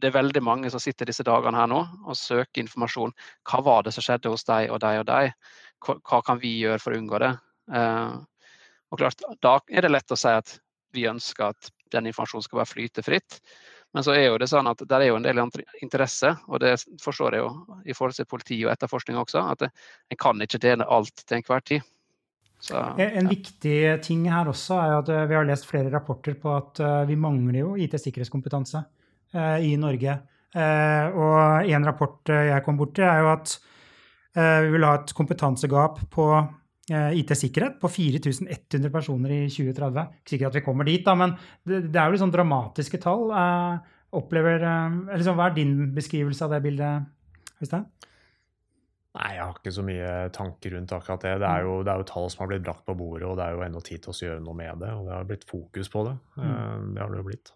det 0.00 0.10
er 0.10 0.16
veldig 0.16 0.42
mange 0.42 0.70
som 0.70 0.82
sitter 0.82 1.08
disse 1.08 1.24
dagene 1.26 1.58
her 1.58 1.70
nå 1.70 1.80
og 1.82 2.18
søker 2.18 2.64
informasjon. 2.64 3.14
Hva 3.46 3.62
var 3.66 3.86
det 3.86 3.94
som 3.94 4.04
skjedde 4.04 4.32
hos 4.32 4.46
deg 4.46 4.72
og 4.74 4.80
deg 4.82 5.00
og 5.02 5.06
deg? 5.10 5.34
Hva 5.84 6.20
kan 6.24 6.40
vi 6.42 6.56
gjøre 6.62 6.80
for 6.82 6.94
å 6.94 7.00
unngå 7.00 7.20
det? 7.22 7.32
Eh, 7.74 8.16
og 8.92 9.00
klart, 9.00 9.22
Da 9.42 9.58
er 9.68 9.84
det 9.84 9.92
lett 9.92 10.12
å 10.14 10.18
si 10.18 10.32
at 10.32 10.58
vi 10.94 11.08
ønsker 11.10 11.50
at 11.50 11.70
den 11.92 12.06
informasjonen 12.10 12.46
skal 12.46 12.60
bare 12.60 12.70
flyte 12.70 13.02
fritt. 13.02 13.40
Men 13.94 14.02
så 14.02 14.14
er 14.14 14.26
jo 14.26 14.38
det 14.38 14.48
sånn 14.50 14.66
at 14.66 14.80
der 14.90 15.04
er 15.04 15.12
jo 15.12 15.18
en 15.18 15.26
del 15.26 15.38
interesse, 15.82 16.32
og 16.48 16.60
det 16.62 16.76
forstår 17.02 17.36
jeg 17.36 17.44
jo 17.44 17.50
i 17.86 17.94
forhold 17.94 18.18
til 18.18 18.26
politi 18.30 18.58
og 18.66 18.72
etterforskning 18.72 19.18
også, 19.20 19.42
at 19.52 19.68
en 19.68 20.18
kan 20.18 20.40
ikke 20.42 20.62
dele 20.62 20.86
alt 20.90 21.22
til 21.22 21.38
enhver 21.38 21.62
tid. 21.62 21.86
Så, 22.58 22.74
ja. 22.74 23.06
En 23.20 23.28
viktig 23.28 23.78
ting 24.02 24.24
her 24.30 24.48
også 24.50 24.78
er 24.80 24.96
at 24.96 25.10
vi 25.28 25.36
har 25.36 25.46
lest 25.46 25.66
flere 25.68 25.92
rapporter 25.92 26.34
på 26.40 26.54
at 26.54 26.80
eh, 26.80 27.00
vi 27.10 27.18
mangler 27.20 27.60
jo 27.60 27.74
IT-sikkerhetskompetanse. 27.76 28.82
Eh, 29.34 29.66
i 29.66 29.76
Norge. 29.76 30.12
Eh, 30.54 31.06
og 31.18 31.66
en 31.66 31.86
rapport 31.88 32.30
eh, 32.30 32.50
jeg 32.52 32.62
kom 32.62 32.76
borti, 32.78 33.02
er 33.02 33.24
jo 33.24 33.32
at 33.32 33.54
vi 34.34 34.70
vil 34.74 34.82
ha 34.86 34.96
et 34.98 35.12
kompetansegap 35.14 36.00
på 36.10 36.24
IT-sikkerhet 36.90 37.76
på 37.80 37.88
4100 37.88 38.90
personer 38.92 39.34
i 39.36 39.42
2030. 39.46 40.08
Ikke 40.20 40.32
sikkert 40.34 40.50
at 40.50 40.58
vi 40.58 40.64
kommer 40.66 40.88
dit, 40.88 41.04
da, 41.06 41.14
men 41.16 41.36
det, 41.64 41.94
er 41.94 42.08
jo 42.08 42.16
liksom 42.16 42.32
dramatiske 42.34 42.98
tall. 43.04 43.30
Opplever, 44.14 44.66
liksom, 45.14 45.38
hva 45.38 45.46
er 45.48 45.56
din 45.56 45.76
beskrivelse 45.94 46.44
av 46.44 46.56
det 46.56 46.60
bildet, 46.66 47.06
Øystein? 47.62 47.86
Nei, 49.14 49.28
jeg 49.36 49.44
har 49.44 49.58
ikke 49.60 49.70
så 49.76 49.82
mye 49.86 50.14
tanker 50.34 50.72
rundt 50.74 50.92
akkurat 50.96 51.22
det. 51.22 51.34
Det 51.38 51.46
er, 51.46 51.60
jo, 51.62 51.74
det 51.86 51.92
er 51.92 52.00
jo 52.02 52.06
tall 52.08 52.24
som 52.32 52.40
har 52.42 52.48
blitt 52.50 52.64
brakt 52.66 52.82
på 52.86 52.96
bordet, 52.98 53.28
og 53.28 53.36
det 53.38 53.44
er 53.44 53.54
jo 53.54 53.62
ennå 53.62 53.82
tid 53.86 54.02
til 54.02 54.10
å 54.10 54.16
gjøre 54.26 54.42
noe 54.42 54.58
med 54.58 54.80
det. 54.82 54.90
Og 54.90 55.06
det 55.06 55.14
har 55.14 55.28
blitt 55.28 55.46
fokus 55.46 55.90
på 55.92 56.02
det. 56.08 56.14
Mm. 56.34 56.88
Det 56.96 57.02
har 57.02 57.12
det 57.12 57.20
jo 57.20 57.26
blitt. 57.28 57.52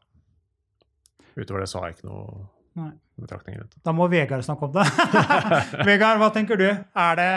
Utover 1.34 1.64
det 1.64 1.70
så 1.72 1.82
har 1.82 1.90
jeg 1.90 1.98
ikke 1.98 2.10
noe. 2.12 2.44
Da 3.84 3.94
må 3.96 4.06
Vegard 4.12 4.44
snakke 4.46 4.68
om 4.68 4.74
det. 4.76 4.84
Vegard, 5.88 6.20
hva 6.20 6.28
tenker 6.34 6.60
du? 6.60 6.68
Er 6.68 7.18
det, 7.18 7.30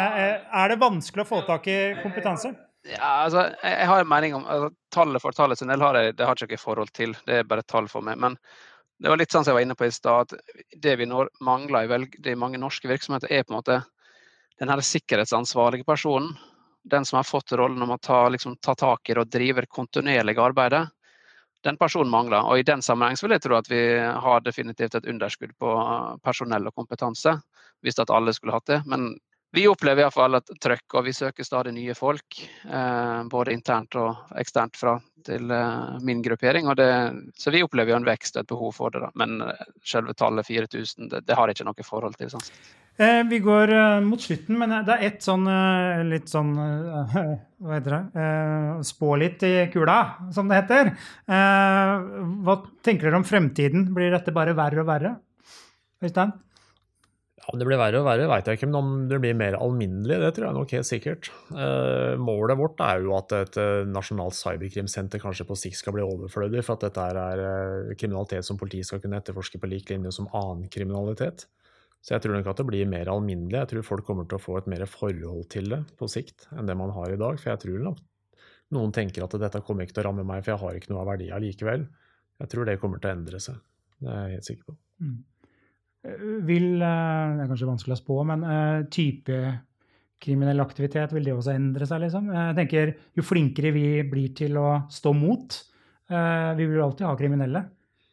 er 0.61 0.73
det, 0.73 0.77
vanskelig 0.81 1.25
å 1.25 1.29
få 1.29 1.41
tak 1.47 1.65
i 1.71 1.77
kompetanse? 2.03 2.53
Ja, 2.85 3.23
altså, 3.23 3.47
jeg 3.61 3.87
har 3.89 4.01
en 4.01 4.09
mening 4.09 4.35
om 4.37 4.45
altså, 4.49 4.71
Tallet 4.91 5.21
for 5.23 5.37
tallet 5.37 5.59
sin 5.59 5.69
del 5.71 5.81
har 5.81 5.95
jeg, 5.95 6.15
det 6.17 6.25
har 6.27 6.35
ikke 6.35 6.57
jeg 6.57 6.61
forhold 6.61 6.91
til. 6.97 7.15
Det 7.25 7.39
er 7.39 7.47
bare 7.47 7.63
tall 7.63 7.87
for 7.89 8.03
meg. 8.05 8.19
Men 8.19 8.37
det 9.01 9.09
var 9.09 9.21
litt 9.21 9.33
sånn 9.33 9.45
som 9.45 9.53
jeg 9.53 9.61
var 9.61 9.65
inne 9.65 9.77
på 9.79 9.87
i 9.87 9.93
stad, 9.95 10.33
at 10.33 10.79
det 10.83 10.95
vi 10.99 11.07
mangler 11.07 11.85
i 11.85 11.91
veldig 11.91 12.37
mange 12.37 12.59
norske 12.61 12.89
virksomheter, 12.91 13.31
er 13.31 13.45
på 13.45 13.53
en 13.53 13.59
måte 13.61 13.81
den 14.61 14.69
her 14.69 14.81
sikkerhetsansvarlige 14.85 15.87
personen. 15.87 16.33
Den 16.83 17.05
som 17.05 17.21
har 17.21 17.29
fått 17.29 17.53
rollen 17.57 17.81
om 17.81 17.93
å 17.95 18.01
ta, 18.01 18.25
liksom, 18.33 18.57
ta 18.61 18.75
tak 18.75 19.09
i 19.09 19.15
det 19.15 19.23
og 19.23 19.31
drive 19.31 19.65
kontinuerlig 19.69 20.37
arbeidet 20.41 20.89
den 21.65 21.77
personen 21.77 22.11
mangler. 22.11 22.45
Og 22.45 22.59
I 22.59 22.67
den 22.67 22.81
sammenheng 22.85 23.19
vil 23.21 23.35
jeg 23.35 23.43
tro 23.45 23.57
at 23.57 23.69
vi 23.71 23.81
har 23.97 24.45
definitivt 24.45 24.95
et 24.97 25.09
underskudd 25.09 25.53
på 25.61 25.73
personell 26.23 26.69
og 26.69 26.75
kompetanse, 26.75 27.35
hvis 27.81 27.99
at 28.01 28.13
alle 28.13 28.33
skulle 28.33 28.55
hatt 28.55 28.69
det. 28.71 28.81
Men 28.89 29.11
vi 29.51 29.65
opplever 29.67 30.05
iallfall 30.05 30.37
et 30.37 30.51
trøkk, 30.63 30.95
og 30.95 31.05
vi 31.09 31.13
søker 31.13 31.43
stadig 31.43 31.73
nye 31.75 31.95
folk. 31.95 32.37
Eh, 32.63 33.23
både 33.31 33.51
internt 33.51 33.97
og 33.99 34.37
eksternt 34.39 34.79
fra 34.79 34.95
til 35.27 35.51
eh, 35.51 35.97
min 36.07 36.21
gruppering. 36.23 36.69
Det, 36.79 36.87
så 37.35 37.51
vi 37.51 37.63
opplever 37.65 37.91
jo 37.91 37.97
en 37.99 38.07
vekst 38.07 38.37
og 38.37 38.45
et 38.45 38.51
behov 38.53 38.71
for 38.77 38.95
det. 38.95 39.01
Da. 39.03 39.11
Men 39.19 39.43
eh, 39.43 39.65
selve 39.83 40.15
tallet 40.15 40.47
4000, 40.47 41.11
det, 41.11 41.25
det 41.27 41.35
har 41.35 41.51
jeg 41.51 41.59
ikke 41.59 41.67
noe 41.67 41.87
forhold 41.89 42.15
til. 42.21 42.31
Sånn. 42.31 42.47
Eh, 42.99 43.23
vi 43.29 43.39
går 43.39 43.71
eh, 43.71 44.01
mot 44.03 44.21
slutten, 44.21 44.57
men 44.59 44.73
det 44.85 44.97
er 44.97 45.07
ett 45.07 45.23
sånn 45.23 45.47
eh, 45.49 46.03
litt 46.05 46.29
sånn 46.29 46.51
eh, 46.59 47.15
Hva 47.63 47.77
heter 47.77 47.95
det? 47.95 48.03
Eh, 48.19 48.69
spå 48.85 49.15
litt 49.21 49.43
i 49.47 49.53
kula, 49.73 49.97
som 50.35 50.49
det 50.51 50.59
heter. 50.59 50.93
Eh, 51.29 51.91
hva 52.45 52.55
tenker 52.83 53.07
dere 53.07 53.21
om 53.21 53.27
fremtiden? 53.27 53.91
Blir 53.95 54.13
dette 54.13 54.33
bare 54.35 54.57
verre 54.57 54.83
og 54.83 54.89
verre? 54.89 55.15
Øystein? 56.01 56.33
Om 57.51 57.57
det 57.57 57.65
blir 57.65 57.79
verre 57.79 58.01
og 58.01 58.05
verre, 58.05 58.27
veit 58.29 58.47
jeg 58.47 58.59
ikke, 58.59 58.67
men 58.69 58.77
om 58.77 58.91
det 59.09 59.17
blir 59.23 59.37
mer 59.37 59.57
alminnelig, 59.57 60.19
det 60.21 60.29
tror 60.35 60.47
jeg 60.47 60.57
nok 60.57 60.73
helt 60.75 60.87
sikkert. 60.87 61.29
Eh, 61.51 62.13
målet 62.21 62.59
vårt 62.59 62.83
er 62.85 63.01
jo 63.05 63.15
at 63.17 63.33
et 63.37 63.57
eh, 63.61 63.87
nasjonalt 63.89 64.37
cyberkrimsenter 64.37 65.21
kanskje 65.23 65.47
på 65.49 65.57
sikt 65.57 65.79
skal 65.79 65.95
bli 65.95 66.05
overflødig, 66.05 66.61
for 66.67 66.77
at 66.77 66.85
dette 66.85 67.07
er 67.13 67.41
eh, 67.47 67.95
kriminalitet 67.97 68.45
som 68.45 68.61
politiet 68.61 68.89
skal 68.89 69.01
kunne 69.01 69.17
etterforske 69.21 69.61
på 69.61 69.71
lik 69.71 69.89
linje 69.89 70.13
som 70.15 70.29
annen 70.37 70.69
kriminalitet. 70.71 71.47
Så 72.01 72.15
jeg 72.15 72.23
tror 72.23 72.33
nok 72.33 72.47
at 72.49 72.61
det 72.61 72.65
blir 72.65 72.87
mer 72.89 73.09
alminnelig. 73.13 73.59
Jeg 73.59 73.69
tror 73.71 73.85
folk 73.85 74.07
kommer 74.07 74.25
til 74.25 74.39
å 74.39 74.41
få 74.41 74.57
et 74.57 74.69
mer 74.71 74.87
forhold 74.89 75.45
til 75.53 75.69
det 75.69 75.83
på 75.99 76.09
sikt 76.09 76.47
enn 76.55 76.69
det 76.69 76.75
man 76.77 76.93
har 76.95 77.13
i 77.13 77.19
dag. 77.21 77.37
For 77.37 77.53
jeg 77.53 77.61
tror 77.61 77.83
nok 77.85 77.99
noen 78.73 78.93
tenker 78.95 79.25
at 79.25 79.35
dette 79.37 79.61
kommer 79.67 79.85
ikke 79.85 79.99
til 79.99 80.05
å 80.05 80.09
ramme 80.09 80.25
meg, 80.25 80.41
for 80.41 80.55
jeg 80.55 80.61
har 80.63 80.79
ikke 80.79 80.93
noe 80.93 81.03
av 81.03 81.11
verdi 81.11 81.27
allikevel. 81.35 81.83
Jeg 82.41 82.51
tror 82.53 82.65
det 82.65 82.79
kommer 82.81 83.01
til 83.01 83.11
å 83.11 83.17
endre 83.19 83.41
seg. 83.43 83.59
Det 84.01 84.09
er 84.09 84.23
jeg 84.23 84.37
helt 84.39 84.49
sikker 84.49 84.71
på. 84.71 84.77
Mm. 85.05 85.17
Eh, 86.07 86.23
Vil 86.47 86.69
eh, 86.81 87.35
Det 87.35 87.43
er 87.43 87.51
kanskje 87.51 87.69
vanskelig 87.69 87.97
å 87.97 88.01
spå, 88.01 88.17
men 88.31 88.47
eh, 88.47 88.77
type 88.93 89.41
kriminell 90.21 90.61
aktivitet, 90.61 91.13
vil 91.13 91.25
det 91.25 91.33
også 91.33 91.53
endre 91.53 91.85
seg, 91.89 92.03
liksom? 92.03 92.29
Jeg 92.33 92.57
tenker, 92.57 92.95
Jo 93.17 93.25
flinkere 93.25 93.71
vi 93.73 93.85
blir 94.09 94.33
til 94.37 94.57
å 94.61 94.83
stå 94.93 95.15
mot 95.17 95.55
Vi 96.11 96.65
vil 96.67 96.81
alltid 96.83 97.07
ha 97.07 97.15
kriminelle. 97.17 97.61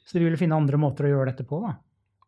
Så 0.07 0.16
vi 0.16 0.24
vil 0.24 0.38
finne 0.40 0.57
andre 0.57 0.79
måter 0.81 1.05
å 1.05 1.11
gjøre 1.11 1.33
dette 1.33 1.44
på, 1.44 1.59
da. 1.64 1.72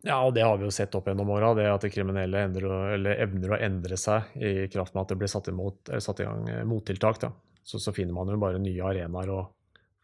Ja, 0.06 0.22
og 0.24 0.32
det 0.34 0.44
har 0.46 0.56
vi 0.56 0.64
jo 0.64 0.72
sett 0.72 0.94
opp 0.96 1.10
gjennom 1.10 1.28
åra, 1.34 1.52
det 1.56 1.66
at 1.68 1.84
det 1.84 1.92
kriminelle 1.92 2.44
endrer, 2.46 2.94
eller 2.96 3.20
evner 3.20 3.52
å 3.52 3.60
endre 3.60 3.98
seg 4.00 4.36
i 4.40 4.52
kraft 4.72 4.94
med 4.94 5.04
at 5.04 5.12
det 5.12 5.18
blir 5.20 5.30
satt, 5.30 5.50
imot, 5.52 5.82
eller 5.90 6.04
satt 6.04 6.22
i 6.22 6.28
gang 6.28 6.46
eh, 6.48 6.62
mottiltak. 6.68 7.20
Da. 7.20 7.32
Så, 7.62 7.82
så 7.82 7.92
finner 7.92 8.16
man 8.16 8.30
jo 8.32 8.38
bare 8.40 8.60
nye 8.62 8.86
arenaer 8.86 9.34
å 9.34 9.42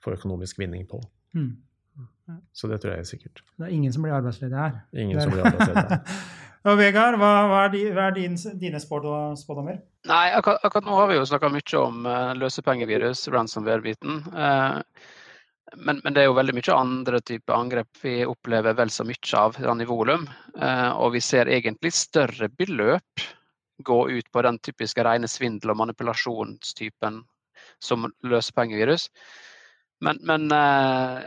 få 0.04 0.12
økonomisk 0.18 0.60
vinning 0.60 0.84
på. 0.90 1.00
Mm. 1.36 1.54
Så 2.52 2.68
det 2.68 2.80
tror 2.82 2.92
jeg 2.92 3.04
er 3.04 3.08
sikkert. 3.08 3.42
Det 3.56 3.68
er 3.68 3.72
ingen 3.72 3.92
som 3.94 4.04
blir 4.04 4.16
arbeidsledig 4.16 4.58
her. 4.58 4.80
Ingen 4.98 5.20
som 5.22 5.32
blir 5.32 5.46
arbeidsledig. 5.46 5.98
Og 6.66 6.78
Vegard, 6.80 7.18
hva, 7.20 7.32
hva 7.48 7.60
er, 7.64 7.72
di, 7.72 7.82
hva 7.94 8.08
er 8.10 8.16
din, 8.16 8.34
dine 8.60 8.80
spådommer? 8.82 9.78
Nei, 10.10 10.24
akkurat, 10.36 10.64
akkurat 10.66 10.88
nå 10.88 10.96
har 10.98 11.10
vi 11.10 11.20
jo 11.20 11.28
snakka 11.30 11.50
mye 11.54 11.82
om 11.82 12.08
uh, 12.08 12.32
løsepengevirus, 12.38 13.28
ransomware-biten. 13.32 14.18
Eh, 14.34 15.06
men, 15.74 16.00
men 16.04 16.14
det 16.14 16.22
er 16.22 16.28
jo 16.28 16.36
veldig 16.36 16.54
mye 16.54 16.74
andre 16.76 17.20
typer 17.26 17.56
angrep 17.56 18.02
vi 18.02 18.20
opplever 18.26 18.76
vel 18.78 18.90
så 18.92 19.04
mye 19.06 19.40
av 19.40 19.56
i 19.58 19.88
volum. 19.88 20.28
Eh, 20.60 20.90
og 20.94 21.12
vi 21.16 21.20
ser 21.20 21.50
egentlig 21.50 21.92
større 21.92 22.48
beløp 22.48 23.26
gå 23.84 23.98
ut 24.10 24.30
på 24.32 24.42
den 24.42 24.58
typiske 24.58 25.04
rene 25.04 25.28
svindel- 25.28 25.74
og 25.74 25.80
manipulasjonstypen 25.82 27.20
som 27.82 28.06
løsepengevirus. 28.22 29.10
Men, 30.00 30.20
men 30.28 30.52
eh, 30.52 31.26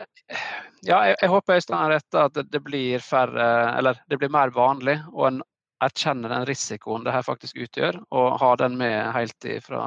ja, 0.85 1.01
jeg, 1.09 1.15
jeg 1.21 1.29
håper 1.29 1.59
Øystein 1.59 1.77
har 1.77 1.93
rett 1.97 2.17
at 2.17 2.39
det, 2.39 2.61
blir 2.63 3.03
færre, 3.03 3.47
eller 3.77 4.01
det 4.09 4.19
blir 4.21 4.31
mer 4.33 4.53
vanlig, 4.55 4.99
og 5.13 5.27
en 5.27 5.41
erkjenner 5.83 6.31
den 6.31 6.47
risikoen 6.47 7.05
det 7.05 7.13
her 7.15 7.23
faktisk 7.23 7.57
utgjør, 7.57 8.01
og 8.11 8.39
har 8.41 8.59
den 8.59 8.77
med 8.79 9.11
helt 9.15 9.47
fra 9.63 9.83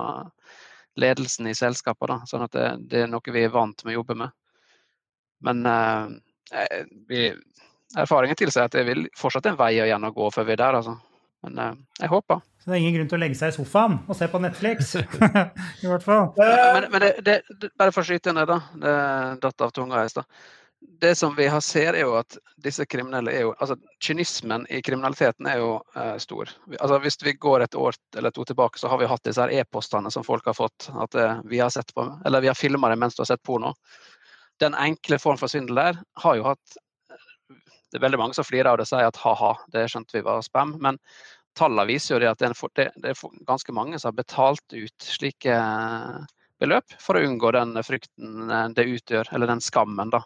ledelsen 1.01 1.49
i 1.49 1.57
selskapet. 1.57 2.09
Da, 2.09 2.21
sånn 2.29 2.47
at 2.47 2.57
det, 2.57 2.69
det, 2.91 3.05
er 3.05 3.13
noe 3.13 3.35
vi 3.35 3.45
er 3.45 3.53
vant 3.53 3.85
med 3.85 3.95
å 3.95 4.01
jobbe 4.01 4.19
med. 4.25 4.35
Men 5.47 5.67
eh, 5.67 6.83
vi, 7.09 7.27
erfaringen 7.99 8.39
tilsier 8.39 8.69
at 8.69 8.77
det 8.77 8.87
vil 8.89 9.07
fortsatt 9.19 9.51
en 9.51 9.59
vei 9.61 9.75
igjen 9.79 10.09
å 10.09 10.15
gå 10.15 10.31
før 10.35 10.49
vi 10.49 10.57
er 10.57 10.63
der. 10.63 10.81
Altså. 10.81 10.97
Men 11.43 11.59
eh, 11.59 11.77
jeg 12.01 12.13
håper. 12.13 12.41
Så 12.63 12.71
det 12.71 12.77
er 12.77 12.85
ingen 12.85 12.95
grunn 12.95 13.11
til 13.11 13.19
å 13.19 13.23
legge 13.25 13.35
seg 13.35 13.51
i 13.51 13.55
sofaen 13.57 13.99
og 14.07 14.15
se 14.15 14.29
på 14.31 14.39
Netflix. 14.39 14.95
I 15.83 15.91
hvert 15.91 16.05
fall. 16.07 16.29
Men, 16.39 16.91
men 16.93 17.03
det, 17.03 17.13
det, 17.27 17.39
det, 17.51 17.73
bare 17.79 17.95
for 17.95 18.05
å 18.05 18.07
skyte 18.07 18.35
det, 18.37 18.45
da. 18.47 18.59
Det 18.85 18.99
datt 19.43 19.65
av 19.67 19.73
tunga 19.75 20.05
i 20.05 20.13
stad. 20.13 20.29
Det 21.03 21.15
som 21.19 21.35
vi 21.35 21.49
har 21.51 21.61
ser, 21.63 21.95
er 21.95 22.07
jo 22.07 22.15
at 22.19 22.37
disse 22.63 22.87
kriminelle 22.91 23.31
er 23.35 23.45
jo 23.45 23.51
Altså, 23.53 23.77
kynismen 24.03 24.65
i 24.71 24.81
kriminaliteten 24.83 25.47
er 25.51 25.59
jo 25.59 25.73
eh, 25.99 26.17
stor. 26.23 26.51
Altså, 26.79 26.99
hvis 27.03 27.19
vi 27.23 27.35
går 27.35 27.67
et 27.67 27.75
år 27.79 27.99
eller 28.19 28.35
to 28.35 28.47
tilbake, 28.47 28.79
så 28.79 28.91
har 28.91 29.03
vi 29.03 29.11
hatt 29.11 29.25
disse 29.27 29.43
her 29.43 29.55
e-postene 29.59 30.11
som 30.11 30.27
folk 30.27 30.47
har 30.47 30.59
fått. 30.59 30.91
At 30.95 31.19
eh, 31.19 31.43
vi 31.51 31.59
har 31.63 31.71
sett 31.71 31.95
på, 31.95 32.07
eller 32.27 32.43
vi 32.43 32.51
har 32.51 32.59
filma 32.59 32.91
det 32.91 32.99
mens 33.03 33.19
du 33.19 33.23
har 33.23 33.31
sett 33.31 33.43
porno. 33.43 33.75
Den 34.61 34.75
enkle 34.75 35.19
form 35.19 35.39
for 35.41 35.51
svindel 35.51 35.79
der 35.79 36.01
har 36.23 36.39
jo 36.39 36.47
hatt 36.47 36.77
Det 37.93 37.99
er 37.99 38.05
veldig 38.05 38.21
mange 38.21 38.37
som 38.37 38.47
flirer 38.47 38.71
av 38.71 38.79
det 38.81 38.87
og 38.87 38.89
sier 38.89 39.09
at 39.09 39.21
ha-ha, 39.21 39.53
det 39.73 39.89
skjønte 39.93 40.17
vi 40.17 40.25
var 40.25 40.41
spam. 40.45 40.77
Men 40.81 40.97
tallene 41.59 41.85
viser 41.91 42.15
jo 42.15 42.21
det 42.23 42.31
at 42.31 42.41
det 42.41 42.87
er, 43.11 43.19
ganske 43.45 43.75
mange 43.77 43.99
som 44.01 44.09
har 44.09 44.17
betalt 44.17 44.73
ut 44.73 45.05
slike 45.05 45.59
beløp 46.63 46.95
for 47.03 47.19
å 47.19 47.25
unngå 47.27 47.51
den 47.53 47.77
frykten 47.85 48.49
det 48.73 48.87
utgjør, 48.89 49.29
eller 49.35 49.53
den 49.53 49.61
skammen. 49.61 50.09
da. 50.15 50.23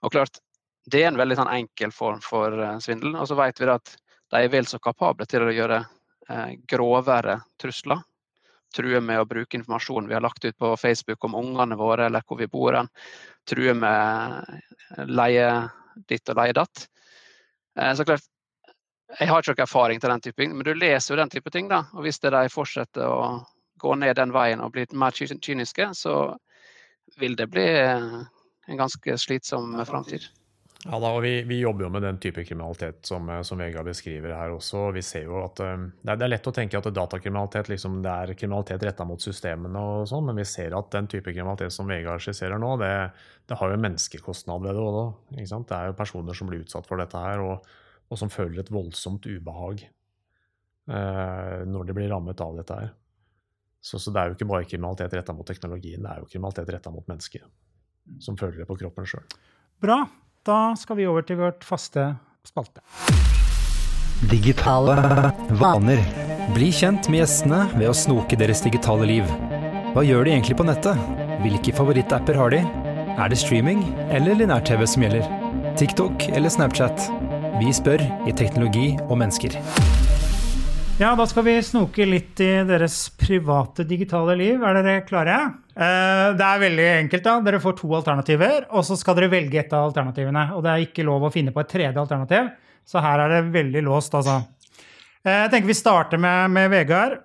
Og 0.00 0.14
klart, 0.16 0.40
Det 0.88 1.02
er 1.02 1.10
en 1.10 1.20
veldig 1.20 1.36
sånn, 1.36 1.52
enkel 1.52 1.92
form 1.92 2.22
for 2.24 2.54
uh, 2.56 2.78
svindel. 2.80 3.12
Og 3.20 3.28
så 3.28 3.36
vet 3.36 3.60
vi 3.60 3.68
at 3.68 3.96
de 4.32 4.40
er 4.40 4.48
vel 4.48 4.64
så 4.64 4.78
kapable 4.80 5.26
til 5.28 5.44
å 5.44 5.52
gjøre 5.52 5.84
grovere 6.68 7.40
trusler. 7.60 8.00
True 8.76 9.00
med 9.00 9.20
å 9.22 9.28
bruke 9.28 9.56
informasjon 9.56 10.08
vi 10.08 10.16
har 10.16 10.24
lagt 10.24 10.44
ut 10.44 10.56
på 10.58 10.74
Facebook 10.76 11.24
om 11.24 11.36
ungene 11.38 11.78
våre 11.78 12.06
eller 12.06 12.24
hvor 12.26 12.38
vi 12.40 12.50
bor. 12.50 12.76
hen. 12.76 12.88
True 13.48 13.74
med 13.74 15.06
leie 15.08 15.46
ditt 16.08 16.28
og 16.28 16.40
leie 16.40 16.56
datt. 16.56 16.88
Uh, 17.78 17.94
så 17.94 18.04
klart, 18.04 18.26
jeg 19.18 19.28
har 19.30 19.40
ikke 19.40 19.54
noen 19.54 19.64
erfaring 19.64 20.00
til 20.00 20.12
den 20.12 20.24
type 20.24 20.42
ting, 20.42 20.56
men 20.56 20.66
du 20.66 20.74
leser 20.74 21.14
jo 21.14 21.20
den 21.22 21.32
type 21.32 21.50
ting. 21.50 21.68
da, 21.68 21.86
og 21.94 22.04
Hvis 22.04 22.20
de 22.20 22.48
fortsetter 22.52 23.08
å 23.08 23.44
gå 23.78 23.94
ned 23.94 24.16
den 24.18 24.34
veien 24.34 24.60
og 24.60 24.74
bli 24.74 24.84
mer 24.92 25.14
kyniske, 25.16 25.94
så 25.94 26.36
vil 27.16 27.36
det 27.38 27.48
bli 27.48 27.66
en 27.78 28.76
ganske 28.76 29.16
slitsom 29.16 29.78
framtid. 29.88 30.28
Ja 30.84 30.94
da, 31.02 31.08
og 31.10 31.24
vi, 31.24 31.32
vi, 31.42 31.56
jobber 31.58 31.88
jo 31.88 31.90
med 31.90 32.04
den 32.06 32.20
type 32.22 32.44
kriminalitet 32.46 33.08
som, 33.08 33.26
som 33.42 33.58
Vegard 33.58 33.88
beskriver 33.88 34.30
her 34.30 34.52
også. 34.54 34.84
Vi 34.94 35.02
ser 35.02 35.24
jo 35.26 35.40
at 35.42 35.58
det, 35.58 35.66
er, 35.66 36.12
det, 36.12 36.22
er, 36.22 36.30
lett 36.30 36.46
å 36.46 36.52
tenke 36.54 36.78
at 36.78 36.86
datakriminalitet 36.94 37.70
liksom, 37.72 37.96
det 38.04 38.12
er 38.12 38.34
kriminalitet 38.38 38.84
retta 38.86 39.06
mot 39.08 39.22
systemene, 39.22 39.82
og 39.82 40.06
sånn, 40.06 40.28
men 40.28 40.38
vi 40.38 40.46
ser 40.46 40.76
at 40.78 40.92
den 40.94 41.10
type 41.10 41.34
kriminalitet 41.34 41.74
som 41.74 41.90
Vegard 41.90 42.22
skisserer 42.22 42.62
nå, 42.62 42.76
det, 42.78 42.92
det 43.50 43.58
har 43.58 43.72
jo 43.72 43.78
en 43.78 43.84
menneskekostnad 43.88 44.68
ved 44.68 44.78
det 44.78 44.84
òg. 44.84 45.00
Det 45.34 45.80
er 45.80 45.90
jo 45.90 45.98
personer 45.98 46.38
som 46.38 46.52
blir 46.52 46.62
utsatt 46.62 46.86
for 46.86 47.02
dette 47.02 47.24
her, 47.26 47.42
og, 47.42 47.66
og 48.06 48.22
som 48.22 48.30
føler 48.30 48.62
et 48.62 48.70
voldsomt 48.70 49.26
ubehag 49.26 49.82
eh, 49.82 51.58
når 51.66 51.90
de 51.90 51.98
blir 51.98 52.14
rammet 52.14 52.46
av 52.46 52.54
dette 52.62 52.78
her. 52.78 52.94
Så, 53.82 53.98
så 53.98 54.14
det 54.14 54.22
er 54.22 54.30
jo 54.30 54.38
ikke 54.38 54.50
bare 54.54 54.70
kriminalitet 54.70 55.18
retta 55.18 55.34
mot 55.34 55.46
teknologien, 55.46 56.06
det 56.06 56.14
er 56.14 56.22
jo 56.22 56.30
kriminalitet 56.30 56.70
retta 56.76 56.94
mot 56.94 57.10
mennesker 57.10 57.50
som 58.22 58.38
føler 58.38 58.62
det 58.62 58.70
på 58.70 58.78
kroppen 58.78 59.06
sjøl. 59.10 59.26
Bra. 59.82 60.00
Da 60.46 60.74
skal 60.78 60.96
vi 60.98 61.06
over 61.08 61.24
til 61.26 61.38
vårt 61.40 61.64
faste 61.66 62.14
spalte. 62.46 62.82
Digitale 64.30 64.96
vaner. 65.60 66.02
Bli 66.54 66.70
kjent 66.74 67.06
med 67.12 67.22
gjestene 67.22 67.66
ved 67.76 67.90
å 67.90 67.96
snoke 67.96 68.38
deres 68.38 68.62
digitale 68.64 69.06
liv. 69.08 69.28
Hva 69.94 70.04
gjør 70.06 70.26
de 70.26 70.34
egentlig 70.34 70.56
på 70.58 70.66
nettet? 70.66 70.98
Hvilke 71.44 71.74
favorittapper 71.76 72.38
har 72.38 72.54
de? 72.54 72.62
Er 73.18 73.30
det 73.30 73.38
streaming 73.40 73.84
eller 74.14 74.38
linær-TV 74.38 74.86
som 74.86 75.04
gjelder? 75.06 75.26
TikTok 75.78 76.28
eller 76.32 76.50
Snapchat? 76.50 77.08
Vi 77.58 77.72
spør 77.74 78.02
i 78.26 78.34
Teknologi 78.34 78.92
og 79.08 79.18
mennesker. 79.20 79.58
Ja, 80.98 81.12
da 81.14 81.28
skal 81.30 81.44
vi 81.46 81.52
snoke 81.62 82.02
litt 82.10 82.40
i 82.42 82.48
deres 82.66 82.96
private 83.14 83.84
digitale 83.86 84.34
liv. 84.34 84.64
Er 84.66 84.80
dere 84.80 85.04
klare? 85.06 85.36
Det 85.70 86.42
er 86.42 86.62
veldig 86.64 86.86
enkelt. 87.04 87.22
da. 87.22 87.36
Dere 87.46 87.60
får 87.62 87.76
to 87.78 87.92
alternativer, 87.94 88.66
og 88.74 88.82
så 88.82 88.96
skal 88.98 89.14
dere 89.14 89.30
velge 89.30 89.60
et 89.60 89.70
av 89.78 89.92
alternativene. 89.92 90.48
Og 90.56 90.64
det 90.66 90.72
er 90.72 90.86
ikke 90.88 91.06
lov 91.06 91.28
å 91.28 91.30
finne 91.30 91.54
på 91.54 91.62
et 91.62 91.70
tredje 91.70 92.02
alternativ, 92.02 92.50
så 92.82 92.98
her 93.04 93.22
er 93.22 93.36
det 93.36 93.52
veldig 93.54 93.84
låst, 93.86 94.16
altså. 94.18 94.40
Jeg 95.28 95.52
tenker 95.52 95.68
vi 95.68 95.76
starter 95.76 96.20
med, 96.20 96.50
med 96.54 96.72
Vegard. 96.72 97.20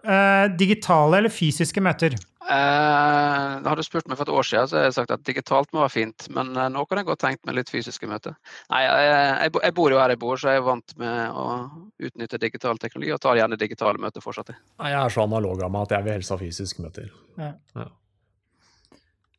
Digitale 0.59 1.21
eller 1.21 1.33
fysiske 1.33 1.81
møter? 1.83 2.17
Eh, 2.43 3.51
hadde 3.63 3.79
du 3.79 3.85
spurt 3.87 4.09
meg 4.11 4.17
for 4.19 4.27
et 4.27 4.33
år 4.35 4.43
siden, 4.43 4.67
så 4.67 4.75
har 4.75 4.87
jeg 4.89 4.95
sagt 4.97 5.11
at 5.15 5.21
digitalt 5.23 5.69
må 5.71 5.79
være 5.79 5.93
fint. 5.93 6.25
Men 6.35 6.51
eh, 6.57 6.67
nå 6.73 6.83
kan 6.89 6.99
jeg 6.99 7.07
godt 7.07 7.21
tenkt 7.23 7.45
meg 7.47 7.55
litt 7.55 7.71
fysiske 7.71 8.09
møter. 8.09 8.35
Nei, 8.73 8.81
jeg, 8.83 9.13
jeg, 9.13 9.53
jeg, 9.63 9.75
bor 9.77 9.93
jo 9.93 10.01
her 10.01 10.11
jeg 10.11 10.19
bor, 10.19 10.39
så 10.39 10.51
jeg 10.51 10.59
er 10.59 10.65
vant 10.67 10.95
med 10.99 11.39
å 11.39 11.45
utnytte 12.03 12.41
digital 12.43 12.81
teknologi 12.81 13.13
og 13.15 13.21
tar 13.23 13.39
gjerne 13.39 13.59
digitale 13.61 14.01
møter 14.03 14.25
fortsatt. 14.25 14.51
Jeg 14.51 14.99
er 14.99 15.15
så 15.15 15.23
analog 15.23 15.63
av 15.63 15.71
meg 15.71 15.87
at 15.87 15.95
jeg 15.97 16.07
vil 16.07 16.17
helst 16.17 16.35
ha 16.35 16.39
fysiske 16.41 16.83
møter. 16.83 17.09
Ja. 17.39 17.53
Ja. 17.79 17.87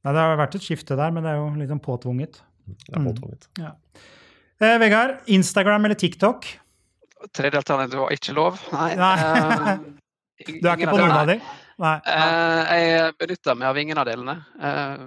Nei, 0.05 0.13
det 0.13 0.21
har 0.21 0.41
vært 0.41 0.57
et 0.57 0.65
skifte 0.65 0.97
der, 1.01 1.13
men 1.13 1.25
det 1.25 1.35
er 1.35 1.41
jo 1.43 1.47
litt 1.61 1.73
sånn 1.73 1.85
påtvunget. 1.85 2.41
Det 2.65 2.97
er 2.97 3.05
påtvunget. 3.05 3.49
Mm. 3.53 3.67
Ja. 3.67 3.75
Eh, 4.65 4.79
Vegard, 4.81 5.19
Instagram 5.29 5.91
eller 5.91 6.01
TikTok? 6.01 6.49
Tredje 7.33 7.61
alternativ 7.61 8.01
var 8.03 8.15
ikke 8.15 8.35
lov. 8.37 8.59
Nei. 8.75 8.91
Nei. 8.99 9.13
Eh, 9.25 9.79
Du 10.61 10.67
er 10.69 10.75
ikke 10.77 10.91
på 10.91 10.99
noen 10.99 11.15
av 11.15 11.29
dem? 11.31 11.41
Nei. 11.81 11.95
Eh, 12.11 12.75
jeg 12.81 13.15
benytta 13.21 13.55
meg 13.59 13.69
av 13.71 13.79
ingen 13.81 14.01
av 14.03 14.09
delene. 14.09 14.35
Eh, 14.61 15.05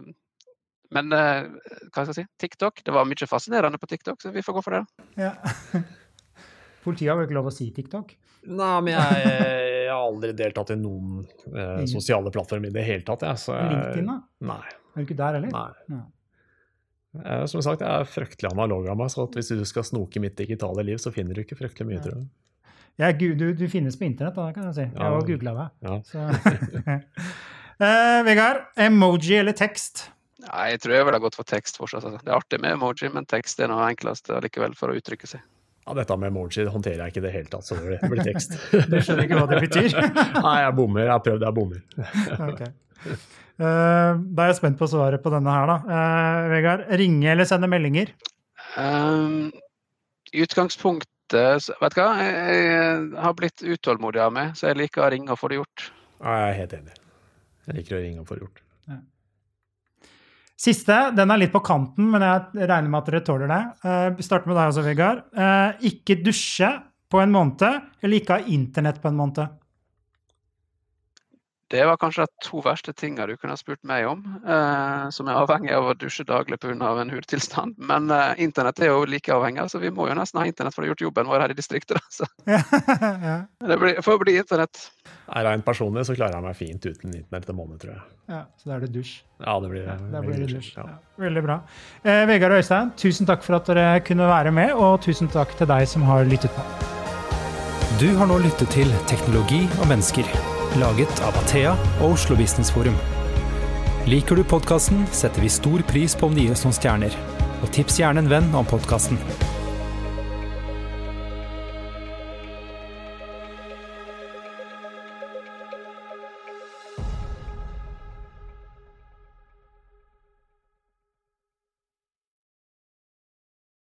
men 0.95 1.11
hva 1.11 1.91
skal 1.91 2.13
jeg 2.13 2.15
si? 2.22 2.26
TikTok. 2.39 2.80
Det 2.88 2.93
var 2.95 3.05
mye 3.09 3.28
fascinerende 3.28 3.80
på 3.82 3.89
TikTok, 3.91 4.22
så 4.24 4.32
vi 4.32 4.41
får 4.45 4.55
gå 4.55 4.63
for 4.63 4.78
det. 4.78 4.84
Ja. 5.20 5.34
Politiet 6.86 7.11
har 7.11 7.20
jo 7.20 7.28
ikke 7.28 7.36
lov 7.36 7.49
å 7.51 7.53
si 7.53 7.68
TikTok. 7.76 8.13
Nei, 8.47 8.76
men 8.86 8.93
jeg, 8.95 9.24
jeg 9.28 9.89
har 9.91 10.05
aldri 10.05 10.32
deltatt 10.39 10.72
i 10.72 10.78
noen 10.80 11.26
sosiale 11.91 12.32
plattformer 12.32 12.72
i 12.72 12.76
det 12.78 12.86
hele 12.88 13.03
tatt. 13.03 13.26
Jeg, 13.28 13.41
så 13.43 13.57
jeg, 13.57 13.74
LinkedIn, 13.74 14.07
da? 14.13 14.22
Nei. 14.53 14.61
Er 14.95 15.01
du 15.01 15.03
ikke 15.03 15.18
der 15.20 15.36
heller? 15.41 15.51
nei. 15.51 15.97
Ja. 15.97 15.99
Eh, 17.26 17.45
som 17.51 17.63
sagt, 17.65 17.84
jeg 17.86 17.89
er 17.89 18.09
fryktelig 18.09 18.51
analog 18.51 18.89
av 18.91 18.99
meg, 18.99 19.11
så 19.13 19.26
at 19.28 19.38
hvis 19.38 19.53
du 19.53 19.63
skal 19.68 19.86
snoke 19.88 20.22
mitt 20.24 20.38
digitale 20.39 20.86
liv, 20.88 20.99
så 21.01 21.13
finner 21.15 21.38
du 21.38 21.43
ikke 21.43 21.59
fryktelig 21.59 21.89
mye, 21.91 22.01
tror 22.03 22.20
jeg. 22.20 22.28
Ja, 22.97 23.11
du, 23.13 23.53
du 23.53 23.68
finnes 23.70 23.97
på 23.97 24.07
internett, 24.07 24.38
da, 24.38 24.49
kan 24.55 24.72
jeg 24.72 24.78
si. 24.78 24.86
Jeg 24.88 25.13
har 25.13 25.26
googla 25.28 25.53
deg. 25.59 25.76
Ja. 25.86 25.99
Så. 26.11 26.93
Eh, 27.78 28.24
Vegard, 28.26 28.63
emoji 28.82 29.36
eller 29.38 29.53
tekst? 29.53 30.07
Nei, 30.47 30.72
jeg 30.72 30.80
tror 30.82 30.95
jeg 30.95 31.05
ville 31.05 31.20
gått 31.22 31.36
for 31.38 31.45
tekst 31.45 31.78
fortsatt. 31.78 32.07
Altså. 32.09 32.24
Det 32.26 32.32
er 32.32 32.39
artig 32.39 32.57
med 32.63 32.74
emoji, 32.74 33.11
men 33.13 33.28
tekst 33.30 33.61
er 33.61 33.70
noe 33.70 33.86
enklest 33.91 34.32
likevel 34.34 34.74
for 34.80 34.89
å 34.89 34.97
uttrykke 34.97 35.30
seg. 35.30 35.43
Ja, 35.86 35.93
dette 35.95 36.18
med 36.18 36.34
emoji 36.34 36.65
håndterer 36.68 37.05
jeg 37.05 37.13
ikke 37.13 37.22
i 37.22 37.26
det 37.28 37.36
hele 37.36 37.51
tatt, 37.53 37.68
så 37.70 37.78
det 37.78 37.99
blir, 38.01 38.24
tekst. 38.26 38.57
Du 38.89 38.97
skjønner 38.97 39.28
ikke 39.28 39.38
hva 39.39 39.45
det 39.53 39.61
betyr? 39.68 39.93
Nei, 40.47 40.57
jeg 40.63 40.74
bommer. 40.80 41.05
Jeg 41.05 41.13
har 41.13 41.24
prøvd, 41.30 41.45
jeg 41.45 41.57
bommer. 41.61 41.86
Ok. 42.49 42.65
Eh, 43.58 44.12
da 44.38 44.43
er 44.43 44.52
jeg 44.52 44.60
spent 44.60 44.78
på 44.78 44.86
svaret 44.86 45.18
på 45.24 45.32
denne 45.34 45.50
her, 45.50 45.66
da. 45.66 45.78
Eh, 45.89 46.50
Vegard, 46.52 46.84
ringe 47.02 47.32
eller 47.32 47.48
sende 47.50 47.66
meldinger? 47.66 48.12
Um, 48.78 49.48
I 50.30 50.43
utgangspunktet 50.45 51.10
Vet 51.82 51.95
du 51.98 52.04
hva, 52.04 52.12
jeg, 52.22 52.60
jeg 52.68 53.18
har 53.24 53.34
blitt 53.39 53.66
utålmodig 53.66 54.22
av 54.22 54.36
meg, 54.38 54.54
så 54.54 54.70
jeg 54.70 54.78
liker 54.84 55.08
å 55.08 55.10
ringe 55.10 55.34
og 55.34 55.41
få 55.41 55.50
det 55.50 55.58
gjort. 55.58 55.88
Ja, 56.22 56.36
jeg 56.38 56.45
er 56.52 56.56
helt 56.62 56.78
enig. 56.78 57.02
Jeg 57.66 57.80
liker 57.80 57.98
å 57.98 58.04
ringe 58.06 58.22
og 58.22 58.30
få 58.30 58.38
det 58.38 58.45
gjort. 58.45 58.62
Siste, 60.58 60.95
den 61.14 61.30
er 61.30 61.38
litt 61.38 61.54
på 61.54 61.62
kanten, 61.62 62.08
men 62.10 62.24
jeg 62.26 62.66
regner 62.66 62.89
med 62.89 63.04
at 63.04 63.10
dere 63.12 63.26
tåler 63.26 63.52
det. 63.52 63.60
Eh, 63.86 64.08
Vi 64.18 64.26
starter 64.26 64.50
med 64.50 64.58
deg 64.58 64.72
også, 64.72 64.86
Vegard. 64.86 65.20
Eh, 65.38 65.89
ikke 65.91 66.18
dusje 66.26 66.72
på 67.14 67.22
en 67.22 67.34
måned, 67.36 67.84
eller 68.02 68.18
ikke 68.18 68.39
ha 68.39 68.54
internett 68.56 68.98
på 69.04 69.12
en 69.12 69.20
måned? 69.20 69.54
Det 71.70 71.86
var 71.86 71.97
kanskje 71.99 72.24
de 72.24 72.45
to 72.45 72.61
verste 72.63 72.93
tingene 72.95 73.26
du 73.28 73.36
kunne 73.36 73.51
ha 73.51 73.59
spurt 73.59 73.82
meg 73.88 74.05
om, 74.07 74.22
eh, 74.47 75.09
som 75.11 75.28
er 75.28 75.39
avhengig 75.41 75.74
av 75.76 75.89
å 75.89 75.95
dusje 75.99 76.24
daglig 76.28 76.59
pga. 76.63 76.93
en 77.01 77.09
hudtilstand. 77.11 77.76
Men 77.78 78.09
eh, 78.11 78.39
internett 78.43 78.80
er 78.80 78.93
jo 78.93 79.03
like 79.05 79.34
avhengig, 79.34 79.70
så 79.70 79.80
vi 79.80 79.91
må 79.91 80.07
jo 80.07 80.15
nesten 80.15 80.39
ha 80.39 80.45
internett 80.47 80.76
for 80.76 80.84
å 80.84 80.88
ha 80.88 80.93
gjort 80.93 81.01
jobben 81.01 81.28
vår 81.28 81.43
her 81.43 81.51
i 81.51 81.57
distriktet. 81.57 81.99
da. 81.99 82.03
Så 82.09 82.26
ja. 82.45 83.41
det 83.68 83.78
blir, 83.78 84.01
får 84.01 84.20
bli 84.24 84.38
internett. 84.38 84.91
Rent 85.28 85.65
personlig 85.65 86.05
så 86.07 86.15
klarer 86.15 86.39
jeg 86.39 86.47
meg 86.47 86.55
fint 86.55 86.86
uten 86.86 87.13
internett 87.13 87.49
en 87.49 87.59
måned, 87.59 87.80
tror 87.84 87.97
jeg. 87.97 88.03
ja, 88.32 88.43
så 88.55 88.70
da 88.70 88.78
er 88.78 88.86
det 88.88 88.93
dusj. 88.95 89.18
Ja, 89.43 89.59
det 89.59 89.72
blir, 89.74 89.84
Ja, 89.84 89.97
det 89.97 90.22
blir 90.24 90.38
det 90.39 90.47
dusj, 90.47 90.55
dusj. 90.55 90.74
Ja. 90.78 90.88
Ja, 90.88 91.24
veldig 91.28 91.43
bra. 91.43 91.61
Eh, 92.03 92.24
Vegard 92.32 92.55
og 92.55 92.63
Øystein, 92.63 92.93
tusen 92.95 93.28
takk 93.28 93.43
for 93.43 93.59
at 93.59 93.68
dere 93.68 93.99
kunne 94.07 94.30
være 94.32 94.55
med, 94.55 94.72
og 94.72 95.01
tusen 95.03 95.28
takk 95.36 95.51
til 95.59 95.68
deg 95.68 95.88
som 95.91 96.07
har 96.07 96.24
lyttet 96.32 96.55
på. 96.55 96.63
Du 97.99 98.07
har 98.15 98.30
nå 98.30 98.39
lyttet 98.39 98.72
til 98.72 98.91
Teknologi 99.09 99.65
og 99.82 99.89
mennesker, 99.89 100.32
laget 100.76 101.22
av 101.26 101.38
Athea 101.39 101.74
og 102.01 102.18
Oslo 102.18 102.36
Business 102.36 102.72
Forum. 102.74 102.95
Liker 104.07 104.39
du 104.39 104.43
podkasten, 104.47 105.05
setter 105.11 105.43
vi 105.43 105.51
stor 105.51 105.84
pris 105.89 106.15
på 106.15 106.30
om 106.30 106.36
du 106.36 106.43
gir 106.43 106.55
oss 106.55 106.65
noen 106.68 106.76
stjerner. 106.76 107.15
Og 107.61 107.72
tips 107.76 107.99
gjerne 108.01 108.24
en 108.24 108.32
venn 108.32 108.51
om 108.55 108.68
podkasten. 108.68 109.20